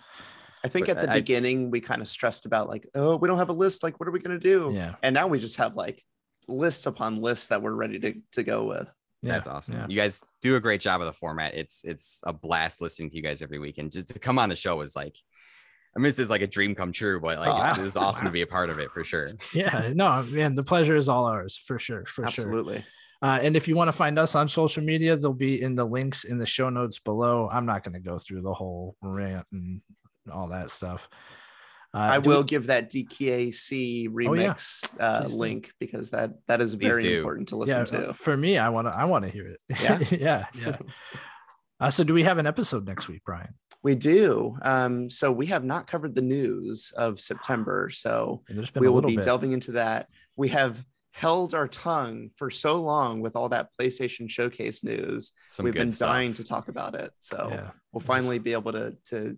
I 0.64 0.68
think 0.68 0.88
but 0.88 0.98
at 0.98 1.04
the 1.04 1.12
I, 1.12 1.16
beginning 1.16 1.72
we 1.72 1.82
kind 1.82 2.02
of 2.02 2.08
stressed 2.08 2.46
about 2.46 2.70
like, 2.70 2.88
oh, 2.96 3.16
we 3.16 3.28
don't 3.28 3.38
have 3.38 3.50
a 3.50 3.54
list. 3.54 3.84
Like, 3.84 4.00
what 4.00 4.08
are 4.08 4.12
we 4.12 4.20
gonna 4.20 4.40
do? 4.40 4.72
Yeah. 4.74 4.96
And 5.02 5.14
now 5.14 5.28
we 5.28 5.40
just 5.40 5.58
have 5.58 5.76
like 5.76 6.04
lists 6.48 6.86
upon 6.86 7.22
lists 7.22 7.48
that 7.48 7.62
we're 7.62 7.74
ready 7.74 8.00
to 8.00 8.14
to 8.34 8.44
go 8.44 8.66
with. 8.66 8.90
Yeah, 9.24 9.34
That's 9.34 9.48
awesome. 9.48 9.76
Yeah. 9.76 9.86
You 9.88 9.96
guys 9.96 10.24
do 10.42 10.56
a 10.56 10.60
great 10.60 10.82
job 10.82 11.00
of 11.02 11.08
the 11.08 11.14
format. 11.14 11.54
It's 11.54 11.84
it's 11.84 12.22
a 12.26 12.34
blast 12.34 12.82
listening 12.82 13.12
to 13.12 13.16
you 13.16 13.22
guys 13.22 13.42
every 13.42 13.60
week, 13.60 13.78
and 13.78 13.92
just 13.92 14.10
to 14.10 14.20
come 14.20 14.40
on 14.40 14.50
the 14.50 14.56
show 14.56 14.82
is 14.82 14.96
like 14.96 15.16
I 15.96 16.00
mean, 16.00 16.10
this 16.10 16.20
is 16.20 16.30
like 16.30 16.42
a 16.42 16.48
dream 16.48 16.74
come 16.74 16.92
true, 16.92 17.20
but 17.20 17.38
like 17.40 17.78
oh, 17.78 17.82
it 17.82 17.84
was 17.84 17.98
awesome 17.98 18.26
wow. 18.26 18.30
to 18.30 18.34
be 18.34 18.42
a 18.42 18.48
part 18.48 18.70
of 18.70 18.80
it 18.80 18.92
for 18.92 19.04
sure. 19.04 19.30
Yeah, 19.54 19.92
no, 19.94 20.24
man, 20.24 20.56
the 20.56 20.64
pleasure 20.64 20.96
is 20.96 21.10
all 21.10 21.26
ours 21.26 21.58
for 21.58 21.78
sure, 21.78 22.06
for 22.06 22.26
Absolutely. 22.26 22.54
sure. 22.54 22.60
Absolutely. 22.60 22.86
Uh, 23.24 23.40
and 23.44 23.56
if 23.56 23.68
you 23.68 23.76
want 23.76 23.88
to 23.88 23.92
find 23.92 24.18
us 24.18 24.34
on 24.34 24.48
social 24.48 24.84
media, 24.84 25.16
they'll 25.16 25.34
be 25.34 25.62
in 25.62 25.76
the 25.76 25.86
links 25.86 26.24
in 26.24 26.40
the 26.40 26.46
show 26.46 26.70
notes 26.70 26.98
below. 26.98 27.48
I'm 27.52 27.68
not 27.68 27.84
going 27.84 27.94
to 27.94 28.00
go 28.00 28.18
through 28.18 28.42
the 28.42 28.54
whole 28.54 28.96
rant 29.02 29.46
and 29.52 29.80
all 30.32 30.48
that 30.48 30.72
stuff. 30.72 31.10
Uh, 31.94 31.98
I 31.98 32.18
will 32.20 32.42
we... 32.42 32.48
give 32.48 32.68
that 32.68 32.90
DKAC 32.90 34.10
remix 34.10 34.80
oh, 34.84 34.96
yeah. 34.98 35.06
uh, 35.06 35.28
link 35.28 35.74
because 35.80 36.12
that 36.12 36.32
that 36.48 36.62
is 36.62 36.74
very 36.74 37.18
important 37.18 37.50
to 37.50 37.58
listen 37.58 37.86
yeah, 37.92 38.08
to. 38.08 38.14
For 38.14 38.38
me, 38.38 38.58
I 38.58 38.70
want 38.70 38.92
to 38.92 38.98
I 38.98 39.06
want 39.06 39.26
to 39.26 39.32
hear 39.32 39.48
it. 39.48 39.62
Yeah, 39.82 40.00
yeah, 40.12 40.46
yeah. 40.54 40.78
uh, 41.82 41.92
so, 41.92 42.04
do 42.06 42.14
we 42.14 42.24
have 42.24 42.38
an 42.38 42.48
episode 42.48 42.88
next 42.88 43.10
week, 43.10 43.24
Brian? 43.26 43.54
We 43.84 43.96
do. 43.96 44.58
Um, 44.62 45.10
so 45.10 45.32
we 45.32 45.48
have 45.48 45.64
not 45.64 45.88
covered 45.88 46.16
the 46.16 46.22
news 46.22 46.94
of 46.96 47.20
September. 47.20 47.90
So 47.92 48.44
we 48.76 48.88
will 48.88 49.02
be 49.02 49.16
bit. 49.16 49.26
delving 49.26 49.52
into 49.54 49.74
that. 49.74 50.08
We 50.36 50.50
have 50.50 50.84
held 51.14 51.54
our 51.54 51.68
tongue 51.68 52.30
for 52.36 52.50
so 52.50 52.82
long 52.82 53.22
with 53.22 53.36
all 53.36 53.50
that 53.50 53.70
PlayStation 53.80 54.30
Showcase 54.30 54.84
news. 54.84 55.34
Some 55.46 55.66
We've 55.66 55.74
been 55.74 55.92
stuff. 55.92 56.10
dying 56.10 56.34
to 56.36 56.44
talk 56.44 56.68
about 56.68 56.96
it. 56.96 57.12
So 57.20 57.50
yeah. 57.52 57.72
we'll 57.92 58.02
finally 58.02 58.40
be 58.40 58.54
able 58.54 58.72
to 58.74 58.96
to 59.10 59.38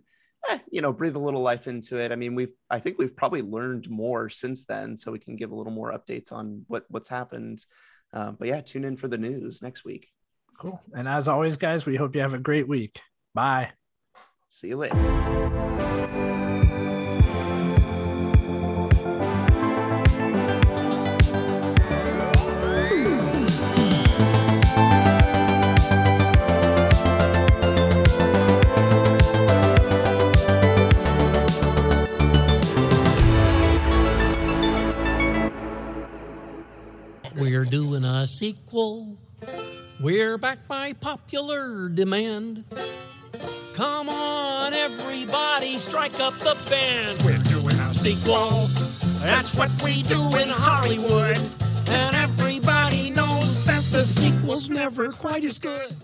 eh, 0.49 0.59
you 0.71 0.81
know 0.81 0.93
breathe 0.93 1.15
a 1.15 1.19
little 1.19 1.41
life 1.41 1.67
into 1.67 1.97
it. 1.97 2.11
I 2.11 2.15
mean, 2.15 2.35
we've 2.35 2.53
I 2.69 2.79
think 2.79 2.97
we've 2.97 3.15
probably 3.15 3.41
learned 3.41 3.89
more 3.89 4.29
since 4.29 4.65
then, 4.65 4.97
so 4.97 5.11
we 5.11 5.19
can 5.19 5.35
give 5.35 5.51
a 5.51 5.55
little 5.55 5.73
more 5.73 5.91
updates 5.91 6.31
on 6.31 6.65
what 6.67 6.85
what's 6.89 7.09
happened. 7.09 7.65
Uh, 8.13 8.31
but 8.31 8.47
yeah, 8.47 8.61
tune 8.61 8.83
in 8.83 8.97
for 8.97 9.07
the 9.07 9.17
news 9.17 9.61
next 9.61 9.83
week. 9.83 10.09
Cool. 10.59 10.79
And 10.93 11.07
as 11.07 11.27
always, 11.27 11.57
guys, 11.57 11.85
we 11.85 11.95
hope 11.95 12.15
you 12.15 12.21
have 12.21 12.35
a 12.35 12.39
great 12.39 12.67
week. 12.67 13.01
Bye. 13.33 13.71
See 14.49 14.67
you 14.67 14.77
later. 14.77 16.09
A 38.23 38.25
sequel. 38.25 39.17
We're 40.01 40.37
back 40.37 40.65
by 40.65 40.93
popular 40.93 41.89
demand. 41.89 42.63
Come 43.73 44.07
on, 44.07 44.71
everybody, 44.71 45.77
strike 45.77 46.17
up 46.21 46.33
the 46.35 46.55
band. 46.69 47.21
We're 47.25 47.43
doing 47.51 47.77
a 47.81 47.89
sequel. 47.89 48.67
That's 49.19 49.53
what 49.53 49.69
we 49.83 50.03
do 50.03 50.21
in 50.41 50.47
Hollywood. 50.47 51.37
And 51.89 52.15
everybody 52.15 53.09
knows 53.09 53.65
that 53.65 53.83
the 53.91 54.03
sequel's 54.03 54.69
never 54.69 55.11
quite 55.11 55.43
as 55.43 55.59
good. 55.59 55.93